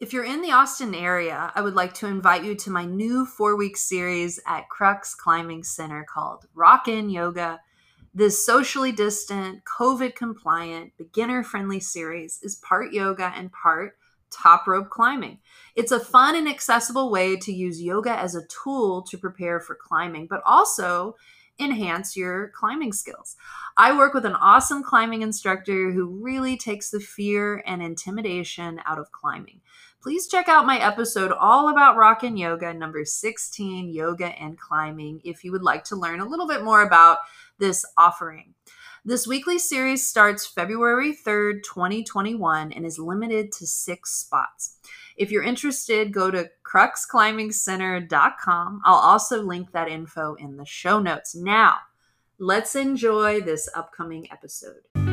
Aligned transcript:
If 0.00 0.14
you're 0.14 0.24
in 0.24 0.40
the 0.40 0.52
Austin 0.52 0.94
area, 0.94 1.52
I 1.54 1.60
would 1.60 1.74
like 1.74 1.92
to 1.94 2.06
invite 2.06 2.42
you 2.42 2.54
to 2.54 2.70
my 2.70 2.86
new 2.86 3.26
four 3.26 3.54
week 3.54 3.76
series 3.76 4.40
at 4.46 4.70
Crux 4.70 5.14
Climbing 5.14 5.62
Center 5.62 6.06
called 6.08 6.46
Rock'N 6.56 7.12
Yoga. 7.12 7.60
This 8.14 8.46
socially 8.46 8.92
distant, 8.92 9.60
COVID 9.66 10.14
compliant, 10.14 10.96
beginner 10.96 11.42
friendly 11.42 11.80
series 11.80 12.40
is 12.42 12.56
part 12.56 12.94
yoga 12.94 13.30
and 13.36 13.52
part 13.52 13.98
top 14.30 14.66
rope 14.66 14.88
climbing. 14.88 15.36
It's 15.76 15.92
a 15.92 16.00
fun 16.00 16.34
and 16.34 16.48
accessible 16.48 17.10
way 17.10 17.36
to 17.36 17.52
use 17.52 17.82
yoga 17.82 18.18
as 18.18 18.34
a 18.34 18.46
tool 18.46 19.02
to 19.02 19.18
prepare 19.18 19.60
for 19.60 19.74
climbing, 19.74 20.28
but 20.28 20.40
also 20.46 21.14
enhance 21.58 22.16
your 22.16 22.48
climbing 22.48 22.92
skills. 22.92 23.36
I 23.76 23.96
work 23.96 24.14
with 24.14 24.24
an 24.24 24.34
awesome 24.34 24.82
climbing 24.82 25.20
instructor 25.22 25.92
who 25.92 26.06
really 26.06 26.56
takes 26.56 26.90
the 26.90 27.00
fear 27.00 27.62
and 27.66 27.82
intimidation 27.82 28.80
out 28.86 28.98
of 28.98 29.12
climbing. 29.12 29.60
Please 30.02 30.26
check 30.26 30.48
out 30.48 30.64
my 30.64 30.78
episode 30.78 31.30
all 31.30 31.68
about 31.68 31.98
Rock'N 31.98 32.38
Yoga, 32.38 32.72
number 32.72 33.04
16, 33.04 33.90
Yoga 33.90 34.28
and 34.28 34.58
Climbing, 34.58 35.20
if 35.24 35.44
you 35.44 35.52
would 35.52 35.62
like 35.62 35.84
to 35.84 35.94
learn 35.94 36.20
a 36.20 36.26
little 36.26 36.48
bit 36.48 36.64
more 36.64 36.80
about 36.80 37.18
this 37.58 37.84
offering. 37.98 38.54
This 39.04 39.26
weekly 39.26 39.58
series 39.58 40.06
starts 40.06 40.46
February 40.46 41.14
3rd, 41.14 41.62
2021, 41.64 42.72
and 42.72 42.86
is 42.86 42.98
limited 42.98 43.52
to 43.52 43.66
six 43.66 44.14
spots. 44.14 44.78
If 45.18 45.30
you're 45.30 45.42
interested, 45.42 46.14
go 46.14 46.30
to 46.30 46.48
cruxclimbingcenter.com. 46.64 48.80
I'll 48.86 48.94
also 48.94 49.42
link 49.42 49.72
that 49.72 49.88
info 49.88 50.34
in 50.36 50.56
the 50.56 50.64
show 50.64 50.98
notes. 50.98 51.34
Now, 51.34 51.76
let's 52.38 52.74
enjoy 52.74 53.42
this 53.42 53.68
upcoming 53.74 54.28
episode. 54.32 55.09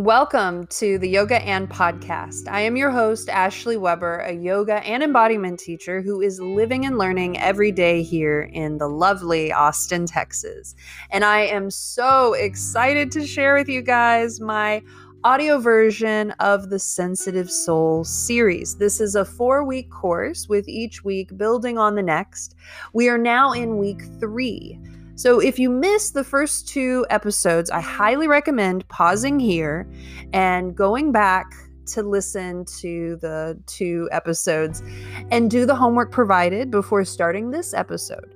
Welcome 0.00 0.66
to 0.68 0.96
the 0.96 1.10
Yoga 1.10 1.42
and 1.42 1.68
Podcast. 1.68 2.48
I 2.48 2.62
am 2.62 2.74
your 2.74 2.90
host, 2.90 3.28
Ashley 3.28 3.76
Weber, 3.76 4.20
a 4.20 4.32
yoga 4.32 4.76
and 4.76 5.02
embodiment 5.02 5.60
teacher 5.60 6.00
who 6.00 6.22
is 6.22 6.40
living 6.40 6.86
and 6.86 6.96
learning 6.96 7.38
every 7.38 7.70
day 7.70 8.02
here 8.02 8.48
in 8.50 8.78
the 8.78 8.88
lovely 8.88 9.52
Austin, 9.52 10.06
Texas. 10.06 10.74
And 11.10 11.22
I 11.22 11.40
am 11.40 11.70
so 11.70 12.32
excited 12.32 13.12
to 13.12 13.26
share 13.26 13.54
with 13.54 13.68
you 13.68 13.82
guys 13.82 14.40
my 14.40 14.82
audio 15.22 15.58
version 15.58 16.30
of 16.40 16.70
the 16.70 16.78
Sensitive 16.78 17.50
Soul 17.50 18.02
series. 18.02 18.78
This 18.78 19.02
is 19.02 19.14
a 19.14 19.26
four 19.26 19.64
week 19.64 19.90
course 19.90 20.48
with 20.48 20.66
each 20.66 21.04
week 21.04 21.36
building 21.36 21.76
on 21.76 21.94
the 21.94 22.02
next. 22.02 22.54
We 22.94 23.10
are 23.10 23.18
now 23.18 23.52
in 23.52 23.76
week 23.76 24.00
three. 24.18 24.78
So, 25.20 25.38
if 25.38 25.58
you 25.58 25.68
missed 25.68 26.14
the 26.14 26.24
first 26.24 26.66
two 26.66 27.04
episodes, 27.10 27.68
I 27.68 27.82
highly 27.82 28.26
recommend 28.26 28.88
pausing 28.88 29.38
here 29.38 29.86
and 30.32 30.74
going 30.74 31.12
back 31.12 31.44
to 31.88 32.02
listen 32.02 32.64
to 32.78 33.18
the 33.20 33.60
two 33.66 34.08
episodes 34.12 34.82
and 35.30 35.50
do 35.50 35.66
the 35.66 35.74
homework 35.74 36.10
provided 36.10 36.70
before 36.70 37.04
starting 37.04 37.50
this 37.50 37.74
episode. 37.74 38.34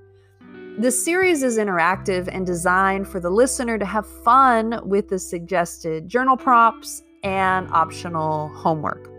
This 0.76 1.02
series 1.02 1.42
is 1.42 1.56
interactive 1.56 2.28
and 2.30 2.44
designed 2.44 3.08
for 3.08 3.18
the 3.18 3.30
listener 3.30 3.78
to 3.78 3.86
have 3.86 4.06
fun 4.22 4.78
with 4.86 5.08
the 5.08 5.18
suggested 5.18 6.06
journal 6.06 6.36
prompts 6.36 7.02
and 7.22 7.66
optional 7.70 8.48
homework. 8.48 9.13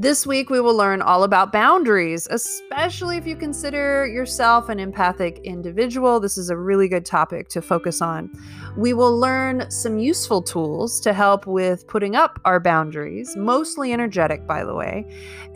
This 0.00 0.24
week, 0.24 0.48
we 0.48 0.60
will 0.60 0.76
learn 0.76 1.02
all 1.02 1.24
about 1.24 1.50
boundaries, 1.50 2.28
especially 2.30 3.16
if 3.16 3.26
you 3.26 3.34
consider 3.34 4.06
yourself 4.06 4.68
an 4.68 4.78
empathic 4.78 5.40
individual. 5.42 6.20
This 6.20 6.38
is 6.38 6.50
a 6.50 6.56
really 6.56 6.86
good 6.86 7.04
topic 7.04 7.48
to 7.48 7.60
focus 7.60 8.00
on. 8.00 8.30
We 8.76 8.94
will 8.94 9.18
learn 9.18 9.68
some 9.72 9.98
useful 9.98 10.40
tools 10.40 11.00
to 11.00 11.12
help 11.12 11.48
with 11.48 11.84
putting 11.88 12.14
up 12.14 12.40
our 12.44 12.60
boundaries, 12.60 13.34
mostly 13.34 13.92
energetic, 13.92 14.46
by 14.46 14.62
the 14.62 14.72
way, 14.72 15.04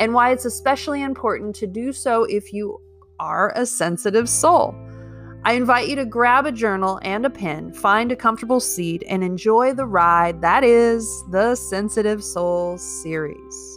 and 0.00 0.12
why 0.12 0.32
it's 0.32 0.44
especially 0.44 1.02
important 1.02 1.54
to 1.54 1.68
do 1.68 1.92
so 1.92 2.24
if 2.24 2.52
you 2.52 2.80
are 3.20 3.52
a 3.54 3.64
sensitive 3.64 4.28
soul. 4.28 4.74
I 5.44 5.52
invite 5.52 5.86
you 5.86 5.94
to 5.94 6.04
grab 6.04 6.46
a 6.46 6.52
journal 6.52 6.98
and 7.02 7.24
a 7.24 7.30
pen, 7.30 7.72
find 7.72 8.10
a 8.10 8.16
comfortable 8.16 8.58
seat, 8.58 9.04
and 9.06 9.22
enjoy 9.22 9.72
the 9.72 9.86
ride 9.86 10.40
that 10.40 10.64
is 10.64 11.06
the 11.30 11.54
Sensitive 11.54 12.24
Soul 12.24 12.76
series. 12.76 13.71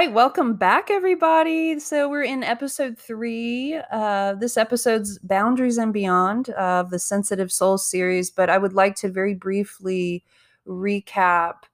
Right, 0.00 0.14
welcome 0.14 0.54
back, 0.54 0.90
everybody. 0.90 1.78
So 1.78 2.08
we're 2.08 2.22
in 2.22 2.42
episode 2.42 2.98
three. 2.98 3.78
Uh, 3.92 4.32
this 4.32 4.56
episode's 4.56 5.18
Boundaries 5.18 5.76
and 5.76 5.92
Beyond 5.92 6.48
of 6.50 6.88
the 6.88 6.98
Sensitive 6.98 7.52
Soul 7.52 7.76
series, 7.76 8.30
but 8.30 8.48
I 8.48 8.56
would 8.56 8.72
like 8.72 8.94
to 8.96 9.10
very 9.10 9.34
briefly 9.34 10.24
recap 10.66 11.64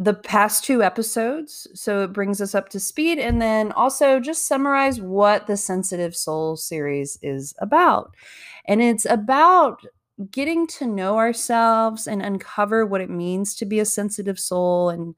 the 0.00 0.12
past 0.12 0.64
two 0.64 0.82
episodes 0.82 1.68
so 1.72 2.02
it 2.02 2.12
brings 2.12 2.40
us 2.40 2.52
up 2.52 2.68
to 2.70 2.80
speed 2.80 3.16
and 3.20 3.40
then 3.40 3.70
also 3.72 4.18
just 4.18 4.48
summarize 4.48 5.00
what 5.00 5.46
the 5.46 5.56
sensitive 5.56 6.16
soul 6.16 6.56
series 6.56 7.16
is 7.22 7.54
about 7.60 8.14
and 8.66 8.82
it's 8.82 9.06
about 9.06 9.86
getting 10.30 10.66
to 10.66 10.86
know 10.86 11.16
ourselves 11.16 12.08
and 12.08 12.22
uncover 12.22 12.84
what 12.84 13.00
it 13.00 13.08
means 13.08 13.54
to 13.54 13.64
be 13.64 13.78
a 13.78 13.86
sensitive 13.86 14.38
soul 14.38 14.90
and 14.90 15.14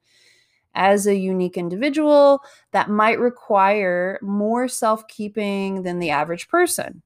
as 0.79 1.05
a 1.05 1.15
unique 1.15 1.57
individual 1.57 2.41
that 2.71 2.89
might 2.89 3.19
require 3.19 4.17
more 4.21 4.69
self 4.69 5.05
keeping 5.09 5.83
than 5.83 5.99
the 5.99 6.09
average 6.09 6.47
person. 6.47 7.03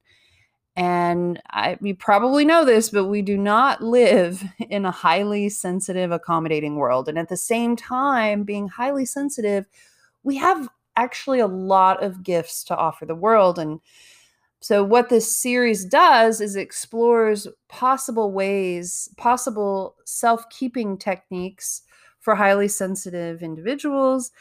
And 0.76 1.42
I, 1.50 1.76
you 1.80 1.94
probably 1.96 2.44
know 2.44 2.64
this, 2.64 2.88
but 2.88 3.06
we 3.06 3.20
do 3.20 3.36
not 3.36 3.82
live 3.82 4.44
in 4.70 4.86
a 4.86 4.92
highly 4.92 5.48
sensitive, 5.48 6.12
accommodating 6.12 6.76
world. 6.76 7.08
And 7.08 7.18
at 7.18 7.28
the 7.28 7.36
same 7.36 7.74
time, 7.74 8.44
being 8.44 8.68
highly 8.68 9.04
sensitive, 9.04 9.66
we 10.22 10.36
have 10.36 10.68
actually 10.96 11.40
a 11.40 11.48
lot 11.48 12.02
of 12.02 12.22
gifts 12.22 12.62
to 12.64 12.76
offer 12.76 13.04
the 13.04 13.16
world. 13.16 13.58
And 13.58 13.80
so, 14.60 14.84
what 14.84 15.08
this 15.08 15.30
series 15.30 15.84
does 15.84 16.40
is 16.40 16.54
explores 16.54 17.48
possible 17.68 18.30
ways, 18.30 19.10
possible 19.16 19.96
self 20.04 20.48
keeping 20.48 20.96
techniques 20.96 21.82
for 22.24 22.34
highly 22.34 22.68
sensitive 22.68 23.42
individuals. 23.42 24.32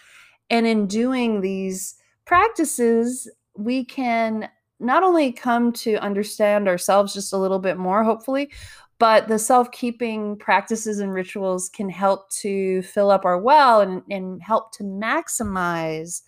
And 0.49 0.65
in 0.65 0.87
doing 0.87 1.41
these 1.41 1.95
practices, 2.25 3.29
we 3.57 3.83
can 3.83 4.49
not 4.79 5.03
only 5.03 5.31
come 5.31 5.71
to 5.73 5.95
understand 5.95 6.67
ourselves 6.67 7.13
just 7.13 7.33
a 7.33 7.37
little 7.37 7.59
bit 7.59 7.77
more, 7.77 8.03
hopefully, 8.03 8.49
but 8.99 9.27
the 9.27 9.37
self 9.37 9.69
keeping 9.71 10.37
practices 10.37 10.99
and 10.99 11.13
rituals 11.13 11.69
can 11.69 11.89
help 11.89 12.29
to 12.29 12.81
fill 12.83 13.11
up 13.11 13.25
our 13.25 13.37
well 13.37 13.81
and, 13.81 14.01
and 14.09 14.41
help 14.41 14.71
to 14.73 14.83
maximize 14.83 16.21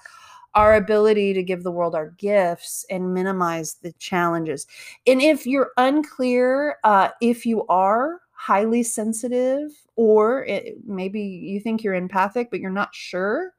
our 0.56 0.76
ability 0.76 1.34
to 1.34 1.44
give 1.44 1.64
the 1.64 1.72
world 1.72 1.96
our 1.96 2.12
gifts 2.12 2.86
and 2.90 3.14
minimize 3.14 3.76
the 3.82 3.92
challenges. 3.94 4.68
And 5.06 5.22
if 5.22 5.46
you're 5.46 5.72
unclear 5.78 6.78
uh, 6.84 7.10
if 7.22 7.46
you 7.46 7.66
are 7.68 8.22
highly 8.46 8.84
sensitive, 8.84 9.72
or 9.96 10.46
it, 10.46 10.76
maybe 10.86 11.20
you 11.20 11.60
think 11.60 11.84
you're 11.84 11.96
empathic, 11.96 12.52
but 12.52 12.60
you're 12.60 12.70
not 12.70 12.94
sure, 12.94 13.54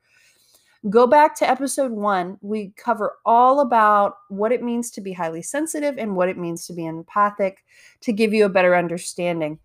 go 0.90 1.08
back 1.08 1.34
to 1.34 1.48
episode 1.48 1.90
one. 1.90 2.38
We 2.40 2.72
cover 2.76 3.16
all 3.24 3.60
about 3.60 4.18
what 4.28 4.52
it 4.52 4.62
means 4.62 4.92
to 4.92 5.00
be 5.00 5.12
highly 5.12 5.42
sensitive 5.42 5.98
and 5.98 6.14
what 6.14 6.28
it 6.28 6.38
means 6.38 6.66
to 6.66 6.72
be 6.72 6.86
empathic 6.86 7.64
to 8.02 8.12
give 8.12 8.32
you 8.32 8.44
a 8.44 8.48
better 8.48 8.76
understanding. 8.76 9.58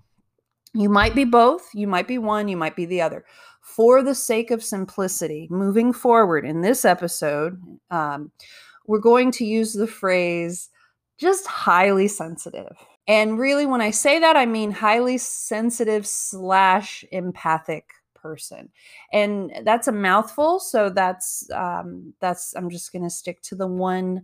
You 0.73 0.89
might 0.89 1.13
be 1.13 1.25
both, 1.25 1.69
you 1.75 1.87
might 1.87 2.07
be 2.07 2.17
one, 2.17 2.47
you 2.47 2.57
might 2.57 2.75
be 2.75 2.85
the 2.85 3.01
other. 3.01 3.23
For 3.61 4.01
the 4.01 4.15
sake 4.15 4.49
of 4.49 4.63
simplicity, 4.63 5.47
moving 5.51 5.93
forward 5.93 6.45
in 6.45 6.61
this 6.61 6.83
episode, 6.83 7.61
um, 7.91 8.31
we're 8.87 8.97
going 8.97 9.29
to 9.33 9.45
use 9.45 9.73
the 9.73 9.85
phrase 9.85 10.69
just 11.19 11.45
highly 11.45 12.07
sensitive. 12.07 12.75
And 13.11 13.37
really, 13.37 13.65
when 13.65 13.81
I 13.81 13.91
say 13.91 14.19
that, 14.19 14.37
I 14.37 14.45
mean 14.45 14.71
highly 14.71 15.17
sensitive 15.17 16.07
slash 16.07 17.03
empathic 17.11 17.89
person. 18.15 18.69
And 19.11 19.51
that's 19.65 19.89
a 19.89 19.91
mouthful 19.91 20.59
so 20.59 20.89
that's 20.89 21.49
um 21.51 22.13
that's 22.21 22.55
i'm 22.55 22.69
just 22.69 22.93
going 22.93 23.03
to 23.03 23.09
stick 23.09 23.41
to 23.41 23.55
the 23.55 23.67
one 23.67 24.21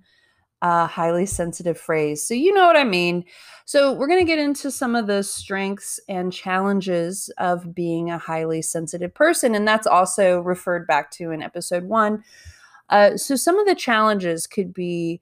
uh 0.61 0.87
highly 0.87 1.25
sensitive 1.25 1.77
phrase. 1.77 2.25
So 2.25 2.33
you 2.33 2.53
know 2.53 2.65
what 2.65 2.77
i 2.77 2.83
mean. 2.85 3.25
So 3.65 3.91
we're 3.91 4.07
going 4.07 4.25
to 4.25 4.33
get 4.33 4.39
into 4.39 4.71
some 4.71 4.95
of 4.95 5.07
the 5.07 5.21
strengths 5.23 5.99
and 6.07 6.31
challenges 6.31 7.29
of 7.39 7.75
being 7.75 8.09
a 8.11 8.17
highly 8.17 8.61
sensitive 8.61 9.13
person 9.13 9.55
and 9.55 9.67
that's 9.67 9.87
also 9.87 10.39
referred 10.39 10.87
back 10.87 11.11
to 11.17 11.31
in 11.31 11.41
episode 11.43 11.83
1 11.83 12.23
Uh, 12.89 13.17
so 13.17 13.35
some 13.35 13.59
of 13.59 13.67
the 13.67 13.75
challenges 13.75 14.47
could 14.47 14.73
be 14.73 15.21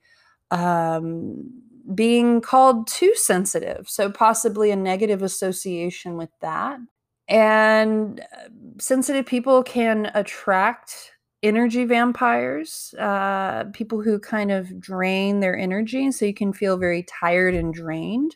um, 0.51 1.49
being 1.93 2.41
called 2.41 2.87
too 2.87 3.13
sensitive, 3.15 3.87
so 3.87 4.09
possibly 4.09 4.71
a 4.71 4.75
negative 4.75 5.21
association 5.21 6.17
with 6.17 6.31
that. 6.41 6.79
And 7.27 8.19
uh, 8.19 8.49
sensitive 8.79 9.25
people 9.25 9.63
can 9.63 10.11
attract 10.13 11.11
energy 11.43 11.85
vampires, 11.85 12.93
uh, 12.97 13.65
people 13.73 14.01
who 14.01 14.19
kind 14.19 14.51
of 14.51 14.79
drain 14.79 15.39
their 15.39 15.57
energy. 15.57 16.11
So 16.11 16.25
you 16.25 16.33
can 16.33 16.53
feel 16.53 16.77
very 16.77 17.03
tired 17.03 17.53
and 17.53 17.73
drained, 17.73 18.35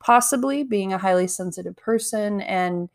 possibly 0.00 0.62
being 0.62 0.92
a 0.92 0.98
highly 0.98 1.26
sensitive 1.26 1.76
person. 1.76 2.40
And 2.42 2.88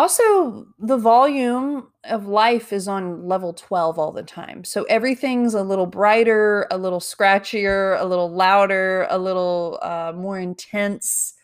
also, 0.00 0.66
the 0.78 0.96
volume 0.96 1.88
of 2.04 2.26
life 2.26 2.72
is 2.72 2.88
on 2.88 3.26
level 3.26 3.52
12 3.52 3.98
all 3.98 4.12
the 4.12 4.22
time. 4.22 4.64
So 4.64 4.84
everything's 4.84 5.52
a 5.54 5.62
little 5.62 5.86
brighter, 5.86 6.66
a 6.70 6.78
little 6.78 7.00
scratchier, 7.00 8.00
a 8.00 8.04
little 8.04 8.30
louder, 8.30 9.06
a 9.10 9.18
little 9.18 9.78
uh, 9.82 10.12
more 10.16 10.38
intense 10.38 11.34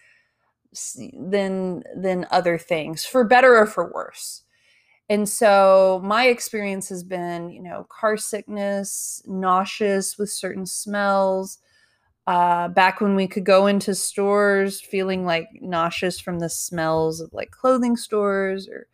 than 1.13 1.83
than 1.97 2.27
other 2.31 2.59
things 2.59 3.05
for 3.05 3.25
better 3.25 3.57
or 3.57 3.67
for 3.67 3.91
worse 3.93 4.43
and 5.09 5.29
so 5.29 6.01
my 6.05 6.27
experience 6.27 6.89
has 6.89 7.03
been 7.03 7.51
you 7.51 7.63
know 7.63 7.87
car 7.89 8.17
sickness 8.17 9.23
nauseous 9.27 10.19
with 10.19 10.31
certain 10.31 10.67
smells 10.67 11.59
uh, 12.27 12.69
back 12.69 13.01
when 13.01 13.15
we 13.15 13.27
could 13.29 13.45
go 13.45 13.67
into 13.67 13.95
stores 13.95 14.81
feeling 14.81 15.25
like 15.25 15.49
nauseous 15.61 16.19
from 16.19 16.39
the 16.41 16.51
smells 16.51 17.21
of 17.21 17.33
like 17.33 17.51
clothing 17.51 17.97
stores 17.97 18.69
or 18.69 18.89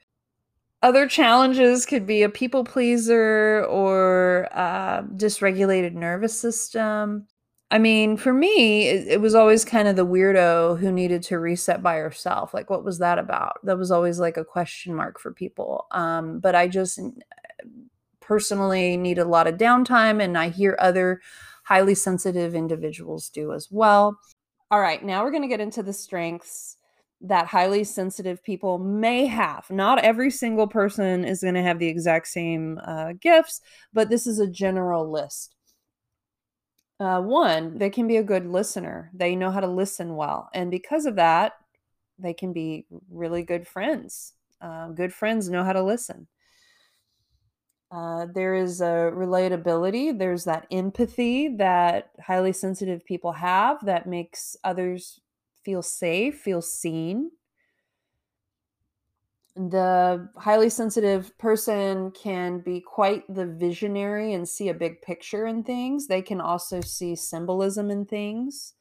other 0.83 1.07
challenges 1.07 1.87
could 1.87 2.07
be 2.07 2.23
a 2.23 2.29
people 2.29 2.65
pleaser 2.65 3.65
or 3.67 4.49
uh, 4.53 5.03
dysregulated 5.17 5.95
nervous 5.95 6.39
system 6.39 7.27
I 7.73 7.79
mean, 7.79 8.19
for 8.19 8.35
me, 8.35 8.87
it, 8.89 9.09
it, 9.09 9.21
was 9.23 9.35
always 9.35 9.65
kind 9.65 9.89
of 9.89 9.97
the 9.97 10.05
weirdo 10.05 10.79
who 10.79 10.93
needed 10.93 11.23
to 11.23 11.39
reset 11.39 11.83
by 11.83 11.97
herself. 11.97 12.53
Like, 12.53 12.69
what 12.69 12.85
was 12.85 12.99
that 12.99 13.19
about? 13.19 13.65
That 13.65 13.79
was 13.79 13.91
always 13.91 14.21
like 14.21 14.37
a 14.37 14.45
question 14.45 14.95
mark 14.95 15.19
for 15.19 15.33
people. 15.33 15.87
Um, 15.91 16.39
but 16.39 16.55
I 16.55 16.69
just 16.69 17.01
personally 18.21 18.99
need 18.99 19.17
a 19.17 19.25
lot 19.25 19.47
of 19.47 19.57
downtime, 19.57 20.23
and 20.23 20.37
I 20.37 20.51
hear 20.51 20.77
other 20.79 21.23
highly 21.63 21.95
sensitive 21.95 22.55
individuals 22.55 23.29
do 23.29 23.53
as 23.53 23.69
well. 23.71 24.19
All 24.71 24.81
right, 24.81 25.05
now 25.05 25.23
we're 25.23 25.31
going 25.31 25.43
to 25.43 25.49
get 25.49 25.61
into 25.61 25.83
the 25.83 25.93
strengths 25.93 26.77
that 27.21 27.47
highly 27.47 27.85
sensitive 27.85 28.43
people 28.43 28.79
may 28.79 29.27
have. 29.27 29.71
Not 29.71 30.01
every 30.01 30.31
single 30.31 30.67
person 30.67 31.25
is 31.25 31.43
going 31.43 31.55
to 31.55 31.63
have 31.63 31.79
the 31.79 31.87
exact 31.87 32.27
same 32.27 32.81
uh, 32.85 33.13
gifts, 33.21 33.61
but 33.93 34.09
this 34.09 34.27
is 34.27 34.41
a 34.41 34.47
general 34.47 35.11
list. 35.11 35.55
Uh, 36.99 37.21
one, 37.21 37.79
they 37.79 37.91
can 37.91 38.07
be 38.07 38.17
a 38.17 38.23
good 38.23 38.47
listener. 38.47 39.11
They 39.15 39.37
know 39.37 39.51
how 39.51 39.61
to 39.61 39.67
listen 39.67 40.17
well. 40.17 40.49
And 40.55 40.71
because 40.71 41.07
of 41.07 41.17
that, 41.17 41.53
they 42.19 42.35
can 42.35 42.53
be 42.53 42.87
really 43.11 43.43
good 43.43 43.67
friends. 43.67 44.35
Uh, 44.61 44.89
good 44.89 45.13
friends 45.13 45.51
know 45.51 45.65
how 45.65 45.73
to 45.73 45.83
listen. 45.83 46.29
Uh, 47.93 48.25
there 48.25 48.55
is 48.55 48.81
a 48.81 49.13
relatability, 49.15 50.19
there's 50.19 50.45
that 50.45 50.67
empathy 50.71 51.49
that 51.57 52.11
highly 52.21 52.53
sensitive 52.53 53.05
people 53.05 53.33
have 53.33 53.85
that 53.85 54.07
makes 54.07 54.57
others 54.65 55.21
feel 55.63 55.83
safe, 55.83 56.41
feel 56.41 56.63
seen 56.63 57.31
the 59.55 60.31
highly 60.37 60.69
sensitive 60.71 61.37
person 61.39 62.11
can 62.13 62.61
be 62.61 62.81
quite 62.81 63.23
the 63.33 63.47
visionary 63.47 64.33
and 64.33 64.49
see 64.49 64.69
a 64.69 64.75
big 64.75 65.03
picture 65.03 65.47
in 65.47 65.63
things. 65.63 66.07
They 66.07 66.23
can 66.23 66.41
also 66.41 66.81
see 66.81 67.15
symbolism 67.15 67.91
in 67.91 68.07
things, 68.07 68.73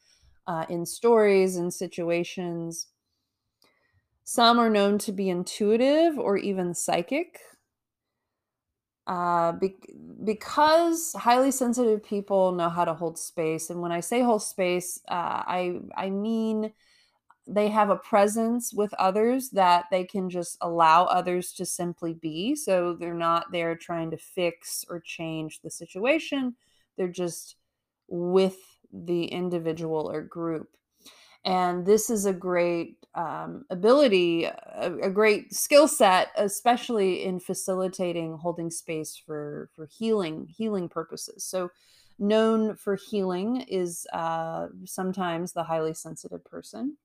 uh, 0.48 0.66
in 0.70 0.86
stories 0.86 1.58
and 1.58 1.74
situations. 1.74 2.88
Some 4.24 4.60
are 4.60 4.70
known 4.70 4.98
to 5.00 5.12
be 5.12 5.30
intuitive 5.30 6.18
or 6.18 6.38
even 6.38 6.74
psychic. 6.74 7.40
Uh, 9.08 9.54
be- 9.54 9.76
because 10.24 11.14
highly 11.18 11.52
sensitive 11.52 12.04
people 12.04 12.52
know 12.52 12.70
how 12.70 12.86
to 12.86 12.94
hold 12.94 13.18
space, 13.18 13.70
and 13.70 13.82
when 13.82 13.92
I 13.92 14.00
say 14.00 14.22
hold 14.22 14.44
space, 14.44 15.02
uh, 15.10 15.44
I 15.46 15.80
I 15.98 16.10
mean 16.12 16.72
they 17.48 17.70
have 17.70 17.90
a 17.90 17.96
presence 17.96 18.74
with 18.74 18.94
others 18.96 19.50
that 19.50 19.86
they 19.92 20.04
can 20.04 20.30
just 20.30 20.58
allow 20.62 21.06
others 21.06 21.52
to 21.54 21.66
simply 21.66 22.14
be. 22.14 22.56
So 22.56 22.94
they're 22.94 23.14
not 23.14 23.52
there 23.52 23.76
trying 23.76 24.12
to 24.12 24.18
fix 24.18 24.86
or 24.90 25.00
change 25.00 25.60
the 25.62 25.72
situation. 25.72 26.56
They're 26.98 27.08
just 27.08 27.56
with 28.08 28.58
the 28.94 29.26
individual 29.26 30.10
or 30.12 30.22
group. 30.22 30.70
And 31.44 31.86
this 31.86 32.10
is 32.10 32.26
a 32.26 32.34
great 32.34 32.98
um, 33.16 33.66
ability, 33.70 34.46
a, 34.46 34.94
a 35.02 35.10
great 35.10 35.54
skill 35.54 35.88
set, 35.88 36.30
especially 36.38 37.24
in 37.24 37.40
facilitating 37.40 38.38
holding 38.38 38.70
space 38.70 39.18
for 39.18 39.70
for 39.76 39.88
healing 39.88 40.48
healing 40.48 40.88
purposes. 40.88 41.44
So, 41.44 41.70
known 42.20 42.76
for 42.76 42.96
healing 42.96 43.62
is 43.62 44.06
uh, 44.14 44.68
sometimes 44.86 45.54
the 45.54 45.64
highly 45.64 45.94
sensitive 45.94 46.46
person 46.46 46.98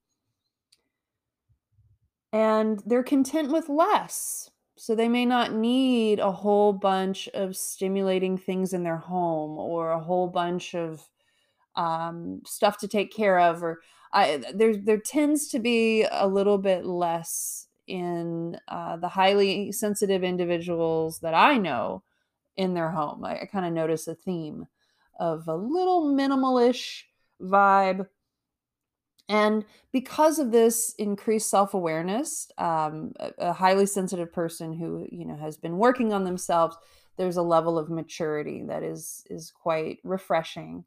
and 2.37 2.83
they're 2.85 3.03
content 3.03 3.51
with 3.51 3.71
less. 3.71 4.51
So 4.77 4.95
they 4.95 5.09
may 5.09 5.25
not 5.25 5.55
need 5.55 6.19
a 6.19 6.31
whole 6.31 6.75
bunch 6.75 7.29
of 7.29 7.57
stimulating 7.57 8.37
things 8.37 8.75
in 8.75 8.83
their 8.83 8.99
home 8.99 9.59
or 9.59 9.91
a 9.93 10.01
whole 10.01 10.29
bunch 10.29 10.75
of 10.75 11.09
um, 11.77 12.43
stuff 12.45 12.77
to 12.79 12.89
take 12.89 13.11
care 13.11 13.39
of. 13.39 13.63
Or 13.63 13.81
I, 14.13 14.43
there, 14.55 14.77
there 14.77 14.99
tends 14.99 15.49
to 15.49 15.59
be 15.59 16.07
a 16.11 16.27
little 16.27 16.59
bit 16.59 16.85
less 16.85 17.69
in 17.87 18.59
uh, 18.69 18.97
the 18.97 19.09
highly 19.09 19.73
sensitive 19.73 20.25
individuals 20.25 21.21
that 21.21 21.35
I 21.35 21.59
know 21.59 22.03
in 22.57 22.75
their 22.75 22.91
home. 22.91 23.25
I, 23.25 23.41
I 23.41 23.45
kind 23.47 23.67
of 23.67 23.73
notice 23.73 24.09
a 24.09 24.15
theme 24.15 24.67
of 25.19 25.47
a 25.49 25.55
little 25.55 26.15
minimalish 26.15 27.03
vibe 27.41 28.07
and 29.29 29.65
because 29.93 30.39
of 30.39 30.53
this 30.53 30.95
increased 30.99 31.51
self-awareness, 31.51 32.49
um, 32.59 33.13
a, 33.19 33.33
a 33.39 33.53
highly 33.53 33.87
sensitive 33.87 34.33
person 34.33 34.75
who 34.75 35.07
you 35.11 35.25
know 35.25 35.37
has 35.37 35.57
been 35.57 35.79
working 35.79 36.13
on 36.13 36.25
themselves, 36.25 36.77
there's 37.17 37.37
a 37.37 37.43
level 37.43 37.79
of 37.79 37.91
maturity 37.91 38.63
that 38.69 38.83
is 38.83 39.25
is 39.29 39.51
quite 39.51 39.99
refreshing. 40.05 40.85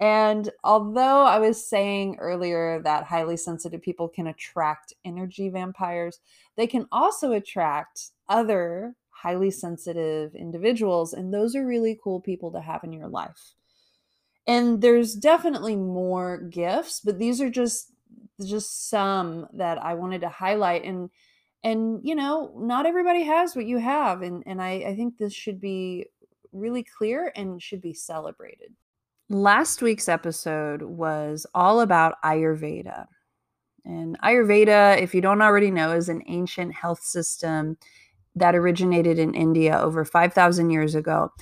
And 0.00 0.50
although 0.62 1.22
I 1.24 1.38
was 1.38 1.68
saying 1.68 2.18
earlier 2.20 2.80
that 2.82 3.04
highly 3.04 3.36
sensitive 3.36 3.82
people 3.82 4.08
can 4.08 4.28
attract 4.28 4.92
energy 5.04 5.48
vampires, 5.48 6.20
they 6.56 6.68
can 6.68 6.86
also 6.92 7.32
attract 7.32 8.10
other 8.28 8.94
highly 9.10 9.50
sensitive 9.50 10.34
individuals. 10.36 11.12
And 11.12 11.34
those 11.34 11.56
are 11.56 11.66
really 11.66 11.98
cool 12.02 12.20
people 12.20 12.52
to 12.52 12.60
have 12.60 12.84
in 12.84 12.92
your 12.92 13.08
life 13.08 13.54
and 14.48 14.80
there's 14.80 15.14
definitely 15.14 15.76
more 15.76 16.38
gifts 16.38 17.00
but 17.00 17.18
these 17.18 17.40
are 17.40 17.50
just 17.50 17.92
just 18.44 18.88
some 18.88 19.46
that 19.52 19.80
i 19.84 19.94
wanted 19.94 20.22
to 20.22 20.28
highlight 20.28 20.82
and 20.84 21.10
and 21.62 22.00
you 22.02 22.14
know 22.14 22.52
not 22.56 22.86
everybody 22.86 23.22
has 23.22 23.54
what 23.54 23.66
you 23.66 23.78
have 23.78 24.22
and 24.22 24.42
and 24.46 24.60
i 24.60 24.70
i 24.88 24.96
think 24.96 25.16
this 25.16 25.34
should 25.34 25.60
be 25.60 26.06
really 26.52 26.82
clear 26.82 27.30
and 27.36 27.62
should 27.62 27.82
be 27.82 27.92
celebrated 27.92 28.72
last 29.28 29.82
week's 29.82 30.08
episode 30.08 30.82
was 30.82 31.46
all 31.54 31.80
about 31.80 32.20
ayurveda. 32.24 33.06
And 33.84 34.18
ayurveda 34.20 35.00
if 35.00 35.14
you 35.14 35.20
don't 35.20 35.42
already 35.42 35.70
know 35.70 35.92
is 35.92 36.08
an 36.08 36.22
ancient 36.26 36.74
health 36.74 37.02
system 37.02 37.76
that 38.34 38.54
originated 38.54 39.18
in 39.18 39.34
india 39.34 39.78
over 39.80 40.04
5000 40.04 40.70
years 40.70 40.94
ago. 40.94 41.32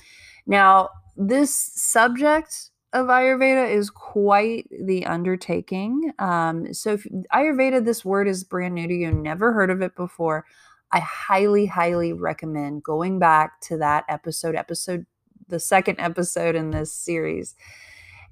Now 0.45 0.89
this 1.17 1.71
subject 1.75 2.71
of 2.93 3.07
Ayurveda 3.07 3.69
is 3.69 3.89
quite 3.89 4.67
the 4.85 5.05
undertaking. 5.05 6.13
Um, 6.19 6.73
so, 6.73 6.93
if 6.93 7.05
Ayurveda, 7.33 7.83
this 7.83 8.05
word 8.05 8.27
is 8.27 8.43
brand 8.43 8.75
new 8.75 8.87
to 8.87 8.93
you, 8.93 9.11
never 9.11 9.51
heard 9.51 9.69
of 9.69 9.81
it 9.81 9.95
before, 9.95 10.45
I 10.91 10.99
highly, 10.99 11.65
highly 11.65 12.13
recommend 12.13 12.83
going 12.83 13.19
back 13.19 13.59
to 13.61 13.77
that 13.77 14.05
episode, 14.07 14.55
episode, 14.55 15.05
the 15.47 15.59
second 15.59 15.99
episode 15.99 16.55
in 16.55 16.71
this 16.71 16.91
series, 16.91 17.55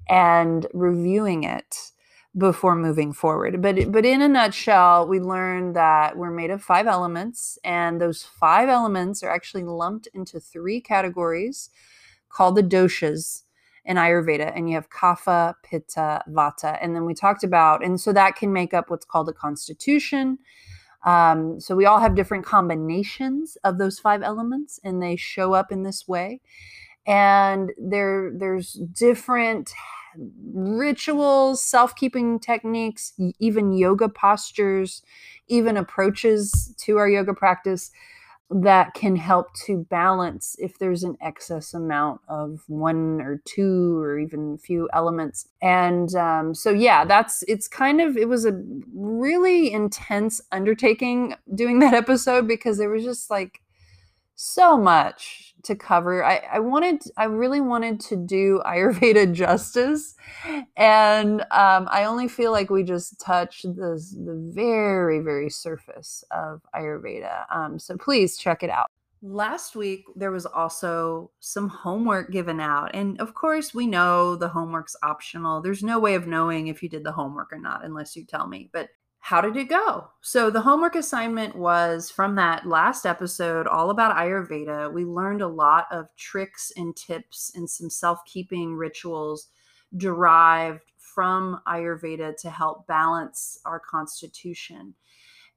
and 0.08 0.66
reviewing 0.72 1.44
it 1.44 1.92
before 2.36 2.76
moving 2.76 3.12
forward. 3.12 3.62
But 3.62 3.90
but 3.90 4.04
in 4.04 4.20
a 4.20 4.28
nutshell, 4.28 5.08
we 5.08 5.20
learned 5.20 5.74
that 5.76 6.16
we're 6.16 6.30
made 6.30 6.50
of 6.50 6.62
five 6.62 6.86
elements, 6.86 7.58
and 7.64 8.00
those 8.00 8.22
five 8.22 8.68
elements 8.68 9.22
are 9.22 9.30
actually 9.30 9.64
lumped 9.64 10.08
into 10.12 10.38
three 10.38 10.80
categories 10.80 11.70
called 12.28 12.56
the 12.56 12.62
doshas 12.62 13.44
in 13.86 13.96
Ayurveda, 13.96 14.52
and 14.54 14.68
you 14.68 14.74
have 14.74 14.90
Kapha, 14.90 15.54
Pitta, 15.62 16.22
Vata. 16.28 16.76
And 16.82 16.94
then 16.94 17.06
we 17.06 17.14
talked 17.14 17.44
about, 17.44 17.84
and 17.84 18.00
so 18.00 18.12
that 18.12 18.36
can 18.36 18.52
make 18.52 18.74
up 18.74 18.90
what's 18.90 19.06
called 19.06 19.28
a 19.28 19.32
constitution. 19.32 20.38
Um, 21.04 21.60
so 21.60 21.76
we 21.76 21.86
all 21.86 22.00
have 22.00 22.16
different 22.16 22.44
combinations 22.44 23.56
of 23.62 23.78
those 23.78 23.98
five 24.00 24.22
elements, 24.22 24.80
and 24.82 25.00
they 25.00 25.14
show 25.14 25.54
up 25.54 25.70
in 25.70 25.84
this 25.84 26.08
way. 26.08 26.40
And 27.06 27.72
there 27.78 28.32
there's 28.34 28.72
different 28.72 29.72
rituals, 30.52 31.62
self-keeping 31.62 32.40
techniques, 32.40 33.12
even 33.38 33.72
yoga 33.72 34.08
postures, 34.08 35.02
even 35.48 35.76
approaches 35.76 36.74
to 36.78 36.96
our 36.96 37.08
yoga 37.08 37.34
practice 37.34 37.90
that 38.48 38.94
can 38.94 39.16
help 39.16 39.52
to 39.54 39.84
balance 39.90 40.54
if 40.60 40.78
there's 40.78 41.02
an 41.02 41.16
excess 41.20 41.74
amount 41.74 42.20
of 42.28 42.62
one 42.68 43.20
or 43.20 43.42
two 43.44 43.98
or 43.98 44.20
even 44.20 44.54
a 44.54 44.58
few 44.58 44.88
elements. 44.92 45.48
And 45.60 46.14
um, 46.14 46.54
so 46.54 46.70
yeah 46.70 47.04
that's 47.04 47.42
it's 47.48 47.66
kind 47.66 48.00
of 48.00 48.16
it 48.16 48.28
was 48.28 48.44
a 48.44 48.60
really 48.94 49.72
intense 49.72 50.40
undertaking 50.52 51.34
doing 51.54 51.78
that 51.80 51.94
episode 51.94 52.46
because 52.46 52.78
there 52.78 52.90
was 52.90 53.02
just 53.02 53.30
like 53.30 53.60
so 54.36 54.76
much 54.76 55.55
to 55.66 55.76
cover. 55.76 56.24
I, 56.24 56.42
I 56.52 56.60
wanted, 56.60 57.02
I 57.16 57.24
really 57.24 57.60
wanted 57.60 58.00
to 58.00 58.16
do 58.16 58.62
Ayurveda 58.66 59.32
justice, 59.32 60.14
and 60.76 61.42
um, 61.42 61.88
I 61.90 62.04
only 62.04 62.28
feel 62.28 62.52
like 62.52 62.70
we 62.70 62.82
just 62.82 63.20
touched 63.20 63.62
the 63.62 63.96
the 64.24 64.50
very 64.54 65.20
very 65.20 65.50
surface 65.50 66.24
of 66.30 66.62
Ayurveda. 66.74 67.44
Um, 67.54 67.78
so 67.78 67.96
please 67.96 68.36
check 68.36 68.62
it 68.62 68.70
out. 68.70 68.90
Last 69.22 69.74
week 69.74 70.04
there 70.14 70.30
was 70.30 70.46
also 70.46 71.30
some 71.40 71.68
homework 71.68 72.30
given 72.30 72.60
out, 72.60 72.94
and 72.94 73.20
of 73.20 73.34
course 73.34 73.74
we 73.74 73.86
know 73.86 74.36
the 74.36 74.48
homework's 74.48 74.96
optional. 75.02 75.60
There's 75.60 75.82
no 75.82 75.98
way 75.98 76.14
of 76.14 76.26
knowing 76.26 76.68
if 76.68 76.82
you 76.82 76.88
did 76.88 77.04
the 77.04 77.12
homework 77.12 77.52
or 77.52 77.58
not 77.58 77.84
unless 77.84 78.16
you 78.16 78.24
tell 78.24 78.46
me, 78.46 78.70
but 78.72 78.88
how 79.26 79.40
did 79.40 79.56
it 79.56 79.68
go? 79.68 80.08
So, 80.20 80.50
the 80.50 80.60
homework 80.60 80.94
assignment 80.94 81.56
was 81.56 82.08
from 82.08 82.36
that 82.36 82.64
last 82.64 83.04
episode, 83.04 83.66
all 83.66 83.90
about 83.90 84.16
Ayurveda. 84.16 84.92
We 84.92 85.04
learned 85.04 85.42
a 85.42 85.48
lot 85.48 85.88
of 85.90 86.14
tricks 86.14 86.70
and 86.76 86.94
tips 86.94 87.50
and 87.56 87.68
some 87.68 87.90
self 87.90 88.24
keeping 88.24 88.76
rituals 88.76 89.48
derived 89.96 90.82
from 90.96 91.60
Ayurveda 91.66 92.36
to 92.36 92.50
help 92.50 92.86
balance 92.86 93.58
our 93.66 93.80
constitution. 93.80 94.94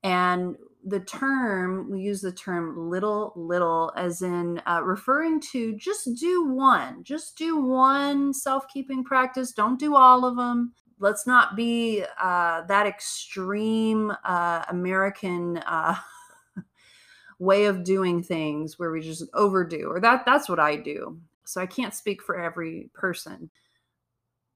And 0.02 0.56
the 0.84 1.02
term, 1.02 1.92
we 1.92 2.02
use 2.02 2.22
the 2.22 2.32
term 2.32 2.90
little, 2.90 3.34
little, 3.36 3.92
as 3.96 4.24
in 4.24 4.64
uh, 4.66 4.82
referring 4.84 5.42
to 5.52 5.76
just 5.76 6.10
do 6.20 6.44
one, 6.44 7.04
just 7.04 7.38
do 7.38 7.62
one 7.62 8.34
self 8.34 8.68
keeping 8.74 9.04
practice. 9.04 9.52
Don't 9.52 9.80
do 9.80 9.96
all 9.96 10.26
of 10.26 10.38
them 10.38 10.74
let's 11.00 11.26
not 11.26 11.56
be 11.56 12.04
uh, 12.22 12.62
that 12.68 12.86
extreme 12.86 14.14
uh, 14.24 14.66
American 14.70 15.58
uh, 15.58 15.96
way 17.40 17.66
of 17.66 17.84
doing 17.84 18.22
things 18.22 18.78
where 18.78 18.92
we 18.92 19.02
just 19.02 19.24
overdo, 19.34 19.90
or 19.90 20.00
that 20.00 20.26
that's 20.26 20.50
what 20.50 20.60
I 20.60 20.76
do. 20.76 21.20
So 21.46 21.62
I 21.62 21.66
can't 21.66 21.96
speak 21.96 22.22
for 22.22 22.40
every 22.40 22.92
person. 22.94 23.50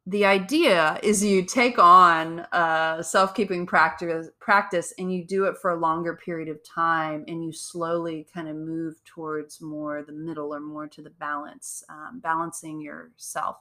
The 0.05 0.25
idea 0.25 1.00
is 1.01 1.23
you 1.23 1.45
take 1.45 1.79
on 1.79 2.39
a 2.51 3.00
self-keeping 3.01 3.65
practice 3.65 4.27
practice 4.41 4.93
and 5.00 5.13
you 5.13 5.25
do 5.25 5.45
it 5.45 5.57
for 5.57 5.71
a 5.71 5.79
longer 5.79 6.13
period 6.17 6.50
of 6.50 6.59
time 6.62 7.23
and 7.29 7.41
you 7.41 7.53
slowly 7.53 8.27
kind 8.33 8.50
of 8.50 8.57
move 8.57 9.01
towards 9.05 9.62
more 9.62 10.03
the 10.03 10.12
middle 10.12 10.53
or 10.53 10.59
more 10.59 10.88
to 10.88 11.01
the 11.01 11.09
balance, 11.09 11.85
um, 11.88 12.19
balancing 12.21 12.81
yourself. 12.81 13.55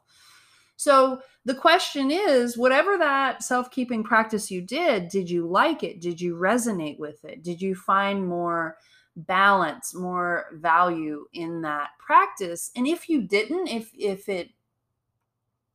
So 0.83 1.23
the 1.45 1.55
question 1.55 2.11
is 2.11 2.59
whatever 2.59 2.99
that 2.99 3.45
self 3.45 3.71
keeping 3.71 4.03
practice 4.03 4.51
you 4.51 4.61
did, 4.61 5.09
did 5.09 5.31
you 5.31 5.47
like 5.47 5.85
it? 5.85 6.01
Did 6.01 6.21
you 6.21 6.35
resonate 6.35 6.99
with 6.99 7.25
it? 7.25 7.45
Did 7.45 7.63
you 7.63 7.77
find 7.77 8.27
more 8.27 8.79
balance, 9.15 9.95
more 9.95 10.47
value 10.55 11.27
in 11.35 11.63
that 11.63 11.91
practice? 12.05 12.73
And 12.75 12.89
if 12.89 13.09
you 13.09 13.23
didn't, 13.23 13.69
if, 13.69 13.93
if 13.97 14.29
it, 14.29 14.51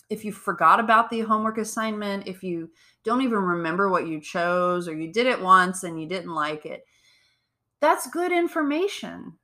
if 0.09 0.25
you 0.25 0.33
forgot 0.33 0.81
about 0.81 1.09
the 1.09 1.21
homework 1.21 1.57
assignment, 1.57 2.27
if 2.27 2.43
you 2.43 2.69
don't 3.05 3.21
even 3.21 3.39
remember 3.39 3.89
what 3.89 4.07
you 4.07 4.19
chose 4.19 4.89
or 4.89 4.93
you 4.93 5.13
did 5.13 5.25
it 5.25 5.41
once 5.41 5.83
and 5.83 6.01
you 6.01 6.05
didn't 6.09 6.35
like 6.35 6.65
it, 6.65 6.83
that's 7.79 8.09
good 8.09 8.33
information 8.33 9.37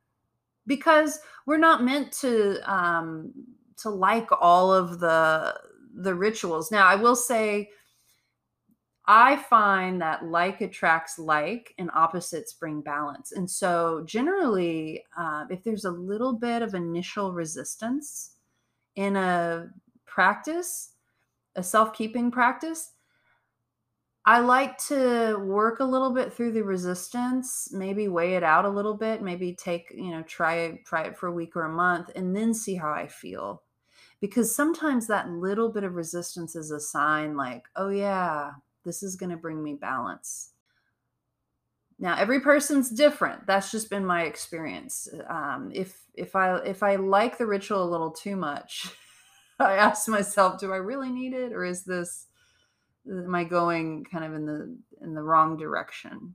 because 0.66 1.20
we're 1.46 1.56
not 1.56 1.82
meant 1.82 2.12
to 2.12 2.60
um, 2.70 3.32
to 3.78 3.90
like 3.90 4.28
all 4.40 4.72
of 4.72 5.00
the 5.00 5.58
the 5.94 6.14
rituals. 6.14 6.70
Now, 6.72 6.86
I 6.86 6.96
will 6.96 7.16
say 7.16 7.70
I 9.06 9.36
find 9.36 10.00
that 10.00 10.24
like 10.24 10.60
attracts 10.62 11.18
like 11.18 11.74
and 11.78 11.90
opposites 11.94 12.54
bring 12.54 12.80
balance. 12.80 13.32
And 13.32 13.50
so, 13.50 14.02
generally, 14.06 15.04
uh, 15.16 15.44
if 15.50 15.62
there's 15.62 15.84
a 15.84 15.90
little 15.90 16.32
bit 16.32 16.62
of 16.62 16.74
initial 16.74 17.32
resistance 17.34 18.36
in 18.96 19.16
a 19.16 19.68
practice, 20.06 20.92
a 21.56 21.62
self 21.64 21.94
keeping 21.94 22.30
practice, 22.30 22.92
I 24.26 24.40
like 24.40 24.78
to 24.88 25.36
work 25.38 25.80
a 25.80 25.84
little 25.84 26.10
bit 26.14 26.32
through 26.32 26.52
the 26.52 26.64
resistance, 26.64 27.68
maybe 27.72 28.08
weigh 28.08 28.36
it 28.36 28.42
out 28.42 28.64
a 28.64 28.70
little 28.70 28.94
bit, 28.94 29.20
maybe 29.22 29.54
take, 29.54 29.90
you 29.94 30.10
know, 30.12 30.22
try 30.22 30.80
try 30.86 31.02
it 31.04 31.18
for 31.18 31.26
a 31.26 31.32
week 31.32 31.56
or 31.56 31.64
a 31.64 31.68
month 31.72 32.10
and 32.16 32.34
then 32.34 32.54
see 32.54 32.76
how 32.76 32.90
I 32.90 33.06
feel. 33.08 33.63
Because 34.24 34.56
sometimes 34.56 35.06
that 35.06 35.28
little 35.28 35.68
bit 35.68 35.84
of 35.84 35.96
resistance 35.96 36.56
is 36.56 36.70
a 36.70 36.80
sign 36.80 37.36
like, 37.36 37.66
oh 37.76 37.90
yeah, 37.90 38.52
this 38.82 39.02
is 39.02 39.16
going 39.16 39.28
to 39.28 39.36
bring 39.36 39.62
me 39.62 39.74
balance. 39.74 40.52
Now, 41.98 42.16
every 42.16 42.40
person's 42.40 42.88
different. 42.88 43.46
That's 43.46 43.70
just 43.70 43.90
been 43.90 44.06
my 44.06 44.22
experience. 44.22 45.10
Um, 45.28 45.70
if 45.74 46.00
if 46.14 46.34
I 46.34 46.56
if 46.60 46.82
I 46.82 46.96
like 46.96 47.36
the 47.36 47.44
ritual 47.44 47.84
a 47.84 47.90
little 47.90 48.10
too 48.10 48.34
much, 48.34 48.88
I 49.58 49.74
ask 49.74 50.08
myself, 50.08 50.58
do 50.58 50.72
I 50.72 50.76
really 50.76 51.10
need 51.10 51.34
it, 51.34 51.52
or 51.52 51.62
is 51.62 51.84
this 51.84 52.28
am 53.06 53.34
I 53.34 53.44
going 53.44 54.04
kind 54.04 54.24
of 54.24 54.32
in 54.32 54.46
the 54.46 54.74
in 55.02 55.12
the 55.12 55.22
wrong 55.22 55.58
direction? 55.58 56.34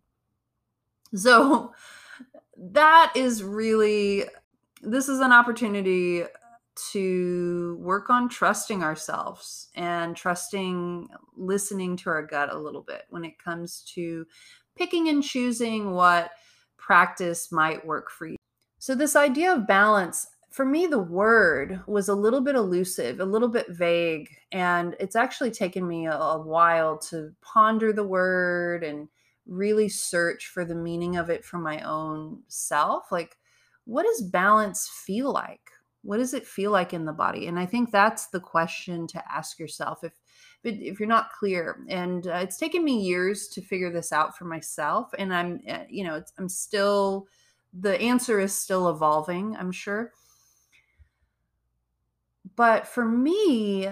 So 1.15 1.73
that 2.55 3.13
is 3.15 3.41
really 3.41 4.25
this 4.83 5.09
is 5.09 5.21
an 5.21 5.31
opportunity 5.31 6.25
to 6.91 7.77
work 7.79 8.09
on 8.09 8.29
trusting 8.29 8.83
ourselves 8.83 9.69
and 9.75 10.15
trusting 10.15 11.07
listening 11.35 11.95
to 11.97 12.09
our 12.09 12.25
gut 12.25 12.51
a 12.51 12.57
little 12.57 12.81
bit 12.81 13.03
when 13.09 13.23
it 13.23 13.37
comes 13.37 13.83
to 13.93 14.25
picking 14.75 15.09
and 15.09 15.23
choosing 15.23 15.91
what 15.91 16.31
practice 16.77 17.51
might 17.51 17.85
work 17.85 18.09
for 18.09 18.27
you. 18.27 18.35
So 18.79 18.95
this 18.95 19.15
idea 19.15 19.53
of 19.53 19.67
balance 19.67 20.27
for 20.49 20.65
me, 20.65 20.87
the 20.87 20.99
word 20.99 21.81
was 21.85 22.09
a 22.09 22.15
little 22.15 22.41
bit 22.41 22.55
elusive, 22.55 23.19
a 23.19 23.25
little 23.25 23.47
bit 23.47 23.69
vague, 23.69 24.29
and 24.51 24.95
it's 24.99 25.15
actually 25.15 25.51
taken 25.51 25.87
me 25.87 26.07
a, 26.07 26.13
a, 26.13 26.41
while 26.41 26.97
to 26.97 27.31
ponder 27.41 27.93
the 27.93 28.03
word 28.03 28.83
and 28.83 29.07
really 29.45 29.89
search 29.89 30.47
for 30.47 30.65
the 30.65 30.75
meaning 30.75 31.17
of 31.17 31.29
it 31.29 31.45
for 31.45 31.59
my 31.59 31.81
own 31.81 32.41
self. 32.47 33.11
Like, 33.11 33.37
what 33.85 34.03
does 34.03 34.23
balance 34.23 34.89
feel 35.05 35.31
like? 35.31 35.71
What 36.01 36.17
does 36.17 36.33
it 36.33 36.47
feel 36.47 36.71
like 36.71 36.93
in 36.93 37.05
the 37.05 37.13
body? 37.13 37.47
And 37.47 37.59
I 37.59 37.65
think 37.65 37.91
that's 37.91 38.27
the 38.27 38.39
question 38.39 39.07
to 39.07 39.23
ask 39.31 39.59
yourself 39.59 40.03
if 40.03 40.13
if 40.63 40.99
you're 40.99 41.07
not 41.07 41.31
clear. 41.31 41.85
And 41.87 42.27
uh, 42.27 42.39
it's 42.41 42.57
taken 42.57 42.83
me 42.83 43.01
years 43.01 43.47
to 43.49 43.61
figure 43.61 43.91
this 43.91 44.11
out 44.11 44.37
for 44.37 44.45
myself, 44.45 45.09
and 45.17 45.33
I'm 45.33 45.61
uh, 45.67 45.83
you 45.89 46.03
know 46.03 46.23
I'm 46.37 46.49
still 46.49 47.27
the 47.73 47.99
answer 47.99 48.39
is 48.39 48.53
still 48.53 48.89
evolving. 48.89 49.55
I'm 49.55 49.71
sure 49.71 50.13
but 52.59 52.85
for 52.85 53.05
me, 53.05 53.87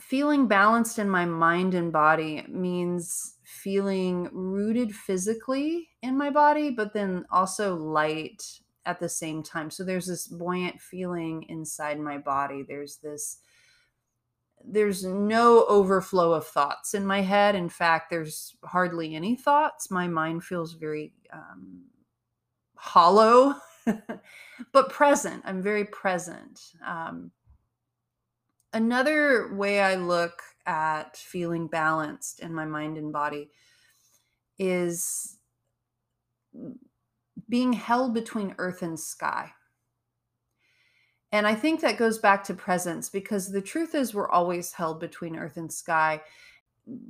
feeling 0.00 0.46
balanced 0.46 1.00
in 1.00 1.10
my 1.10 1.24
mind 1.24 1.74
and 1.74 1.92
body 1.92 2.44
means 2.48 3.34
feeling 3.42 4.28
rooted 4.32 4.94
physically 4.94 5.88
in 6.00 6.16
my 6.16 6.30
body, 6.30 6.70
but 6.70 6.92
then 6.94 7.24
also 7.32 7.74
light 7.74 8.44
at 8.90 8.98
the 8.98 9.08
same 9.08 9.42
time. 9.42 9.70
So 9.70 9.84
there's 9.84 10.06
this 10.06 10.26
buoyant 10.26 10.80
feeling 10.80 11.44
inside 11.48 12.00
my 12.00 12.18
body. 12.18 12.64
There's 12.66 12.96
this 12.96 13.38
there's 14.62 15.04
no 15.04 15.64
overflow 15.66 16.34
of 16.34 16.46
thoughts 16.46 16.92
in 16.92 17.06
my 17.06 17.22
head. 17.22 17.54
In 17.54 17.70
fact, 17.70 18.10
there's 18.10 18.56
hardly 18.62 19.14
any 19.14 19.34
thoughts. 19.34 19.90
My 19.90 20.06
mind 20.06 20.44
feels 20.44 20.74
very 20.74 21.14
um, 21.32 21.84
hollow, 22.74 23.54
but 24.72 24.90
present. 24.90 25.42
I'm 25.46 25.62
very 25.62 25.86
present. 25.86 26.60
Um, 26.86 27.30
another 28.74 29.54
way 29.54 29.80
I 29.80 29.94
look 29.94 30.42
at 30.66 31.16
feeling 31.16 31.66
balanced 31.66 32.40
in 32.40 32.52
my 32.52 32.66
mind 32.66 32.98
and 32.98 33.14
body 33.14 33.48
is 34.58 35.38
being 37.50 37.74
held 37.74 38.14
between 38.14 38.54
earth 38.56 38.80
and 38.80 38.98
sky. 38.98 39.52
And 41.32 41.46
I 41.46 41.54
think 41.54 41.80
that 41.80 41.98
goes 41.98 42.18
back 42.18 42.42
to 42.44 42.54
presence 42.54 43.08
because 43.08 43.50
the 43.50 43.60
truth 43.60 43.94
is 43.94 44.14
we're 44.14 44.30
always 44.30 44.72
held 44.72 44.98
between 44.98 45.36
earth 45.36 45.58
and 45.58 45.72
sky. 45.72 46.22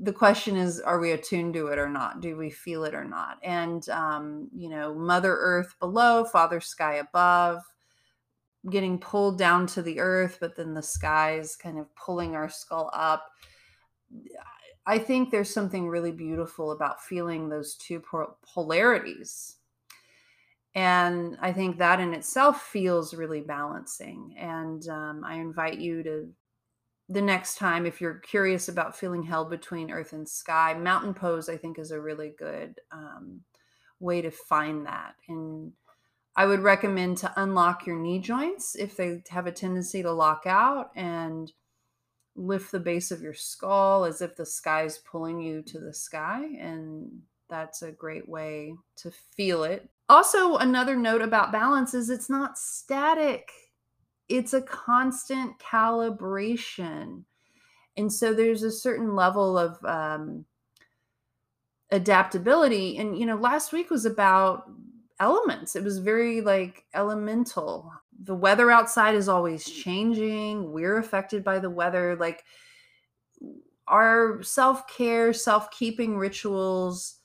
The 0.03 0.13
question 0.13 0.57
is, 0.57 0.81
are 0.81 0.99
we 0.99 1.13
attuned 1.13 1.55
to 1.55 1.69
it 1.69 1.79
or 1.79 1.89
not? 1.89 2.21
Do 2.21 2.37
we 2.37 2.51
feel 2.51 2.85
it 2.85 2.95
or 2.95 3.05
not? 3.05 3.39
And, 3.43 3.89
um, 3.89 4.49
you 4.55 4.69
know, 4.69 4.95
Mother 4.95 5.37
Earth 5.37 5.75
below, 5.79 6.25
Father 6.25 6.61
Sky 6.61 6.97
above, 6.97 7.63
getting 8.69 8.99
pulled 8.99 9.39
down 9.39 9.67
to 9.69 9.81
the 9.81 10.01
earth, 10.01 10.37
but 10.39 10.55
then 10.55 10.75
the 10.75 10.83
sky 10.83 11.39
is 11.39 11.57
kind 11.57 11.79
of 11.79 11.95
pulling 11.95 12.35
our 12.35 12.51
skull 12.51 12.91
up. 12.93 13.31
I 14.87 14.99
think 14.99 15.31
there's 15.31 15.53
something 15.53 15.89
really 15.89 16.13
beautiful 16.13 16.73
about 16.73 17.03
feeling 17.03 17.49
those 17.49 17.75
two 17.77 18.03
polarities. 18.43 19.57
And 20.75 21.37
I 21.41 21.53
think 21.53 21.79
that 21.79 22.01
in 22.01 22.15
itself 22.15 22.63
feels 22.63 23.15
really 23.15 23.41
balancing. 23.41 24.35
And 24.39 24.87
um, 24.89 25.25
I 25.25 25.35
invite 25.35 25.79
you 25.79 26.03
to, 26.05 26.29
the 27.09 27.23
next 27.23 27.57
time, 27.59 27.87
if 27.87 28.01
you're 28.01 28.21
curious 28.21 28.69
about 28.69 28.97
feeling 28.97 29.25
held 29.25 29.51
between 29.51 29.91
earth 29.91 30.13
and 30.13 30.29
sky, 30.29 30.75
mountain 30.75 31.13
pose, 31.13 31.49
I 31.49 31.57
think, 31.57 31.79
is 31.79 31.91
a 31.91 32.01
really 32.01 32.33
good 32.39 32.77
um, 32.93 33.41
way 33.99 34.23
to 34.23 34.31
find 34.31 34.87
that. 34.87 35.15
And 35.29 35.73
I 36.37 36.47
would 36.47 36.61
recommend 36.61 37.19
to 37.19 37.33
unlock 37.37 37.85
your 37.85 37.99
knee 37.99 38.21
joints 38.21 38.77
if 38.77 38.97
they 38.97 39.25
have 39.31 39.49
a 39.49 39.53
tendency 39.53 40.03
to 40.03 40.13
lock 40.13 40.45
out 40.47 40.91
and 40.95 41.53
lift 42.37 42.71
the 42.71 42.79
base 42.79 43.11
of 43.11 43.21
your 43.21 43.35
skull 43.35 44.05
as 44.05 44.23
if 44.23 44.37
the 44.37 44.47
sky 44.47 44.85
is 44.85 44.99
pulling 44.99 45.41
you 45.41 45.63
to 45.63 45.81
the 45.81 45.93
sky. 45.93 46.45
And 46.61 47.23
that's 47.49 47.83
a 47.83 47.91
great 47.91 48.29
way 48.29 48.77
to 48.99 49.11
feel 49.37 49.65
it. 49.65 49.91
Also, 50.11 50.57
another 50.57 50.97
note 50.97 51.23
about 51.23 51.53
balance 51.53 51.95
is 51.95 52.11
it's 52.11 52.29
not 52.29 52.59
static, 52.59 53.53
it's 54.29 54.55
a 54.55 54.61
constant 54.61 55.57
calibration. 55.61 57.23
And 57.97 58.13
so 58.13 58.35
there's 58.35 58.65
a 58.65 58.73
certain 58.73 59.15
level 59.15 59.57
of 59.57 59.79
um, 59.85 60.47
adaptability. 61.93 62.99
And, 62.99 63.17
you 63.17 63.25
know, 63.25 63.37
last 63.37 63.73
week 63.73 63.89
was 63.89 64.05
about 64.05 64.65
elements. 65.21 65.77
It 65.77 65.85
was 65.85 65.99
very 65.99 66.41
like 66.41 66.83
elemental. 66.93 67.93
The 68.25 68.35
weather 68.35 68.69
outside 68.69 69.15
is 69.15 69.29
always 69.29 69.65
changing. 69.65 70.73
We're 70.73 70.99
affected 70.99 71.45
by 71.45 71.61
the 71.61 71.71
weather. 71.71 72.17
Like 72.17 72.43
our 73.87 74.43
self 74.43 74.89
care, 74.89 75.33
self 75.33 75.71
keeping 75.71 76.19
rituals 76.19 77.21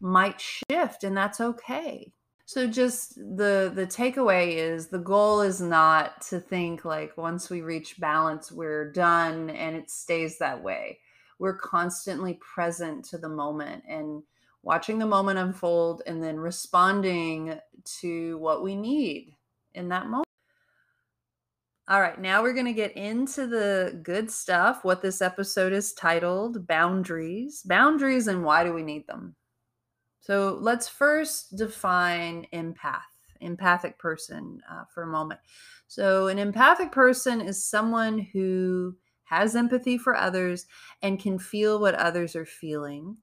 might 0.00 0.40
shift, 0.40 1.04
and 1.04 1.14
that's 1.14 1.38
okay. 1.38 2.10
So 2.44 2.66
just 2.66 3.14
the 3.14 3.72
the 3.74 3.86
takeaway 3.86 4.54
is 4.54 4.88
the 4.88 4.98
goal 4.98 5.40
is 5.40 5.60
not 5.60 6.20
to 6.22 6.40
think 6.40 6.84
like 6.84 7.16
once 7.16 7.48
we 7.48 7.62
reach 7.62 8.00
balance 8.00 8.50
we're 8.50 8.90
done 8.92 9.48
and 9.50 9.76
it 9.76 9.90
stays 9.90 10.38
that 10.38 10.62
way. 10.62 10.98
We're 11.38 11.56
constantly 11.56 12.34
present 12.34 13.04
to 13.06 13.18
the 13.18 13.28
moment 13.28 13.84
and 13.88 14.22
watching 14.62 14.98
the 14.98 15.06
moment 15.06 15.38
unfold 15.38 16.02
and 16.06 16.22
then 16.22 16.38
responding 16.38 17.58
to 18.00 18.38
what 18.38 18.62
we 18.62 18.76
need 18.76 19.34
in 19.74 19.88
that 19.88 20.06
moment. 20.06 20.26
All 21.88 22.00
right, 22.00 22.20
now 22.20 22.42
we're 22.42 22.52
going 22.52 22.66
to 22.66 22.72
get 22.72 22.96
into 22.96 23.48
the 23.48 23.98
good 24.04 24.30
stuff. 24.30 24.84
What 24.84 25.02
this 25.02 25.20
episode 25.20 25.72
is 25.72 25.92
titled 25.92 26.66
Boundaries. 26.66 27.62
Boundaries 27.64 28.28
and 28.28 28.44
why 28.44 28.62
do 28.62 28.72
we 28.72 28.84
need 28.84 29.06
them? 29.08 29.34
So 30.22 30.56
let's 30.60 30.88
first 30.88 31.56
define 31.56 32.46
empath, 32.54 33.02
empathic 33.40 33.98
person 33.98 34.62
uh, 34.70 34.84
for 34.94 35.02
a 35.02 35.06
moment. 35.06 35.40
So, 35.88 36.28
an 36.28 36.38
empathic 36.38 36.90
person 36.90 37.42
is 37.42 37.66
someone 37.66 38.18
who 38.18 38.96
has 39.24 39.54
empathy 39.54 39.98
for 39.98 40.16
others 40.16 40.64
and 41.02 41.20
can 41.20 41.38
feel 41.38 41.78
what 41.78 41.94
others 41.94 42.34
are 42.34 42.46
feeling 42.46 43.18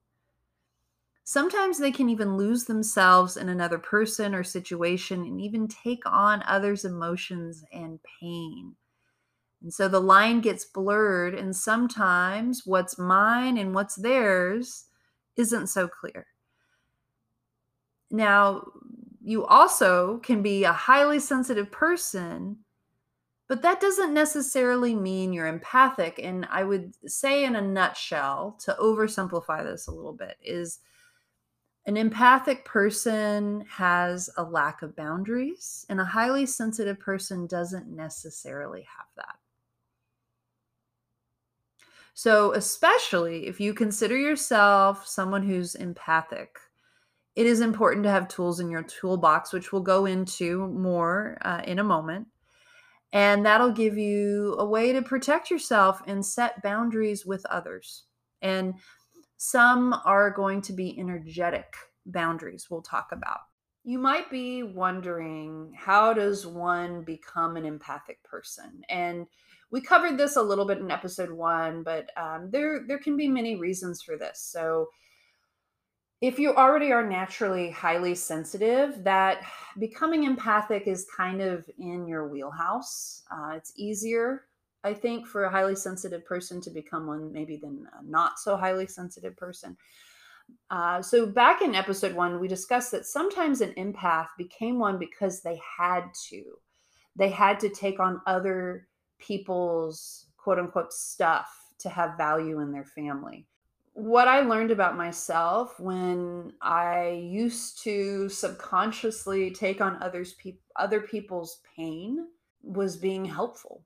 Sometimes 1.29 1.77
they 1.77 1.91
can 1.91 2.10
even 2.10 2.38
lose 2.38 2.65
themselves 2.65 3.38
in 3.38 3.50
another 3.50 3.77
person 3.77 4.34
or 4.34 4.44
situation 4.44 5.22
and 5.22 5.39
even 5.39 5.68
take 5.68 6.01
on 6.08 6.41
others' 6.48 6.86
emotions 6.86 7.63
and 7.72 8.00
pain. 8.20 8.75
And 9.62 9.72
so 9.72 9.88
the 9.88 10.01
line 10.01 10.41
gets 10.41 10.65
blurred, 10.65 11.36
and 11.36 11.56
sometimes 11.56 12.65
what's 12.65 12.98
mine 12.98 13.60
and 13.60 13.75
what's 13.75 13.94
theirs 13.94 14.85
isn't 15.35 15.68
so 15.68 15.88
clear. 15.88 16.25
Now, 18.11 18.65
you 19.22 19.45
also 19.45 20.17
can 20.19 20.41
be 20.41 20.63
a 20.63 20.74
highly 20.74 21.19
sensitive 21.19 21.72
person, 21.72 22.57
but 23.48 23.61
that 23.61 23.79
doesn't 23.79 24.13
necessarily 24.13 24.95
mean 24.95 25.33
you're 25.33 25.48
empathic. 25.48 26.19
And 26.22 26.48
I 26.50 26.63
would 26.63 26.93
say, 27.05 27.45
in 27.45 27.55
a 27.55 27.61
nutshell, 27.61 28.57
to 28.65 28.75
oversimplify 28.79 29.63
this 29.63 29.87
a 29.87 29.91
little 29.91 30.13
bit, 30.13 30.37
is 30.43 30.79
an 31.85 31.98
empathic 31.98 32.65
person 32.65 33.65
has 33.69 34.29
a 34.37 34.43
lack 34.43 34.81
of 34.81 34.95
boundaries, 34.95 35.85
and 35.89 36.00
a 36.00 36.05
highly 36.05 36.45
sensitive 36.45 37.00
person 37.00 37.48
doesn't 37.48 37.87
necessarily 37.87 38.81
have 38.98 39.07
that. 39.15 39.35
So, 42.13 42.53
especially 42.53 43.48
if 43.48 43.59
you 43.59 43.74
consider 43.74 44.17
yourself 44.17 45.07
someone 45.07 45.41
who's 45.41 45.75
empathic, 45.75 46.59
it 47.35 47.46
is 47.46 47.61
important 47.61 48.03
to 48.03 48.11
have 48.11 48.27
tools 48.27 48.59
in 48.59 48.70
your 48.70 48.83
toolbox, 48.83 49.53
which 49.53 49.72
we'll 49.72 49.81
go 49.81 50.05
into 50.05 50.68
more 50.68 51.37
uh, 51.42 51.61
in 51.65 51.79
a 51.79 51.83
moment. 51.83 52.27
And 53.11 53.46
that'll 53.46 53.72
give 53.72 53.98
you 53.98 54.55
a 54.59 54.65
way 54.65 54.94
to 54.94 55.01
protect 55.01 55.50
yourself 55.50 56.01
and 56.05 56.25
set 56.25 56.61
boundaries 56.61 57.25
with 57.25 57.46
others. 57.48 58.05
And 58.42 58.75
some 59.37 59.96
are 60.05 60.29
going 60.31 60.61
to 60.63 60.74
be 60.74 61.00
energetic 61.00 61.74
boundaries 62.05 62.68
we'll 62.70 62.81
talk 62.81 63.11
about. 63.11 63.39
You 63.83 63.98
might 63.98 64.29
be 64.29 64.61
wondering 64.63 65.72
how 65.75 66.13
does 66.13 66.46
one 66.46 67.03
become 67.03 67.55
an 67.55 67.65
empathic 67.65 68.22
person? 68.24 68.81
And 68.89 69.25
we 69.72 69.81
covered 69.81 70.18
this 70.18 70.35
a 70.35 70.42
little 70.42 70.65
bit 70.65 70.79
in 70.79 70.92
episode 70.92 71.31
one, 71.31 71.83
but 71.83 72.09
um, 72.18 72.50
there 72.51 72.81
there 72.87 73.00
can 73.00 73.15
be 73.15 73.27
many 73.27 73.55
reasons 73.55 74.01
for 74.01 74.18
this. 74.18 74.42
So 74.42 74.87
if 76.22 76.38
you 76.38 76.53
already 76.53 76.92
are 76.92 77.08
naturally 77.08 77.70
highly 77.72 78.16
sensitive, 78.16 79.03
that 79.03 79.42
becoming 79.77 80.25
empathic 80.25 80.88
is 80.88 81.08
kind 81.16 81.42
of 81.42 81.70
in 81.77 82.08
your 82.08 82.27
wheelhouse. 82.27 83.24
Uh, 83.32 83.53
it's 83.55 83.72
easier 83.75 84.44
I 84.84 84.94
think 84.94 85.27
for 85.27 85.44
a 85.44 85.51
highly 85.51 85.75
sensitive 85.75 86.25
person 86.25 86.62
to 86.62 86.70
become 86.70 87.08
one, 87.08 87.32
maybe 87.32 87.58
than 87.58 87.88
a 88.00 88.03
not 88.03 88.40
so 88.40 88.55
highly 88.55 88.88
sensitive 88.88 89.36
person. 89.36 89.77
Uh, 90.72 91.01
so 91.01 91.25
back 91.25 91.62
in 91.62 91.75
episode 91.75 92.16
one, 92.16 92.40
we 92.40 92.48
discussed 92.48 92.92
that 92.92 93.05
sometimes 93.05 93.62
an 93.62 93.74
empath 93.74 94.27
became 94.38 94.79
one 94.79 94.98
because 94.98 95.42
they 95.42 95.60
had 95.77 96.05
to. 96.29 96.44
They 97.16 97.29
had 97.29 97.60
to 97.60 97.70
take 97.70 98.00
on 98.00 98.22
other 98.25 98.88
people's 99.20 100.27
quote 100.38 100.60
unquote 100.60 100.94
stuff 100.94 101.50
to 101.79 101.90
have 101.90 102.18
value 102.18 102.62
in 102.62 102.72
their 102.72 102.86
family. 102.86 103.46
What 104.00 104.27
I 104.27 104.42
learned 104.42 104.72
about 104.72 104.96
myself 104.96 105.79
when 105.79 106.53
I 106.62 107.09
used 107.09 107.83
to 107.83 108.29
subconsciously 108.29 109.51
take 109.51 109.81
on 109.81 110.01
others 110.01 110.35
other 110.75 111.01
people's 111.01 111.59
pain 111.75 112.27
was 112.64 112.96
being 112.96 113.25
helpful 113.25 113.83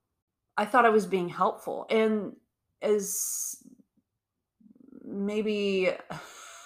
I 0.58 0.66
thought 0.66 0.86
I 0.86 0.90
was 0.90 1.06
being 1.06 1.30
helpful. 1.30 1.88
And 1.90 2.36
as 2.82 3.58
maybe 5.04 5.92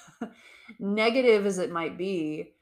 negative 0.80 1.46
as 1.46 1.58
it 1.58 1.72
might 1.72 1.98
be, 1.98 2.54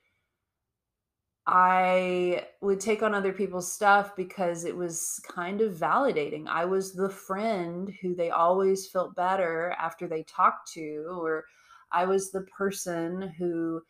I 1.47 2.47
would 2.61 2.79
take 2.79 3.03
on 3.03 3.13
other 3.13 3.31
people's 3.31 3.71
stuff 3.71 4.15
because 4.15 4.63
it 4.65 4.75
was 4.75 5.21
kind 5.27 5.61
of 5.61 5.75
validating. 5.75 6.47
I 6.47 6.65
was 6.65 6.93
the 6.93 7.09
friend 7.09 7.93
who 8.01 8.15
they 8.15 8.31
always 8.31 8.87
felt 8.89 9.15
better 9.15 9.75
after 9.77 10.07
they 10.07 10.23
talked 10.23 10.71
to, 10.73 11.05
or 11.21 11.45
I 11.91 12.05
was 12.05 12.31
the 12.31 12.41
person 12.57 13.33
who 13.37 13.81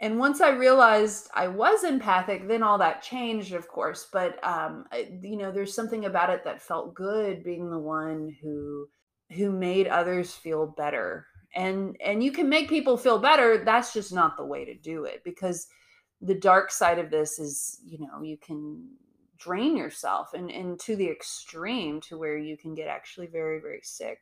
and 0.00 0.18
once 0.18 0.40
i 0.40 0.50
realized 0.50 1.28
i 1.34 1.46
was 1.46 1.84
empathic 1.84 2.46
then 2.46 2.62
all 2.62 2.78
that 2.78 3.02
changed 3.02 3.52
of 3.52 3.68
course 3.68 4.08
but 4.12 4.42
um 4.46 4.84
you 5.22 5.36
know 5.36 5.50
there's 5.50 5.74
something 5.74 6.04
about 6.04 6.30
it 6.30 6.44
that 6.44 6.62
felt 6.62 6.94
good 6.94 7.42
being 7.42 7.70
the 7.70 7.78
one 7.78 8.34
who 8.42 8.86
who 9.36 9.50
made 9.50 9.86
others 9.86 10.32
feel 10.34 10.66
better 10.66 11.26
and 11.54 11.96
and 12.04 12.22
you 12.22 12.30
can 12.30 12.48
make 12.48 12.68
people 12.68 12.96
feel 12.96 13.18
better 13.18 13.64
that's 13.64 13.92
just 13.92 14.12
not 14.12 14.36
the 14.36 14.44
way 14.44 14.64
to 14.64 14.74
do 14.74 15.04
it 15.04 15.22
because 15.24 15.66
the 16.20 16.34
dark 16.34 16.70
side 16.70 16.98
of 16.98 17.10
this 17.10 17.38
is 17.38 17.80
you 17.84 17.98
know 17.98 18.22
you 18.22 18.36
can 18.36 18.88
drain 19.38 19.76
yourself 19.76 20.34
and 20.34 20.50
and 20.50 20.78
to 20.80 20.96
the 20.96 21.08
extreme 21.08 22.00
to 22.00 22.18
where 22.18 22.36
you 22.36 22.56
can 22.56 22.74
get 22.74 22.88
actually 22.88 23.26
very 23.26 23.60
very 23.60 23.80
sick. 23.82 24.20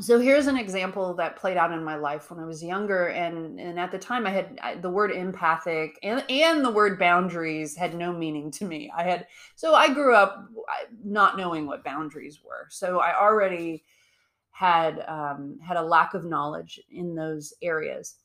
So 0.00 0.18
here's 0.18 0.46
an 0.46 0.56
example 0.56 1.12
that 1.14 1.36
played 1.36 1.58
out 1.58 1.72
in 1.72 1.84
my 1.84 1.96
life 1.96 2.30
when 2.30 2.40
I 2.40 2.46
was 2.46 2.62
younger, 2.62 3.08
and 3.08 3.60
and 3.60 3.78
at 3.78 3.90
the 3.92 3.98
time 3.98 4.26
I 4.26 4.30
had 4.30 4.58
I, 4.62 4.74
the 4.76 4.90
word 4.90 5.10
empathic 5.10 5.98
and 6.02 6.24
and 6.30 6.64
the 6.64 6.70
word 6.70 6.98
boundaries 6.98 7.76
had 7.76 7.94
no 7.94 8.12
meaning 8.12 8.50
to 8.52 8.64
me. 8.64 8.90
I 8.96 9.02
had 9.02 9.26
so 9.56 9.74
I 9.74 9.92
grew 9.92 10.14
up 10.14 10.48
not 11.04 11.36
knowing 11.36 11.66
what 11.66 11.84
boundaries 11.84 12.40
were, 12.42 12.66
so 12.70 13.00
I 13.00 13.18
already 13.20 13.84
had 14.60 15.04
um, 15.08 15.58
had 15.66 15.76
a 15.78 15.82
lack 15.82 16.14
of 16.14 16.24
knowledge 16.24 16.80
in 16.90 17.14
those 17.14 17.54
areas, 17.62 18.16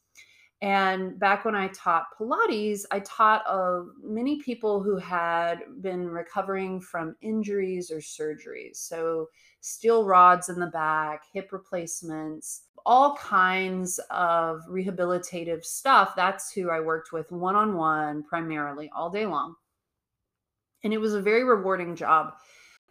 And 0.65 1.19
back 1.19 1.45
when 1.45 1.53
I 1.53 1.67
taught 1.67 2.07
Pilates, 2.19 2.85
I 2.89 2.99
taught 3.01 3.43
uh, 3.47 3.83
many 4.01 4.41
people 4.41 4.81
who 4.81 4.97
had 4.97 5.59
been 5.81 6.09
recovering 6.09 6.81
from 6.81 7.15
injuries 7.21 7.91
or 7.91 7.97
surgeries. 7.97 8.77
So, 8.77 9.27
steel 9.61 10.05
rods 10.05 10.49
in 10.49 10.59
the 10.59 10.65
back, 10.65 11.21
hip 11.31 11.51
replacements, 11.51 12.63
all 12.83 13.15
kinds 13.15 13.99
of 14.09 14.61
rehabilitative 14.67 15.63
stuff. 15.63 16.15
That's 16.15 16.51
who 16.51 16.71
I 16.71 16.79
worked 16.79 17.11
with 17.11 17.31
one 17.31 17.55
on 17.55 17.75
one 17.77 18.23
primarily 18.23 18.89
all 18.95 19.11
day 19.11 19.27
long. 19.27 19.53
And 20.83 20.93
it 20.93 20.99
was 20.99 21.13
a 21.13 21.21
very 21.21 21.43
rewarding 21.43 21.95
job 21.95 22.33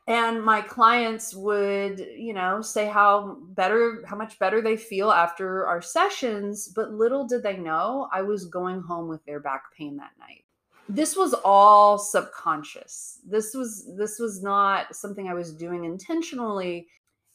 and 0.06 0.44
my 0.44 0.60
clients 0.60 1.34
would 1.34 1.98
you 1.98 2.34
know 2.34 2.60
say 2.60 2.86
how 2.86 3.38
better 3.50 4.04
how 4.06 4.16
much 4.16 4.38
better 4.38 4.60
they 4.60 4.76
feel 4.76 5.10
after 5.10 5.66
our 5.66 5.80
sessions 5.80 6.68
but 6.68 6.92
little 6.92 7.26
did 7.26 7.42
they 7.42 7.56
know 7.56 8.08
i 8.12 8.20
was 8.20 8.44
going 8.46 8.80
home 8.80 9.08
with 9.08 9.24
their 9.24 9.40
back 9.40 9.64
pain 9.76 9.96
that 9.96 10.12
night. 10.18 10.44
This 10.86 11.16
was 11.16 11.32
all 11.46 11.96
subconscious. 11.96 13.20
This 13.26 13.54
was 13.54 13.90
this 13.96 14.18
was 14.18 14.42
not 14.42 14.94
something 14.94 15.28
i 15.28 15.34
was 15.34 15.54
doing 15.54 15.84
intentionally 15.84 16.88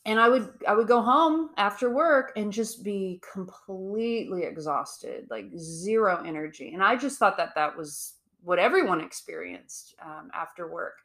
and 0.06 0.20
i 0.20 0.30
would 0.30 0.50
i 0.68 0.74
would 0.74 0.88
go 0.88 1.02
home 1.02 1.50
after 1.58 1.90
work 1.94 2.32
and 2.36 2.54
just 2.54 2.84
be 2.84 3.22
completely 3.34 4.44
exhausted 4.44 5.28
like 5.30 5.46
zero 5.58 6.24
energy 6.26 6.74
and 6.74 6.84
i 6.84 6.96
just 6.96 7.20
thought 7.20 7.38
that 7.38 7.54
that 7.56 7.76
was 7.78 8.14
what 8.44 8.60
everyone 8.60 9.02
experienced 9.02 9.96
um, 10.04 10.30
after 10.34 10.72
work 10.72 10.96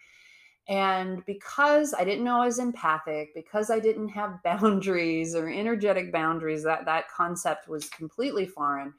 and 0.68 1.24
because 1.26 1.92
I 1.92 2.04
didn't 2.04 2.24
know 2.24 2.40
I 2.40 2.46
was 2.46 2.58
empathic, 2.58 3.34
because 3.34 3.70
I 3.70 3.78
didn't 3.80 4.08
have 4.08 4.42
boundaries 4.44 5.34
or 5.34 5.48
energetic 5.48 6.12
boundaries, 6.12 6.62
that 6.64 6.84
that 6.86 7.10
concept 7.10 7.68
was 7.68 7.88
completely 7.90 8.46
foreign. 8.46 8.94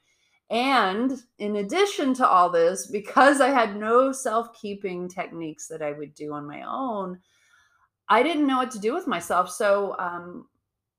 And 0.48 1.20
in 1.38 1.56
addition 1.56 2.14
to 2.14 2.28
all 2.28 2.50
this, 2.50 2.86
because 2.86 3.40
I 3.40 3.48
had 3.48 3.76
no 3.76 4.12
self-keeping 4.12 5.08
techniques 5.08 5.66
that 5.66 5.82
I 5.82 5.90
would 5.90 6.14
do 6.14 6.32
on 6.32 6.46
my 6.46 6.62
own, 6.62 7.18
I 8.08 8.22
didn't 8.22 8.46
know 8.46 8.58
what 8.58 8.70
to 8.72 8.78
do 8.78 8.94
with 8.94 9.08
myself. 9.08 9.50
So 9.50 9.96
um, 9.98 10.46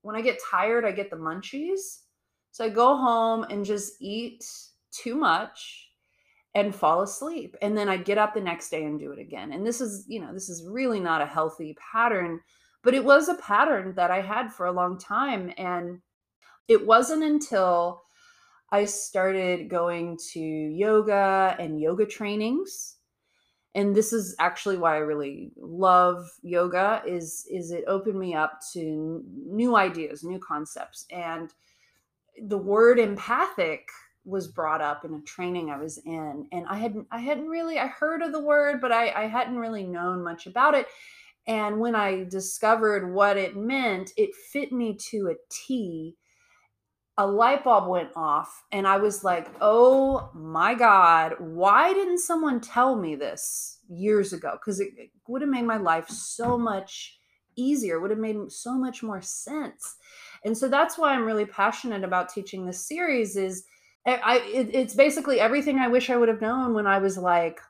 when 0.02 0.16
I 0.16 0.20
get 0.20 0.38
tired, 0.50 0.84
I 0.84 0.92
get 0.92 1.08
the 1.08 1.16
munchies. 1.16 2.00
So 2.50 2.64
I 2.66 2.68
go 2.68 2.94
home 2.96 3.44
and 3.44 3.64
just 3.64 3.94
eat 4.00 4.44
too 4.90 5.14
much 5.14 5.87
and 6.54 6.74
fall 6.74 7.02
asleep 7.02 7.56
and 7.62 7.76
then 7.76 7.88
i'd 7.88 8.04
get 8.04 8.18
up 8.18 8.34
the 8.34 8.40
next 8.40 8.70
day 8.70 8.84
and 8.84 8.98
do 8.98 9.12
it 9.12 9.18
again 9.18 9.52
and 9.52 9.66
this 9.66 9.80
is 9.80 10.04
you 10.08 10.20
know 10.20 10.32
this 10.32 10.48
is 10.48 10.66
really 10.66 11.00
not 11.00 11.20
a 11.20 11.26
healthy 11.26 11.76
pattern 11.92 12.40
but 12.82 12.94
it 12.94 13.04
was 13.04 13.28
a 13.28 13.34
pattern 13.34 13.92
that 13.94 14.10
i 14.10 14.20
had 14.20 14.52
for 14.52 14.66
a 14.66 14.72
long 14.72 14.98
time 14.98 15.52
and 15.58 16.00
it 16.66 16.86
wasn't 16.86 17.22
until 17.22 18.02
i 18.72 18.84
started 18.84 19.68
going 19.68 20.18
to 20.32 20.40
yoga 20.40 21.54
and 21.58 21.80
yoga 21.80 22.06
trainings 22.06 22.96
and 23.74 23.94
this 23.94 24.12
is 24.12 24.34
actually 24.38 24.78
why 24.78 24.94
i 24.94 24.98
really 24.98 25.52
love 25.56 26.26
yoga 26.42 27.02
is 27.06 27.46
is 27.50 27.70
it 27.70 27.84
opened 27.86 28.18
me 28.18 28.34
up 28.34 28.58
to 28.72 29.22
new 29.46 29.76
ideas 29.76 30.24
new 30.24 30.38
concepts 30.38 31.04
and 31.10 31.52
the 32.46 32.58
word 32.58 32.98
empathic 32.98 33.88
was 34.28 34.48
brought 34.48 34.82
up 34.82 35.04
in 35.04 35.14
a 35.14 35.22
training 35.22 35.70
I 35.70 35.78
was 35.78 35.98
in, 36.04 36.46
and 36.52 36.66
I 36.68 36.76
hadn't 36.76 37.06
I 37.10 37.20
hadn't 37.20 37.48
really 37.48 37.78
I 37.78 37.86
heard 37.86 38.22
of 38.22 38.32
the 38.32 38.42
word, 38.42 38.80
but 38.80 38.92
I, 38.92 39.10
I 39.10 39.26
hadn't 39.26 39.58
really 39.58 39.84
known 39.84 40.22
much 40.22 40.46
about 40.46 40.74
it. 40.74 40.86
And 41.46 41.80
when 41.80 41.94
I 41.94 42.24
discovered 42.24 43.12
what 43.12 43.38
it 43.38 43.56
meant, 43.56 44.12
it 44.18 44.34
fit 44.34 44.70
me 44.70 44.96
to 45.10 45.28
a 45.28 45.34
T. 45.50 46.16
A 47.20 47.26
light 47.26 47.64
bulb 47.64 47.88
went 47.88 48.10
off, 48.14 48.64
and 48.70 48.86
I 48.86 48.98
was 48.98 49.24
like, 49.24 49.48
"Oh 49.60 50.30
my 50.34 50.74
God, 50.74 51.34
why 51.40 51.92
didn't 51.92 52.18
someone 52.18 52.60
tell 52.60 52.94
me 52.96 53.16
this 53.16 53.80
years 53.88 54.32
ago? 54.32 54.52
Because 54.52 54.78
it, 54.78 54.90
it 54.96 55.10
would 55.26 55.42
have 55.42 55.50
made 55.50 55.64
my 55.64 55.78
life 55.78 56.08
so 56.08 56.56
much 56.56 57.18
easier, 57.56 57.98
would 57.98 58.10
have 58.10 58.20
made 58.20 58.36
so 58.52 58.74
much 58.74 59.02
more 59.02 59.22
sense." 59.22 59.96
And 60.44 60.56
so 60.56 60.68
that's 60.68 60.96
why 60.96 61.12
I'm 61.14 61.24
really 61.24 61.46
passionate 61.46 62.04
about 62.04 62.28
teaching 62.28 62.66
this 62.66 62.86
series. 62.86 63.36
Is 63.36 63.64
I 64.06 64.38
it, 64.52 64.70
it's 64.72 64.94
basically 64.94 65.40
everything 65.40 65.78
I 65.78 65.88
wish 65.88 66.10
I 66.10 66.16
would 66.16 66.28
have 66.28 66.40
known 66.40 66.74
when 66.74 66.86
I 66.86 66.98
was 66.98 67.18
like 67.18 67.60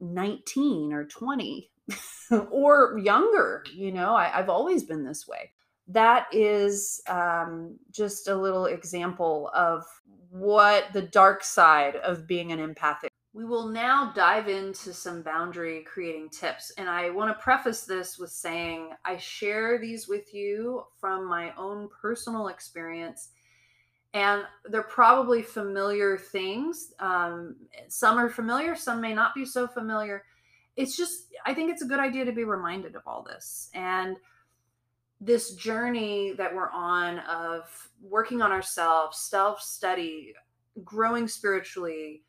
19 0.00 0.92
or 0.92 1.04
20 1.04 1.70
or 2.50 2.98
younger. 2.98 3.64
You 3.72 3.92
know, 3.92 4.14
I, 4.14 4.26
have 4.26 4.48
always 4.48 4.84
been 4.84 5.04
this 5.04 5.26
way. 5.26 5.50
That 5.88 6.26
is 6.32 7.02
um, 7.08 7.78
just 7.90 8.28
a 8.28 8.36
little 8.36 8.66
example 8.66 9.50
of 9.54 9.84
what 10.30 10.92
the 10.92 11.02
dark 11.02 11.44
side 11.44 11.96
of 11.96 12.26
being 12.26 12.52
an 12.52 12.58
empathic. 12.58 13.10
We 13.34 13.44
will 13.46 13.66
now 13.66 14.12
dive 14.14 14.48
into 14.48 14.92
some 14.92 15.22
boundary 15.22 15.84
creating 15.84 16.30
tips. 16.30 16.70
And 16.76 16.88
I 16.88 17.10
want 17.10 17.30
to 17.30 17.42
preface 17.42 17.84
this 17.84 18.18
with 18.18 18.30
saying 18.30 18.90
I 19.04 19.16
share 19.16 19.78
these 19.78 20.06
with 20.06 20.34
you 20.34 20.84
from 21.00 21.26
my 21.26 21.52
own 21.56 21.88
personal 22.00 22.48
experience 22.48 23.30
and 24.14 24.42
they're 24.66 24.82
probably 24.82 25.42
familiar 25.42 26.18
things. 26.18 26.92
Um, 26.98 27.56
some 27.88 28.18
are 28.18 28.28
familiar, 28.28 28.76
some 28.76 29.00
may 29.00 29.14
not 29.14 29.34
be 29.34 29.44
so 29.44 29.66
familiar. 29.66 30.24
It's 30.76 30.96
just, 30.96 31.26
I 31.46 31.54
think 31.54 31.70
it's 31.70 31.82
a 31.82 31.86
good 31.86 32.00
idea 32.00 32.24
to 32.24 32.32
be 32.32 32.44
reminded 32.44 32.94
of 32.96 33.02
all 33.06 33.22
this. 33.22 33.70
And 33.74 34.16
this 35.20 35.54
journey 35.54 36.32
that 36.32 36.54
we're 36.54 36.70
on 36.70 37.20
of 37.20 37.90
working 38.02 38.42
on 38.42 38.50
ourselves, 38.50 39.18
self 39.18 39.62
study, 39.62 40.34
growing 40.84 41.28
spiritually, 41.28 42.22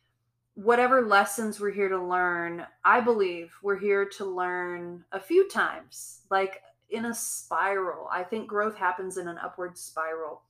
whatever 0.56 1.02
lessons 1.02 1.60
we're 1.60 1.72
here 1.72 1.89
to 1.89 2.02
learn, 2.02 2.65
I 2.86 3.02
believe 3.02 3.52
we're 3.63 3.80
here 3.80 4.06
to 4.17 4.26
learn 4.26 5.04
a 5.12 5.19
few 5.19 5.50
times, 5.50 6.22
like 6.30 6.62
in 6.91 7.06
a 7.06 7.13
spiral. 7.13 8.08
I 8.12 8.24
think 8.24 8.48
growth 8.48 8.78
happens 8.78 9.17
in 9.17 9.28
an 9.28 9.39
upward 9.43 9.78
spiral. 9.78 10.43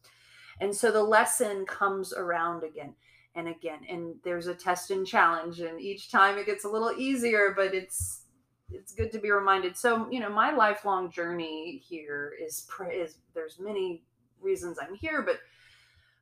And 0.60 0.76
so 0.76 0.92
the 0.92 1.04
lesson 1.04 1.66
comes 1.66 2.14
around 2.14 2.64
again 2.64 2.94
and 3.36 3.48
again. 3.48 3.80
And 3.90 4.16
there's 4.24 4.48
a 4.48 4.56
test 4.56 4.92
and 4.92 5.06
challenge, 5.06 5.60
and 5.60 5.82
each 5.82 6.12
time 6.12 6.38
it 6.38 6.46
gets 6.46 6.66
a 6.66 6.70
little 6.70 6.92
easier, 6.98 7.54
but 7.56 7.74
it's 7.74 8.22
it's 8.72 8.94
good 8.94 9.12
to 9.12 9.20
be 9.20 9.32
reminded. 9.32 9.78
So, 9.78 10.10
you 10.10 10.20
know, 10.20 10.30
my 10.30 10.52
lifelong 10.52 11.12
journey 11.12 11.82
here 11.88 12.34
is 12.42 12.68
is 12.92 13.18
there's 13.34 13.60
many 13.60 14.04
reasons 14.42 14.78
I'm 14.82 14.96
here, 14.96 15.22
but 15.22 15.40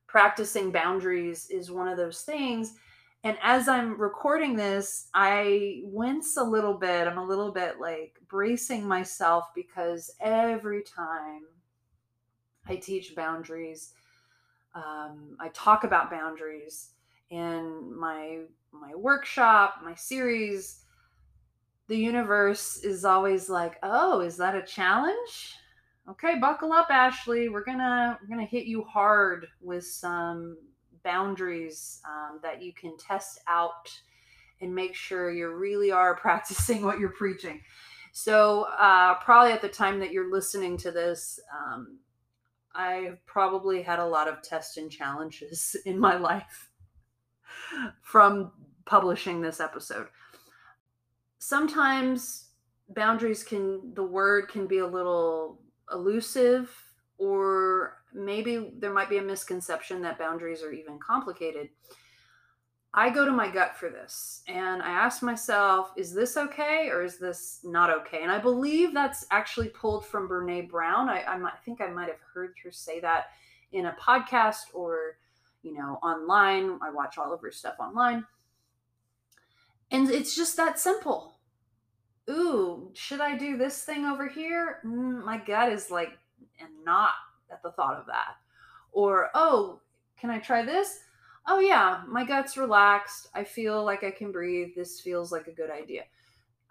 practicing 0.07 0.71
boundaries 0.71 1.49
is 1.49 1.71
one 1.71 1.87
of 1.87 1.97
those 1.97 2.21
things. 2.21 2.75
And 3.23 3.37
as 3.41 3.67
I'm 3.67 4.01
recording 4.01 4.55
this, 4.55 5.07
I 5.13 5.81
wince 5.83 6.37
a 6.37 6.43
little 6.43 6.73
bit. 6.73 7.07
I'm 7.07 7.19
a 7.19 7.25
little 7.25 7.51
bit 7.51 7.79
like 7.79 8.17
bracing 8.27 8.87
myself 8.87 9.45
because 9.53 10.09
every 10.19 10.81
time 10.81 11.43
I 12.67 12.77
teach 12.77 13.15
boundaries, 13.15 13.93
um, 14.73 15.35
I 15.39 15.49
talk 15.53 15.83
about 15.83 16.11
boundaries 16.11 16.91
in 17.29 17.97
my 17.97 18.39
my 18.71 18.95
workshop, 18.95 19.75
my 19.83 19.95
series. 19.95 20.83
The 21.87 21.97
universe 21.97 22.77
is 22.77 23.03
always 23.03 23.49
like, 23.49 23.77
"Oh, 23.83 24.21
is 24.21 24.37
that 24.37 24.55
a 24.55 24.61
challenge?" 24.61 25.55
Okay, 26.09 26.39
buckle 26.39 26.73
up, 26.73 26.87
Ashley. 26.89 27.49
We're 27.49 27.63
gonna 27.63 28.17
we're 28.21 28.29
gonna 28.29 28.45
hit 28.47 28.65
you 28.65 28.83
hard 28.83 29.47
with 29.61 29.85
some 29.85 30.57
boundaries 31.03 32.01
um, 32.07 32.39
that 32.43 32.61
you 32.61 32.73
can 32.73 32.97
test 32.97 33.39
out 33.47 33.89
and 34.61 34.73
make 34.73 34.95
sure 34.95 35.31
you 35.31 35.49
really 35.49 35.91
are 35.91 36.15
practicing 36.21 36.83
what 36.83 36.99
you're 36.99 37.09
preaching. 37.09 37.61
So, 38.13 38.63
uh, 38.77 39.15
probably 39.15 39.53
at 39.53 39.61
the 39.61 39.69
time 39.69 39.99
that 39.99 40.11
you're 40.11 40.31
listening 40.31 40.77
to 40.77 40.91
this, 40.91 41.39
um, 41.57 41.97
I've 42.75 43.25
probably 43.25 43.81
had 43.81 43.99
a 43.99 44.05
lot 44.05 44.27
of 44.27 44.41
tests 44.41 44.77
and 44.77 44.91
challenges 44.91 45.75
in 45.85 45.99
my 45.99 46.17
life 46.17 46.69
from 48.01 48.51
publishing 48.85 49.41
this 49.41 49.59
episode. 49.59 50.07
Sometimes 51.39 52.49
boundaries 52.89 53.43
can, 53.43 53.93
the 53.93 54.03
word 54.03 54.47
can 54.47 54.67
be 54.67 54.79
a 54.79 54.87
little 54.87 55.61
elusive, 55.91 56.71
or 57.17 57.97
maybe 58.13 58.73
there 58.79 58.93
might 58.93 59.09
be 59.09 59.17
a 59.17 59.23
misconception 59.23 60.01
that 60.01 60.19
boundaries 60.19 60.63
are 60.63 60.71
even 60.71 60.99
complicated. 60.99 61.69
I 62.93 63.09
go 63.09 63.25
to 63.25 63.31
my 63.31 63.49
gut 63.49 63.77
for 63.77 63.89
this 63.89 64.41
and 64.47 64.81
I 64.81 64.89
ask 64.89 65.23
myself, 65.23 65.93
is 65.95 66.13
this 66.13 66.35
okay 66.35 66.89
or 66.89 67.03
is 67.03 67.17
this 67.17 67.61
not 67.63 67.89
okay? 67.89 68.21
And 68.21 68.31
I 68.31 68.37
believe 68.37 68.93
that's 68.93 69.25
actually 69.31 69.69
pulled 69.69 70.05
from 70.05 70.27
Brene 70.27 70.69
Brown. 70.69 71.07
I, 71.07 71.23
I, 71.23 71.37
might, 71.37 71.53
I 71.53 71.57
think 71.63 71.79
I 71.79 71.87
might 71.87 72.09
have 72.09 72.19
heard 72.33 72.53
her 72.63 72.71
say 72.71 72.99
that 72.99 73.27
in 73.71 73.85
a 73.85 73.95
podcast 73.99 74.73
or, 74.73 75.17
you 75.63 75.73
know, 75.73 75.99
online. 76.03 76.79
I 76.81 76.89
watch 76.89 77.17
all 77.17 77.33
of 77.33 77.39
her 77.41 77.51
stuff 77.51 77.75
online. 77.79 78.25
And 79.89 80.09
it's 80.09 80.35
just 80.35 80.57
that 80.57 80.77
simple. 80.77 81.35
Ooh, 82.29 82.91
should 82.93 83.21
I 83.21 83.37
do 83.37 83.55
this 83.55 83.83
thing 83.83 84.05
over 84.05 84.27
here? 84.27 84.79
Mm, 84.85 85.23
my 85.23 85.37
gut 85.37 85.71
is 85.71 85.91
like, 85.91 86.17
and 86.59 86.69
not 86.83 87.11
at 87.49 87.63
the 87.63 87.71
thought 87.71 87.97
of 87.97 88.05
that. 88.07 88.35
Or, 88.91 89.29
oh, 89.33 89.79
can 90.19 90.29
I 90.29 90.39
try 90.39 90.63
this? 90.63 90.99
Oh 91.51 91.59
yeah, 91.59 92.01
my 92.07 92.23
gut's 92.23 92.55
relaxed. 92.55 93.27
I 93.35 93.43
feel 93.43 93.83
like 93.83 94.05
I 94.05 94.11
can 94.11 94.31
breathe. 94.31 94.69
This 94.73 95.01
feels 95.01 95.33
like 95.33 95.47
a 95.47 95.51
good 95.51 95.69
idea. 95.69 96.03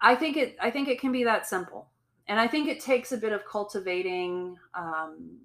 I 0.01 0.15
think 0.15 0.37
it 0.37 0.57
I 0.59 0.71
think 0.71 0.87
it 0.87 0.99
can 0.99 1.11
be 1.11 1.23
that 1.23 1.45
simple. 1.45 1.89
And 2.27 2.39
I 2.39 2.47
think 2.47 2.67
it 2.67 2.79
takes 2.79 3.11
a 3.11 3.17
bit 3.17 3.31
of 3.31 3.45
cultivating 3.45 4.57
um, 4.73 5.37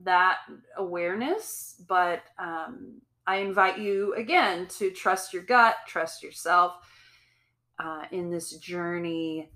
that 0.00 0.38
awareness, 0.78 1.82
but 1.86 2.22
um, 2.38 3.02
I 3.26 3.36
invite 3.36 3.78
you 3.78 4.14
again 4.14 4.68
to 4.78 4.90
trust 4.90 5.34
your 5.34 5.42
gut, 5.42 5.76
trust 5.86 6.22
yourself 6.22 6.76
uh, 7.78 8.04
in 8.10 8.30
this 8.30 8.56
journey 8.56 9.50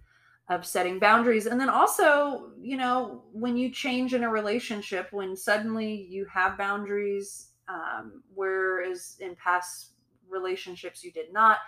of 0.48 0.66
setting 0.66 0.98
boundaries. 0.98 1.46
And 1.46 1.61
then 1.61 1.68
also, 1.68 2.50
you 2.61 2.76
know, 2.76 3.24
when 3.33 3.57
you 3.57 3.70
change 3.70 4.12
in 4.12 4.24
a 4.24 4.31
relationship, 4.31 5.09
when 5.12 5.37
suddenly 5.37 6.07
you 6.09 6.26
have 6.33 6.59
boundaries, 6.59 7.50
um, 7.68 8.22
whereas 8.35 9.16
in 9.20 9.37
past 9.37 9.92
relationships 10.29 11.05
you 11.05 11.12
did 11.12 11.33
not, 11.33 11.59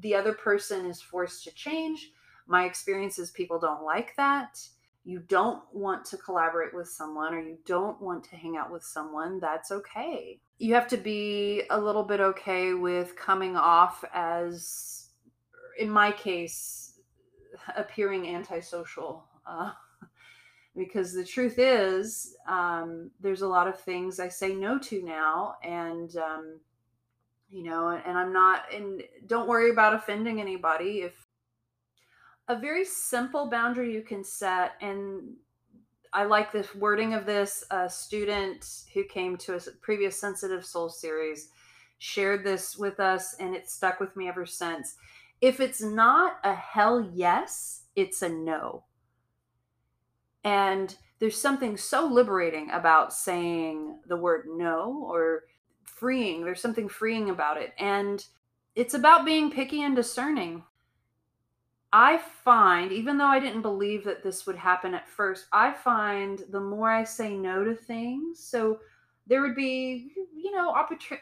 the 0.00 0.14
other 0.14 0.32
person 0.32 0.86
is 0.86 1.00
forced 1.00 1.44
to 1.44 1.54
change. 1.54 2.12
My 2.46 2.64
experience 2.64 3.18
is 3.18 3.30
people 3.30 3.58
don't 3.58 3.84
like 3.84 4.14
that. 4.16 4.60
You 5.04 5.20
don't 5.20 5.62
want 5.72 6.04
to 6.06 6.16
collaborate 6.16 6.74
with 6.74 6.88
someone 6.88 7.32
or 7.32 7.40
you 7.40 7.58
don't 7.64 8.00
want 8.02 8.24
to 8.24 8.36
hang 8.36 8.56
out 8.56 8.72
with 8.72 8.82
someone, 8.82 9.38
that's 9.38 9.70
okay. 9.70 10.40
You 10.58 10.74
have 10.74 10.88
to 10.88 10.96
be 10.96 11.62
a 11.70 11.78
little 11.78 12.02
bit 12.02 12.20
okay 12.20 12.74
with 12.74 13.14
coming 13.14 13.56
off 13.56 14.04
as, 14.12 15.10
in 15.78 15.88
my 15.88 16.10
case, 16.10 16.98
appearing 17.76 18.34
antisocial. 18.34 19.24
Uh, 19.46 19.70
because 20.76 21.14
the 21.14 21.24
truth 21.24 21.58
is, 21.58 22.36
um, 22.46 23.10
there's 23.20 23.42
a 23.42 23.48
lot 23.48 23.66
of 23.66 23.80
things 23.80 24.20
I 24.20 24.28
say 24.28 24.54
no 24.54 24.78
to 24.80 25.02
now. 25.02 25.56
And, 25.62 26.14
um, 26.16 26.60
you 27.50 27.62
know, 27.62 27.88
and 27.88 28.18
I'm 28.18 28.32
not, 28.32 28.64
and 28.74 29.02
don't 29.26 29.48
worry 29.48 29.70
about 29.70 29.94
offending 29.94 30.40
anybody. 30.40 31.00
If 31.02 31.14
a 32.48 32.58
very 32.58 32.84
simple 32.84 33.48
boundary 33.48 33.92
you 33.92 34.02
can 34.02 34.22
set, 34.22 34.72
and 34.80 35.36
I 36.12 36.24
like 36.24 36.52
this 36.52 36.74
wording 36.74 37.14
of 37.14 37.26
this. 37.26 37.64
A 37.70 37.88
student 37.90 38.64
who 38.94 39.04
came 39.04 39.36
to 39.38 39.56
a 39.56 39.60
previous 39.82 40.20
Sensitive 40.20 40.64
Soul 40.64 40.88
series 40.88 41.50
shared 41.98 42.44
this 42.44 42.76
with 42.76 43.00
us, 43.00 43.34
and 43.40 43.54
it 43.54 43.68
stuck 43.68 44.00
with 44.00 44.14
me 44.16 44.28
ever 44.28 44.46
since. 44.46 44.96
If 45.40 45.60
it's 45.60 45.82
not 45.82 46.38
a 46.44 46.54
hell 46.54 47.10
yes, 47.12 47.82
it's 47.96 48.22
a 48.22 48.28
no. 48.28 48.84
And 50.46 50.96
there's 51.18 51.40
something 51.40 51.76
so 51.76 52.06
liberating 52.06 52.70
about 52.70 53.12
saying 53.12 53.98
the 54.06 54.16
word 54.16 54.46
no 54.48 55.04
or 55.10 55.42
freeing. 55.82 56.44
There's 56.44 56.60
something 56.60 56.88
freeing 56.88 57.30
about 57.30 57.56
it. 57.56 57.72
And 57.78 58.24
it's 58.76 58.94
about 58.94 59.24
being 59.24 59.50
picky 59.50 59.82
and 59.82 59.96
discerning. 59.96 60.62
I 61.92 62.18
find, 62.44 62.92
even 62.92 63.18
though 63.18 63.26
I 63.26 63.40
didn't 63.40 63.62
believe 63.62 64.04
that 64.04 64.22
this 64.22 64.46
would 64.46 64.56
happen 64.56 64.94
at 64.94 65.08
first, 65.08 65.46
I 65.52 65.72
find 65.72 66.44
the 66.50 66.60
more 66.60 66.90
I 66.90 67.02
say 67.02 67.36
no 67.36 67.64
to 67.64 67.74
things, 67.74 68.38
so 68.38 68.78
there 69.26 69.40
would 69.40 69.56
be, 69.56 70.12
you 70.36 70.52
know, 70.52 70.72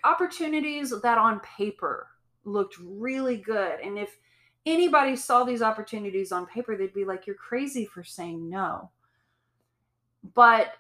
opportunities 0.05 0.93
that 1.01 1.17
on 1.17 1.41
paper 1.41 2.09
looked 2.45 2.77
really 2.79 3.39
good. 3.39 3.81
And 3.81 3.99
if 3.99 4.19
anybody 4.67 5.17
saw 5.17 5.45
these 5.45 5.63
opportunities 5.63 6.31
on 6.33 6.45
paper, 6.45 6.77
they'd 6.77 6.93
be 6.93 7.05
like, 7.07 7.27
you're 7.27 7.37
crazy 7.37 7.87
for 7.87 8.05
saying 8.05 8.51
no. 8.51 8.91
But 10.35 10.73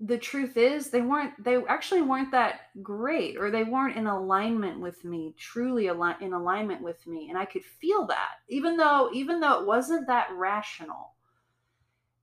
the 0.00 0.18
truth 0.18 0.56
is 0.56 0.90
they 0.90 1.00
weren't 1.00 1.32
they 1.42 1.56
actually 1.66 2.02
weren't 2.02 2.32
that 2.32 2.62
great 2.82 3.36
or 3.36 3.50
they 3.50 3.62
weren't 3.62 3.96
in 3.96 4.08
alignment 4.08 4.80
with 4.80 5.04
me 5.04 5.32
truly 5.38 5.88
al- 5.88 6.16
in 6.20 6.32
alignment 6.32 6.82
with 6.82 7.06
me 7.06 7.28
and 7.30 7.38
i 7.38 7.44
could 7.44 7.64
feel 7.64 8.04
that 8.04 8.32
even 8.48 8.76
though 8.76 9.08
even 9.14 9.38
though 9.38 9.60
it 9.60 9.66
wasn't 9.66 10.04
that 10.08 10.26
rational 10.32 11.12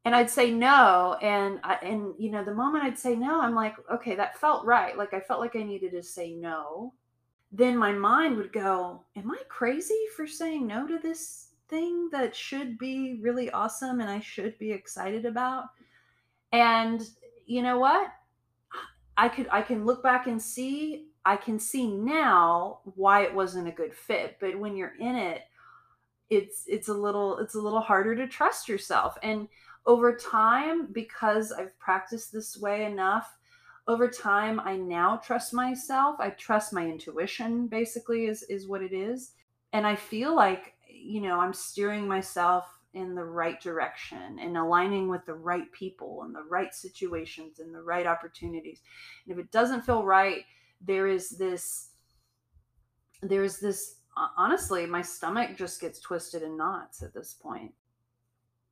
and 0.04 0.14
i'd 0.14 0.30
say 0.30 0.52
no 0.52 1.16
and 1.22 1.62
I, 1.64 1.76
and 1.76 2.14
you 2.20 2.30
know 2.30 2.44
the 2.44 2.54
moment 2.54 2.84
i'd 2.84 3.00
say 3.00 3.16
no 3.16 3.40
i'm 3.40 3.56
like 3.56 3.78
okay 3.90 4.16
that 4.16 4.38
felt 4.38 4.66
right 4.66 4.98
like 4.98 5.14
i 5.14 5.22
felt 5.22 5.40
like 5.40 5.56
i 5.56 5.64
needed 5.64 5.92
to 5.92 6.04
say 6.04 6.34
no 6.34 6.94
then 7.52 7.78
my 7.78 7.92
mind 7.92 8.38
would 8.38 8.54
go, 8.54 9.04
Am 9.16 9.30
I 9.30 9.38
crazy 9.50 10.00
for 10.16 10.26
saying 10.26 10.68
no 10.68 10.88
to 10.88 10.98
this 11.00 11.50
thing 11.68 12.10
that 12.12 12.36
should 12.36 12.78
be 12.78 13.20
really 13.22 13.50
awesome 13.52 14.00
and 14.00 14.10
I 14.10 14.20
should 14.22 14.58
be 14.58 14.72
excited 14.72 15.26
about? 15.26 15.66
And 16.52 17.02
you 17.46 17.62
know 17.62 17.80
what? 17.80 18.12
I 19.18 19.30
could 19.30 19.48
I 19.52 19.62
can 19.62 19.86
look 19.86 20.02
back 20.04 20.28
and 20.28 20.42
see 20.42 21.08
I 21.26 21.36
can 21.36 21.60
see 21.60 21.88
now 21.88 22.80
why 22.96 23.24
it 23.24 23.34
wasn't 23.34 23.68
a 23.68 23.72
good 23.72 23.94
fit, 23.94 24.38
but 24.40 24.58
when 24.58 24.76
you're 24.76 24.96
in 25.00 25.16
it, 25.16 25.44
it's 26.30 26.64
it's 26.68 26.88
a 26.88 26.94
little 26.94 27.38
it's 27.38 27.56
a 27.56 27.62
little 27.62 27.82
harder 27.82 28.16
to 28.16 28.28
trust 28.28 28.68
yourself. 28.68 29.18
And 29.22 29.48
over 29.86 30.16
time 30.16 30.88
because 30.92 31.52
I've 31.52 31.78
practiced 31.80 32.32
this 32.32 32.58
way 32.58 32.86
enough, 32.86 33.38
over 33.88 34.08
time 34.08 34.60
i 34.60 34.76
now 34.76 35.18
trust 35.18 35.54
myself 35.54 36.16
i 36.20 36.30
trust 36.30 36.74
my 36.74 36.86
intuition 36.88 37.68
basically 37.68 38.26
is 38.26 38.44
is 38.44 38.68
what 38.68 38.82
it 38.82 38.94
is 38.94 39.34
and 39.74 39.88
i 39.88 39.96
feel 39.96 40.36
like 40.36 40.74
you 40.88 41.22
know 41.22 41.40
i'm 41.40 41.54
steering 41.54 42.08
myself 42.08 42.66
in 42.94 43.16
the 43.16 43.24
right 43.24 43.62
direction 43.62 44.40
and 44.40 44.58
aligning 44.58 45.08
with 45.08 45.26
the 45.26 45.34
right 45.34 45.72
people 45.72 46.24
and 46.24 46.36
the 46.36 46.44
right 46.50 46.74
situations 46.74 47.60
and 47.60 47.74
the 47.74 47.82
right 47.82 48.06
opportunities. 48.06 48.82
And 49.26 49.38
if 49.38 49.44
it 49.44 49.52
doesn't 49.52 49.84
feel 49.84 50.04
right 50.04 50.44
there 50.86 51.08
is 51.08 51.30
this 51.30 51.90
there's 53.22 53.60
this 53.60 53.98
honestly 54.38 54.86
my 54.86 55.02
stomach 55.02 55.56
just 55.56 55.80
gets 55.80 56.00
twisted 56.00 56.42
in 56.42 56.58
knots 56.58 57.02
at 57.04 57.14
this 57.14 57.36
point. 57.42 57.72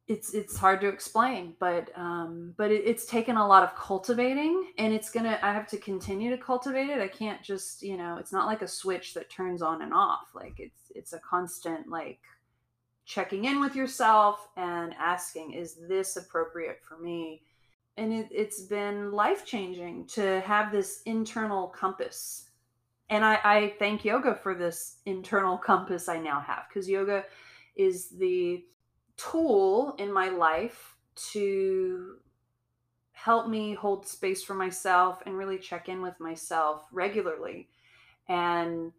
It's 0.08 0.34
it's 0.34 0.58
hard 0.58 0.82
to 0.82 0.88
explain 0.88 1.54
but 1.60 1.92
um 1.96 2.56
but 2.58 2.72
it, 2.72 2.82
it's 2.86 3.06
taken 3.06 3.38
a 3.38 3.48
lot 3.48 3.64
of 3.64 3.76
cultivating 3.76 4.72
and 4.80 4.92
it's 4.92 5.12
gonna 5.12 5.38
i 5.44 5.54
have 5.54 5.68
to 5.68 5.78
continue 5.78 6.32
to 6.32 6.38
cultivate 6.38 6.90
it. 6.90 7.00
I 7.00 7.08
can't 7.08 7.44
just 7.44 7.84
you 7.84 7.96
know 7.96 8.18
it's 8.18 8.34
not 8.34 8.48
like 8.48 8.64
a 8.64 8.68
switch 8.68 9.14
that 9.14 9.30
turns 9.30 9.62
on 9.62 9.82
and 9.82 9.94
off. 9.94 10.30
Like 10.34 10.56
it's 10.58 10.92
it's 10.96 11.14
a 11.14 11.20
constant 11.20 11.88
like 11.88 12.20
checking 13.10 13.46
in 13.46 13.60
with 13.60 13.76
yourself 13.76 14.50
and 14.56 14.94
asking 15.00 15.54
is 15.54 15.80
this 15.90 16.16
appropriate 16.16 16.80
for 16.88 17.00
me? 17.00 17.42
And 17.98 18.14
it, 18.14 18.28
it's 18.30 18.62
been 18.62 19.12
life 19.12 19.44
changing 19.44 20.06
to 20.10 20.42
have 20.42 20.72
this 20.72 21.02
internal 21.08 21.68
compass. 21.70 22.52
And 23.10 23.26
I, 23.26 23.40
I 23.44 23.74
thank 23.80 24.06
yoga 24.06 24.36
for 24.36 24.54
this 24.54 24.98
internal 25.08 25.58
compass 25.58 26.08
i 26.08 26.20
now 26.20 26.40
have 26.40 26.66
because 26.70 26.88
yoga 26.88 27.26
is 27.76 28.10
the 28.10 28.64
tool 29.18 29.96
in 29.98 30.14
my 30.14 30.30
life 30.30 30.96
to 31.32 32.18
help 33.14 33.50
me 33.50 33.74
hold 33.74 34.08
space 34.08 34.44
for 34.44 34.54
myself 34.54 35.24
and 35.26 35.36
really 35.36 35.58
check 35.58 35.90
in 35.90 36.02
with 36.02 36.20
myself 36.20 36.86
regularly. 36.92 37.68
And 38.28 38.94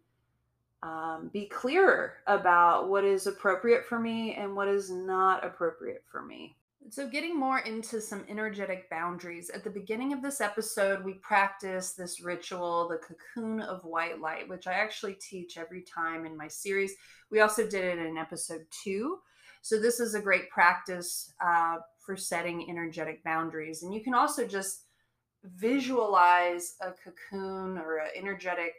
um, 0.83 1.29
be 1.31 1.45
clearer 1.45 2.15
about 2.27 2.89
what 2.89 3.03
is 3.03 3.27
appropriate 3.27 3.85
for 3.85 3.99
me 3.99 4.33
and 4.35 4.55
what 4.55 4.67
is 4.67 4.89
not 4.89 5.45
appropriate 5.45 6.03
for 6.11 6.23
me. 6.23 6.55
So, 6.89 7.07
getting 7.07 7.39
more 7.39 7.59
into 7.59 8.01
some 8.01 8.25
energetic 8.27 8.89
boundaries. 8.89 9.51
At 9.51 9.63
the 9.63 9.69
beginning 9.69 10.13
of 10.13 10.23
this 10.23 10.41
episode, 10.41 11.05
we 11.05 11.13
practice 11.15 11.93
this 11.93 12.21
ritual, 12.21 12.89
the 12.89 12.97
cocoon 12.97 13.61
of 13.61 13.85
white 13.85 14.19
light, 14.19 14.49
which 14.49 14.65
I 14.65 14.73
actually 14.73 15.13
teach 15.13 15.57
every 15.57 15.83
time 15.83 16.25
in 16.25 16.35
my 16.35 16.47
series. 16.47 16.95
We 17.29 17.41
also 17.41 17.67
did 17.67 17.85
it 17.85 17.99
in 17.99 18.17
episode 18.17 18.65
two. 18.83 19.19
So 19.61 19.79
this 19.79 19.99
is 19.99 20.15
a 20.15 20.21
great 20.21 20.49
practice 20.49 21.33
uh, 21.39 21.77
for 22.03 22.17
setting 22.17 22.67
energetic 22.69 23.23
boundaries. 23.23 23.83
And 23.83 23.93
you 23.93 24.03
can 24.03 24.15
also 24.15 24.47
just 24.47 24.85
visualize 25.43 26.75
a 26.81 26.91
cocoon 26.91 27.77
or 27.77 27.97
an 27.97 28.09
energetic, 28.15 28.73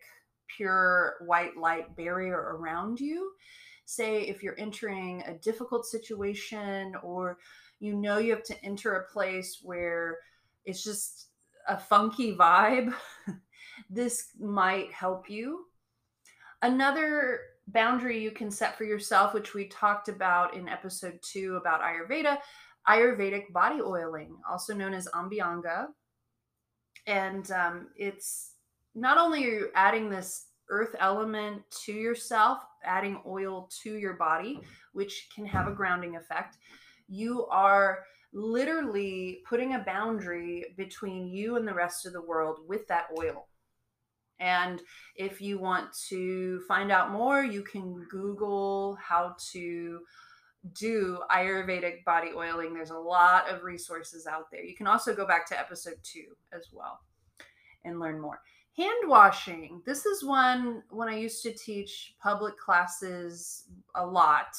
pure 0.56 1.14
white 1.26 1.56
light 1.56 1.96
barrier 1.96 2.56
around 2.56 3.00
you. 3.00 3.32
Say 3.84 4.22
if 4.22 4.42
you're 4.42 4.58
entering 4.58 5.22
a 5.26 5.34
difficult 5.34 5.86
situation 5.86 6.94
or 7.02 7.38
you 7.80 7.94
know 7.94 8.18
you 8.18 8.30
have 8.30 8.44
to 8.44 8.64
enter 8.64 8.94
a 8.94 9.12
place 9.12 9.60
where 9.62 10.18
it's 10.64 10.84
just 10.84 11.28
a 11.68 11.78
funky 11.78 12.34
vibe, 12.36 12.94
this 13.90 14.28
might 14.40 14.92
help 14.92 15.28
you. 15.28 15.66
Another 16.62 17.40
boundary 17.68 18.22
you 18.22 18.30
can 18.30 18.50
set 18.50 18.76
for 18.76 18.84
yourself, 18.84 19.34
which 19.34 19.54
we 19.54 19.66
talked 19.66 20.08
about 20.08 20.54
in 20.54 20.68
episode 20.68 21.18
two 21.22 21.56
about 21.56 21.80
Ayurveda, 21.80 22.38
Ayurvedic 22.88 23.52
body 23.52 23.80
oiling, 23.80 24.36
also 24.48 24.74
known 24.74 24.94
as 24.94 25.08
Abhyanga. 25.08 25.86
And 27.06 27.50
um, 27.50 27.88
it's 27.96 28.51
not 28.94 29.18
only 29.18 29.44
are 29.44 29.50
you 29.50 29.68
adding 29.74 30.10
this 30.10 30.46
earth 30.70 30.94
element 31.00 31.62
to 31.84 31.92
yourself, 31.92 32.60
adding 32.84 33.20
oil 33.26 33.68
to 33.82 33.96
your 33.96 34.14
body, 34.14 34.60
which 34.92 35.28
can 35.34 35.46
have 35.46 35.68
a 35.68 35.72
grounding 35.72 36.16
effect, 36.16 36.58
you 37.08 37.46
are 37.46 38.04
literally 38.32 39.42
putting 39.48 39.74
a 39.74 39.80
boundary 39.80 40.64
between 40.76 41.28
you 41.28 41.56
and 41.56 41.68
the 41.68 41.74
rest 41.74 42.06
of 42.06 42.12
the 42.12 42.22
world 42.22 42.60
with 42.66 42.86
that 42.88 43.06
oil 43.18 43.46
And 44.40 44.82
if 45.16 45.40
you 45.40 45.58
want 45.58 45.92
to 46.08 46.60
find 46.66 46.90
out 46.90 47.12
more, 47.12 47.44
you 47.44 47.62
can 47.62 48.04
Google 48.10 48.96
how 49.00 49.36
to 49.52 50.00
do 50.74 51.20
Ayurvedic 51.30 52.04
body 52.04 52.30
oiling. 52.36 52.74
There's 52.74 52.90
a 52.90 52.98
lot 52.98 53.48
of 53.48 53.62
resources 53.62 54.26
out 54.26 54.46
there. 54.50 54.64
You 54.64 54.74
can 54.74 54.86
also 54.86 55.14
go 55.14 55.26
back 55.26 55.46
to 55.48 55.58
episode 55.58 55.98
two 56.02 56.36
as 56.52 56.68
well 56.72 57.00
and 57.84 58.00
learn 58.00 58.20
more. 58.20 58.40
Hand 58.76 59.06
washing. 59.06 59.82
This 59.84 60.06
is 60.06 60.24
one 60.24 60.82
when 60.88 61.08
I 61.08 61.18
used 61.18 61.42
to 61.42 61.52
teach 61.52 62.14
public 62.22 62.56
classes 62.56 63.64
a 63.94 64.04
lot. 64.04 64.56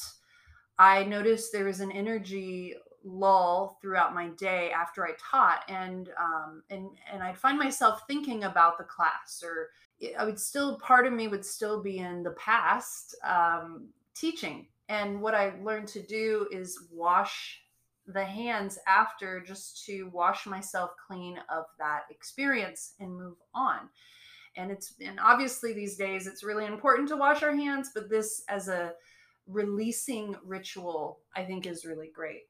I 0.78 1.02
noticed 1.04 1.52
there 1.52 1.64
was 1.64 1.80
an 1.80 1.90
energy 1.90 2.74
lull 3.02 3.78
throughout 3.82 4.14
my 4.14 4.28
day 4.28 4.70
after 4.70 5.04
I 5.04 5.12
taught, 5.18 5.64
and 5.68 6.10
um, 6.18 6.62
and 6.70 6.90
and 7.12 7.24
I'd 7.24 7.38
find 7.38 7.58
myself 7.58 8.02
thinking 8.06 8.44
about 8.44 8.78
the 8.78 8.84
class, 8.84 9.42
or 9.44 9.70
I 10.16 10.24
would 10.24 10.38
still 10.38 10.78
part 10.78 11.06
of 11.06 11.12
me 11.12 11.26
would 11.26 11.44
still 11.44 11.82
be 11.82 11.98
in 11.98 12.22
the 12.22 12.32
past 12.32 13.16
um, 13.24 13.88
teaching. 14.14 14.68
And 14.88 15.20
what 15.20 15.34
I 15.34 15.54
learned 15.62 15.88
to 15.88 16.02
do 16.02 16.46
is 16.52 16.86
wash 16.92 17.63
the 18.06 18.24
hands 18.24 18.78
after 18.86 19.40
just 19.40 19.84
to 19.86 20.04
wash 20.12 20.46
myself 20.46 20.90
clean 21.06 21.38
of 21.50 21.64
that 21.78 22.02
experience 22.10 22.94
and 23.00 23.16
move 23.16 23.36
on. 23.54 23.88
And 24.56 24.70
it's 24.70 24.94
and 25.00 25.18
obviously 25.20 25.72
these 25.72 25.96
days 25.96 26.26
it's 26.26 26.44
really 26.44 26.66
important 26.66 27.08
to 27.08 27.16
wash 27.16 27.42
our 27.42 27.54
hands, 27.54 27.90
but 27.94 28.10
this 28.10 28.44
as 28.48 28.68
a 28.68 28.92
releasing 29.46 30.36
ritual 30.44 31.20
I 31.34 31.44
think 31.44 31.66
is 31.66 31.84
really 31.84 32.10
great. 32.14 32.42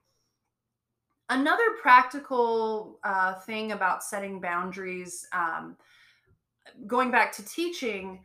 Another 1.31 1.71
practical 1.81 2.99
uh, 3.03 3.35
thing 3.35 3.73
about 3.73 4.05
setting 4.05 4.41
boundaries, 4.41 5.27
um, 5.33 5.77
going 6.87 7.11
back 7.11 7.33
to 7.33 7.45
teaching, 7.47 8.23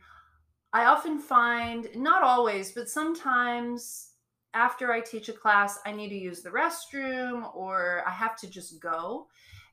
I 0.72 0.84
often 0.84 1.18
find, 1.18 1.88
not 1.96 2.22
always, 2.22 2.72
but 2.72 2.88
sometimes 2.90 4.09
after 4.54 4.92
I 4.92 5.00
teach 5.00 5.28
a 5.28 5.32
class, 5.32 5.78
I 5.86 5.92
need 5.92 6.08
to 6.08 6.18
use 6.18 6.42
the 6.42 6.50
restroom 6.50 7.54
or 7.54 8.02
I 8.06 8.10
have 8.10 8.36
to 8.38 8.50
just 8.50 8.80
go. 8.80 9.28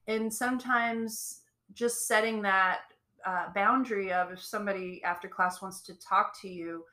And 0.08 0.34
sometimes 0.34 1.42
just 1.74 2.08
setting 2.08 2.42
that 2.44 2.80
uh, 3.26 3.52
boundary 3.54 4.14
of 4.14 4.32
if 4.32 4.44
somebody 4.44 5.04
after 5.04 5.28
class 5.28 5.62
wants 5.62 5.82
to 5.82 6.00
talk 6.00 6.40
to 6.42 6.48
you, 6.48 6.86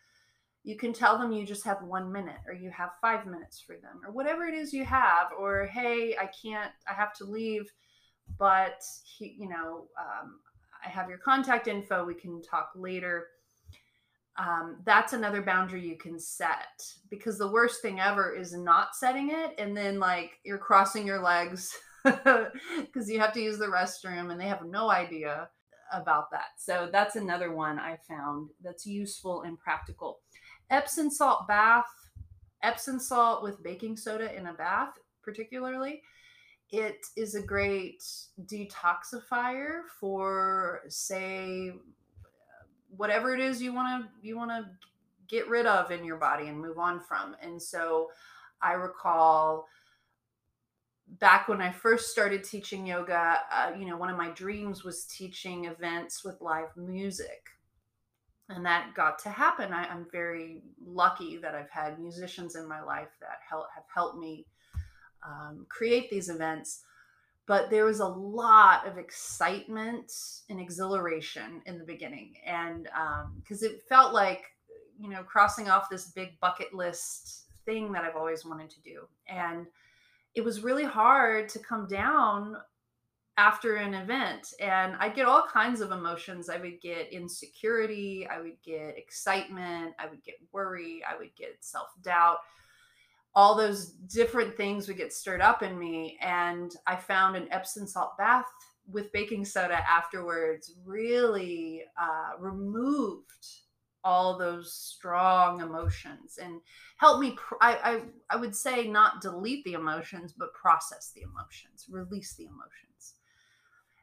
you 0.65 0.77
can 0.77 0.95
tell 0.95 1.19
them 1.19 1.31
you 1.31 1.47
just 1.47 1.65
have 1.65 1.83
one 1.83 2.11
minute 2.11 2.41
or 2.47 2.55
you 2.55 2.71
have 2.71 2.91
five 3.01 3.27
minutes 3.27 3.61
for 3.61 3.77
them 3.77 4.01
or 4.05 4.11
whatever 4.13 4.47
it 4.47 4.55
is 4.55 4.73
you 4.73 4.85
have 4.85 5.29
or 5.39 5.67
hey 5.67 6.17
i 6.21 6.27
can't 6.27 6.73
i 6.89 6.93
have 6.93 7.13
to 7.13 7.25
leave 7.25 7.71
but 8.39 8.83
he, 9.05 9.37
you 9.39 9.49
know 9.49 9.85
um, 9.99 10.41
i 10.85 10.89
have 10.89 11.09
your 11.09 11.19
contact 11.19 11.69
info 11.69 12.05
we 12.05 12.15
can 12.15 12.43
talk 12.43 12.71
later 12.75 13.29
um, 14.37 14.79
that's 14.85 15.13
another 15.13 15.43
boundary 15.43 15.87
you 15.87 15.97
can 15.97 16.19
set 16.19 16.83
because 17.09 17.39
the 17.39 17.51
worst 17.51 17.83
thing 17.83 18.01
ever 18.01 18.35
is 18.35 18.53
not 18.53 18.97
setting 18.97 19.31
it 19.31 19.55
and 19.59 19.77
then 19.77 20.01
like 20.01 20.33
you're 20.45 20.59
crossing 20.59 21.07
your 21.07 21.23
legs 21.23 21.73
because 22.05 23.09
you 23.09 23.21
have 23.21 23.33
to 23.33 23.41
use 23.41 23.59
the 23.59 23.67
restroom 23.67 24.33
and 24.33 24.41
they 24.41 24.49
have 24.49 24.65
no 24.65 24.91
idea 24.91 25.49
about 25.93 26.31
that 26.33 26.49
so 26.59 26.89
that's 26.91 27.15
another 27.15 27.55
one 27.55 27.79
i 27.79 27.97
found 28.09 28.51
that's 28.63 28.85
useful 28.85 29.43
and 29.43 29.59
practical 29.61 30.19
Epsom 30.71 31.11
salt 31.11 31.47
bath, 31.47 31.87
Epsom 32.63 32.99
salt 32.99 33.43
with 33.43 33.63
baking 33.63 33.97
soda 33.97 34.35
in 34.35 34.47
a 34.47 34.55
bath, 34.55 34.95
particularly. 35.23 36.03
It 36.71 37.05
is 37.17 37.35
a 37.35 37.43
great 37.43 38.03
detoxifier 38.47 39.83
for, 40.01 40.83
say, 40.89 41.73
whatever 42.97 43.35
it 43.35 43.41
is 43.41 43.63
you 43.63 43.73
want 43.73 44.05
to 44.05 44.27
you 44.27 44.37
want 44.37 44.51
to 44.51 44.65
get 45.29 45.49
rid 45.49 45.67
of 45.67 45.91
in 45.91 46.05
your 46.05 46.17
body 46.17 46.49
and 46.49 46.61
move 46.61 46.79
on 46.79 47.01
from. 47.01 47.35
And 47.43 47.61
so, 47.61 48.11
I 48.61 48.73
recall 48.73 49.67
back 51.21 51.49
when 51.49 51.61
I 51.61 51.71
first 51.71 52.11
started 52.11 52.45
teaching 52.45 52.87
yoga, 52.87 53.41
uh, 53.53 53.73
you 53.79 53.87
know, 53.87 53.97
one 53.97 54.11
of 54.11 54.17
my 54.17 54.31
dreams 54.31 54.85
was 54.85 55.05
teaching 55.05 55.67
events 55.67 56.25
with 56.25 56.41
live 56.41 56.77
music 56.77 57.51
and 58.49 58.65
that 58.67 58.95
got 58.95 59.19
to 59.21 59.31
happen. 59.31 59.73
I, 59.73 59.91
am 59.91 60.07
very 60.13 60.63
lucky 60.85 61.39
that 61.39 61.55
I've 61.55 61.71
had 61.71 61.99
musicians 61.99 62.57
in 62.57 62.69
my 62.69 62.83
life 62.83 63.09
that 63.21 63.39
help, 63.49 63.67
have 63.75 63.85
helped 63.93 64.19
me 64.19 64.47
um, 65.27 65.67
create 65.69 66.11
these 66.11 66.29
events. 66.29 66.83
But 67.47 67.71
there 67.71 67.85
was 67.85 68.01
a 68.01 68.07
lot 68.07 68.87
of 68.87 68.97
excitement 68.97 70.13
and 70.49 70.59
exhilaration 70.59 71.61
in 71.67 71.79
the 71.79 71.85
beginning, 71.85 72.35
and 72.47 72.89
because 73.43 73.63
um, 73.63 73.71
it 73.71 73.83
felt 73.89 74.15
like 74.15 74.45
you 74.99 75.11
know 75.11 75.23
crossing 75.23 75.69
off 75.69 75.91
this 75.91 76.07
big 76.07 76.41
bucket 76.41 76.73
list 76.73 77.45
thing 77.67 77.93
that 77.93 78.05
I've 78.05 78.17
always 78.17 78.47
wanted 78.47 78.71
to 78.71 78.81
do, 78.81 79.07
and 79.29 79.67
it 80.35 80.43
was 80.43 80.63
really 80.63 80.85
hard 80.85 81.49
to 81.51 81.59
come 81.59 81.87
down 81.87 82.57
after 83.37 83.77
an 83.77 83.95
event 83.95 84.55
and 84.61 84.95
i'd 85.01 85.15
get 85.15 85.27
all 85.27 85.45
kinds 85.53 85.81
of 85.81 85.91
emotions. 85.91 86.49
I 86.49 86.59
would 86.59 86.81
get 86.81 87.13
insecurity 87.13 88.29
i 88.31 88.41
would 88.41 88.57
get 88.65 88.97
excitement 88.97 89.95
i 89.99 90.07
would 90.07 90.23
get 90.23 90.37
worry 90.53 91.03
i 91.09 91.17
would 91.19 91.35
get 91.37 91.57
self-doubt 91.61 92.39
all 93.37 93.55
those 93.55 93.87
different 93.87 94.57
things 94.57 94.87
would 94.87 94.97
get 94.97 95.13
stirred 95.13 95.41
up 95.41 95.63
in 95.63 95.79
me 95.79 96.19
and 96.21 96.77
i 96.87 96.95
found 96.95 97.37
an 97.37 97.49
epsom 97.51 97.87
salt 97.87 98.17
bath 98.17 98.47
with 98.91 99.13
baking 99.13 99.45
soda 99.45 99.79
afterwards 99.89 100.75
really 100.85 101.83
uh, 102.01 102.33
removed 102.39 103.33
all 104.05 104.37
those 104.39 104.73
strong 104.75 105.63
emotions 105.63 106.39
and 106.41 106.61
helped 106.99 107.21
me 107.21 107.33
pr- 107.33 107.55
I, 107.61 107.73
I 107.75 108.01
i 108.31 108.37
would 108.37 108.55
say 108.55 108.87
not 108.87 109.23
delete 109.23 109.65
the 109.65 109.73
emotions 109.73 110.35
but 110.37 110.53
process 110.53 111.13
the 111.15 111.23
emotions 111.23 111.87
release 111.89 112.35
the 112.35 112.45
emotions. 112.45 113.15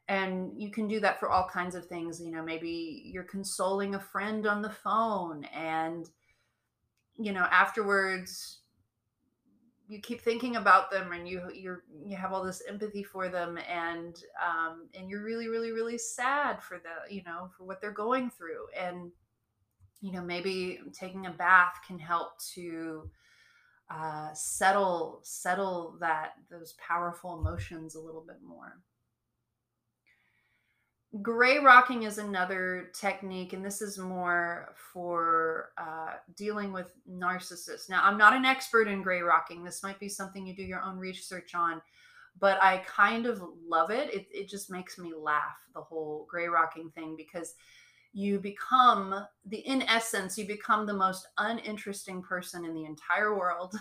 And 0.08 0.60
you 0.60 0.70
can 0.70 0.88
do 0.88 0.98
that 1.00 1.20
for 1.20 1.30
all 1.30 1.48
kinds 1.48 1.76
of 1.76 1.86
things 1.86 2.20
you 2.20 2.32
know 2.32 2.42
maybe 2.42 3.02
you're 3.06 3.22
consoling 3.22 3.94
a 3.94 4.00
friend 4.00 4.46
on 4.46 4.60
the 4.60 4.70
phone 4.70 5.44
and 5.54 6.10
you 7.16 7.32
know 7.32 7.46
afterwards 7.50 8.61
you 9.92 10.00
keep 10.00 10.22
thinking 10.22 10.56
about 10.56 10.90
them 10.90 11.12
and 11.12 11.28
you 11.28 11.42
you're 11.54 11.84
you 12.02 12.16
have 12.16 12.32
all 12.32 12.42
this 12.42 12.62
empathy 12.66 13.02
for 13.02 13.28
them 13.28 13.58
and 13.70 14.24
um 14.42 14.88
and 14.94 15.10
you're 15.10 15.22
really 15.22 15.48
really 15.48 15.70
really 15.70 15.98
sad 15.98 16.62
for 16.62 16.78
the 16.78 17.14
you 17.14 17.22
know 17.24 17.50
for 17.56 17.64
what 17.64 17.80
they're 17.80 17.92
going 17.92 18.30
through. 18.30 18.66
And 18.78 19.10
you 20.00 20.12
know 20.12 20.22
maybe 20.22 20.80
taking 20.92 21.26
a 21.26 21.30
bath 21.30 21.74
can 21.86 21.98
help 21.98 22.38
to 22.54 23.10
uh, 23.90 24.32
settle 24.32 25.20
settle 25.22 25.96
that 26.00 26.32
those 26.50 26.74
powerful 26.78 27.38
emotions 27.38 27.94
a 27.94 28.00
little 28.00 28.24
bit 28.26 28.38
more 28.42 28.78
Gray 31.20 31.58
rocking 31.58 32.04
is 32.04 32.16
another 32.16 32.88
technique, 32.94 33.52
and 33.52 33.62
this 33.62 33.82
is 33.82 33.98
more 33.98 34.74
for 34.92 35.72
uh, 35.76 36.14
dealing 36.36 36.72
with 36.72 36.90
narcissists. 37.10 37.90
Now, 37.90 38.00
I'm 38.02 38.16
not 38.16 38.32
an 38.32 38.46
expert 38.46 38.88
in 38.88 39.02
gray 39.02 39.20
rocking. 39.20 39.62
This 39.62 39.82
might 39.82 40.00
be 40.00 40.08
something 40.08 40.46
you 40.46 40.56
do 40.56 40.62
your 40.62 40.80
own 40.80 40.96
research 40.96 41.54
on, 41.54 41.82
but 42.40 42.62
I 42.62 42.78
kind 42.86 43.26
of 43.26 43.42
love 43.68 43.90
it. 43.90 44.12
It, 44.12 44.26
it 44.32 44.48
just 44.48 44.70
makes 44.70 44.96
me 44.96 45.12
laugh, 45.14 45.58
the 45.74 45.82
whole 45.82 46.26
gray 46.30 46.46
rocking 46.46 46.90
thing, 46.90 47.14
because 47.14 47.56
you 48.14 48.38
become 48.38 49.26
the, 49.44 49.58
in 49.58 49.82
essence, 49.82 50.38
you 50.38 50.46
become 50.46 50.86
the 50.86 50.94
most 50.94 51.26
uninteresting 51.36 52.22
person 52.22 52.64
in 52.64 52.72
the 52.72 52.86
entire 52.86 53.36
world. 53.36 53.74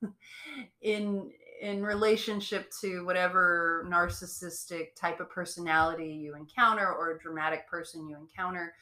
in 0.82 1.32
in 1.60 1.82
relationship 1.82 2.70
to 2.80 3.04
whatever 3.04 3.86
narcissistic 3.88 4.94
type 4.94 5.20
of 5.20 5.30
personality 5.30 6.12
you 6.12 6.34
encounter 6.34 6.86
or 6.86 7.12
a 7.12 7.18
dramatic 7.18 7.68
person 7.68 8.08
you 8.08 8.16
encounter. 8.16 8.74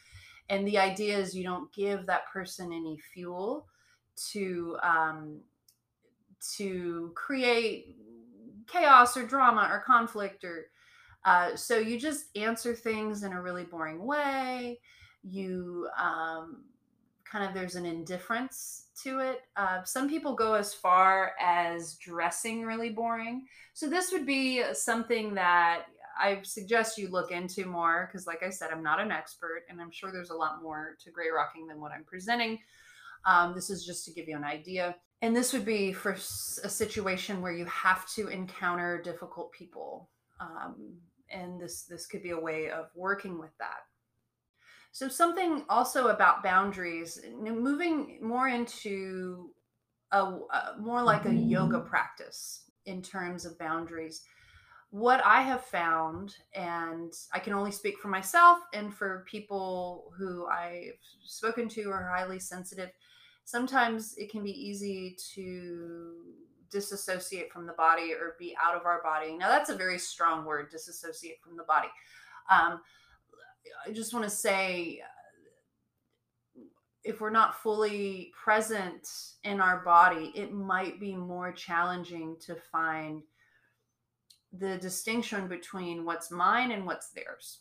And 0.49 0.67
the 0.67 0.79
idea 0.79 1.19
is 1.19 1.35
you 1.35 1.45
don't 1.45 1.73
give 1.73 2.07
that 2.07 2.27
person 2.33 2.73
any 2.73 2.99
fuel 3.13 3.67
to 4.33 4.77
um, 4.83 5.41
to 6.57 7.13
create 7.15 7.97
chaos 8.67 9.17
or 9.17 9.27
drama 9.27 9.69
or 9.71 9.81
conflict 9.81 10.45
or 10.45 10.67
uh, 11.25 11.57
so 11.57 11.79
you 11.79 11.99
just 11.99 12.27
answer 12.37 12.73
things 12.73 13.25
in 13.25 13.33
a 13.33 13.43
really 13.43 13.65
boring 13.65 14.05
way. 14.05 14.79
You 15.25 15.89
um, 16.01 16.63
kind 17.31 17.47
of 17.47 17.55
there's 17.55 17.75
an 17.75 17.87
indifference 17.87 18.87
to 19.03 19.21
it. 19.21 19.43
Uh, 19.57 19.83
some 19.85 20.09
people 20.09 20.35
go 20.35 20.55
as 20.55 20.73
far 20.73 21.33
as 21.41 21.95
dressing 21.95 22.63
really 22.63 22.91
boring. 22.91 23.47
So 23.75 23.89
this 23.89 24.13
would 24.13 24.27
be 24.27 24.63
something 24.73 25.35
that 25.35 25.87
I 26.19 26.41
suggest 26.43 26.99
you 26.99 27.09
look 27.09 27.31
into 27.31 27.67
more 27.67 28.09
because, 28.11 28.27
like 28.27 28.43
I 28.43 28.51
said, 28.51 28.71
I'm 28.73 28.83
not 28.83 29.01
an 29.01 29.13
expert, 29.13 29.65
and 29.69 29.81
I'm 29.81 29.91
sure 29.91 30.11
there's 30.11 30.31
a 30.31 30.35
lot 30.35 30.63
more 30.63 30.97
to 31.05 31.11
gray 31.11 31.29
rocking 31.35 31.67
than 31.67 31.81
what 31.81 31.93
I'm 31.93 32.05
presenting. 32.05 32.59
Um, 33.27 33.55
this 33.55 33.71
is 33.71 33.85
just 33.85 34.05
to 34.07 34.13
give 34.13 34.29
you 34.29 34.37
an 34.37 34.45
idea. 34.45 34.97
And 35.23 35.35
this 35.35 35.53
would 35.53 35.65
be 35.65 35.93
for 35.93 36.13
a 36.13 36.19
situation 36.69 37.43
where 37.43 37.53
you 37.53 37.65
have 37.67 38.09
to 38.15 38.29
encounter 38.29 39.01
difficult 39.03 39.53
people. 39.53 40.09
Um, 40.41 40.95
and 41.31 41.61
this 41.61 41.83
this 41.83 42.07
could 42.07 42.23
be 42.23 42.31
a 42.31 42.41
way 42.41 42.71
of 42.71 42.87
working 42.95 43.39
with 43.39 43.57
that. 43.59 43.81
So, 44.97 45.09
something 45.09 45.63
also 45.69 46.07
about 46.07 46.43
boundaries, 46.43 47.21
moving 47.39 48.19
more 48.23 48.49
into 48.49 49.51
a, 50.11 50.21
a 50.23 50.77
more 50.81 51.03
like 51.03 51.27
a 51.27 51.35
yoga 51.35 51.81
practice 51.81 52.71
in 52.87 53.03
terms 53.03 53.45
of 53.45 53.59
boundaries. 53.59 54.23
What 54.89 55.23
I 55.23 55.43
have 55.43 55.67
found, 55.67 56.37
and 56.55 57.13
I 57.35 57.41
can 57.41 57.53
only 57.53 57.73
speak 57.73 57.99
for 57.99 58.09
myself 58.09 58.61
and 58.73 58.95
for 58.95 59.27
people 59.31 60.15
who 60.17 60.47
I've 60.47 60.99
spoken 61.27 61.69
to 61.69 61.91
are 61.91 62.15
highly 62.17 62.39
sensitive, 62.39 62.89
sometimes 63.45 64.15
it 64.17 64.31
can 64.31 64.43
be 64.43 64.51
easy 64.51 65.15
to 65.35 66.23
disassociate 66.71 67.53
from 67.53 67.67
the 67.67 67.75
body 67.75 68.15
or 68.15 68.37
be 68.39 68.57
out 68.65 68.75
of 68.75 68.87
our 68.87 69.03
body. 69.03 69.37
Now, 69.37 69.49
that's 69.49 69.69
a 69.69 69.77
very 69.77 69.99
strong 69.99 70.47
word, 70.47 70.71
disassociate 70.71 71.37
from 71.45 71.59
the 71.59 71.65
body. 71.65 71.89
Um, 72.51 72.81
I 73.87 73.93
just 73.93 74.13
want 74.13 74.25
to 74.25 74.31
say 74.31 75.01
uh, 75.03 76.63
if 77.05 77.21
we're 77.21 77.31
not 77.31 77.63
fully 77.63 78.33
present 78.43 79.09
in 79.45 79.61
our 79.61 79.79
body, 79.85 80.33
it 80.35 80.53
might 80.53 80.99
be 80.99 81.15
more 81.15 81.53
challenging 81.53 82.37
to 82.41 82.57
find 82.73 83.23
the 84.53 84.77
distinction 84.79 85.49
between 85.49 86.05
what's 86.05 86.31
mine 86.31 86.73
and 86.73 86.85
what's 86.85 87.11
theirs. 87.11 87.61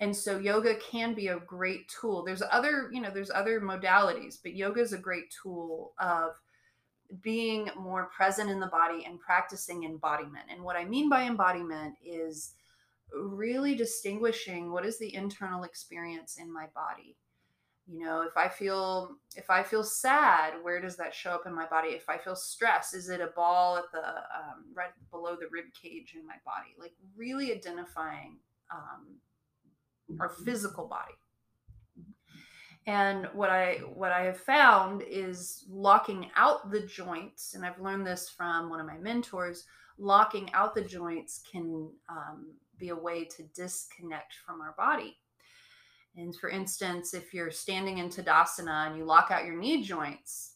And 0.00 0.14
so 0.14 0.38
yoga 0.38 0.76
can 0.76 1.14
be 1.14 1.28
a 1.28 1.40
great 1.40 1.88
tool. 1.88 2.24
There's 2.24 2.42
other, 2.50 2.90
you 2.92 3.00
know, 3.00 3.10
there's 3.12 3.30
other 3.30 3.60
modalities, 3.60 4.38
but 4.42 4.54
yoga 4.54 4.80
is 4.80 4.92
a 4.92 4.98
great 4.98 5.32
tool 5.42 5.92
of 5.98 6.32
being 7.22 7.70
more 7.76 8.06
present 8.06 8.50
in 8.50 8.60
the 8.60 8.66
body 8.66 9.04
and 9.06 9.20
practicing 9.20 9.84
embodiment. 9.84 10.44
And 10.50 10.62
what 10.62 10.76
I 10.76 10.84
mean 10.84 11.08
by 11.08 11.22
embodiment 11.24 11.94
is 12.04 12.52
really 13.12 13.74
distinguishing 13.74 14.72
what 14.72 14.84
is 14.86 14.98
the 14.98 15.14
internal 15.14 15.64
experience 15.64 16.38
in 16.38 16.52
my 16.52 16.66
body. 16.74 17.16
You 17.88 18.04
know 18.04 18.22
if 18.22 18.36
i 18.36 18.48
feel 18.48 19.16
if 19.36 19.48
i 19.48 19.62
feel 19.62 19.84
sad 19.84 20.54
where 20.60 20.80
does 20.80 20.96
that 20.96 21.14
show 21.14 21.30
up 21.30 21.46
in 21.46 21.54
my 21.54 21.66
body? 21.66 21.90
If 21.90 22.08
i 22.08 22.18
feel 22.18 22.34
stress 22.34 22.94
is 22.94 23.08
it 23.08 23.20
a 23.20 23.28
ball 23.28 23.76
at 23.76 23.84
the 23.92 23.98
um, 23.98 24.64
right 24.74 24.90
below 25.12 25.36
the 25.36 25.46
rib 25.52 25.66
cage 25.80 26.14
in 26.16 26.26
my 26.26 26.34
body? 26.44 26.74
Like 26.80 26.94
really 27.16 27.52
identifying 27.52 28.38
um, 28.72 29.20
our 30.20 30.30
physical 30.44 30.88
body. 30.88 31.14
And 32.88 33.28
what 33.34 33.50
i 33.50 33.74
what 33.94 34.10
i 34.10 34.24
have 34.24 34.38
found 34.38 35.02
is 35.02 35.64
locking 35.68 36.30
out 36.34 36.72
the 36.72 36.80
joints 36.80 37.54
and 37.54 37.64
i've 37.64 37.80
learned 37.80 38.06
this 38.06 38.28
from 38.28 38.68
one 38.68 38.80
of 38.80 38.86
my 38.86 38.98
mentors 38.98 39.64
locking 39.98 40.52
out 40.52 40.74
the 40.74 40.82
joints 40.82 41.40
can 41.50 41.90
um, 42.08 42.52
be 42.78 42.90
a 42.90 42.96
way 42.96 43.24
to 43.24 43.42
disconnect 43.54 44.34
from 44.44 44.60
our 44.60 44.74
body. 44.76 45.16
And 46.16 46.34
for 46.34 46.48
instance, 46.48 47.12
if 47.12 47.34
you're 47.34 47.50
standing 47.50 47.98
in 47.98 48.08
Tadasana 48.08 48.86
and 48.86 48.96
you 48.96 49.04
lock 49.04 49.30
out 49.30 49.44
your 49.44 49.56
knee 49.56 49.82
joints, 49.82 50.54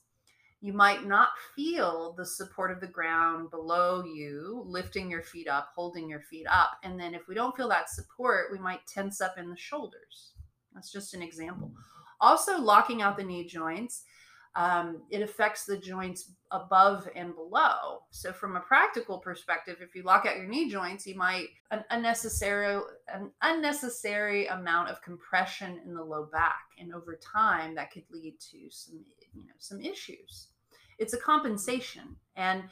you 0.62 0.72
might 0.72 1.06
not 1.06 1.30
feel 1.56 2.14
the 2.16 2.24
support 2.26 2.70
of 2.70 2.80
the 2.80 2.86
ground 2.86 3.50
below 3.50 4.04
you, 4.04 4.62
lifting 4.66 5.10
your 5.10 5.22
feet 5.22 5.48
up, 5.48 5.70
holding 5.74 6.08
your 6.08 6.20
feet 6.20 6.46
up. 6.50 6.72
And 6.82 7.00
then 7.00 7.14
if 7.14 7.28
we 7.28 7.34
don't 7.34 7.56
feel 7.56 7.68
that 7.70 7.88
support, 7.88 8.52
we 8.52 8.58
might 8.58 8.86
tense 8.86 9.20
up 9.20 9.38
in 9.38 9.48
the 9.48 9.56
shoulders. 9.56 10.32
That's 10.74 10.92
just 10.92 11.14
an 11.14 11.22
example. 11.22 11.72
Also, 12.20 12.60
locking 12.60 13.00
out 13.00 13.16
the 13.16 13.24
knee 13.24 13.46
joints 13.46 14.04
um, 14.56 15.02
it 15.10 15.22
affects 15.22 15.64
the 15.64 15.76
joints 15.76 16.32
above 16.50 17.08
and 17.14 17.34
below. 17.34 18.00
So, 18.10 18.32
from 18.32 18.56
a 18.56 18.60
practical 18.60 19.18
perspective, 19.18 19.76
if 19.80 19.94
you 19.94 20.02
lock 20.02 20.26
out 20.26 20.36
your 20.36 20.48
knee 20.48 20.68
joints, 20.68 21.06
you 21.06 21.14
might 21.14 21.46
an 21.70 21.84
unnecessary 21.90 22.80
an 23.12 23.30
unnecessary 23.42 24.46
amount 24.46 24.88
of 24.88 25.02
compression 25.02 25.80
in 25.84 25.94
the 25.94 26.02
low 26.02 26.28
back, 26.32 26.64
and 26.78 26.92
over 26.92 27.16
time, 27.16 27.74
that 27.76 27.92
could 27.92 28.04
lead 28.10 28.34
to 28.50 28.58
some 28.70 29.00
you 29.32 29.42
know 29.42 29.54
some 29.58 29.80
issues. 29.80 30.48
It's 30.98 31.14
a 31.14 31.18
compensation, 31.18 32.16
and 32.34 32.64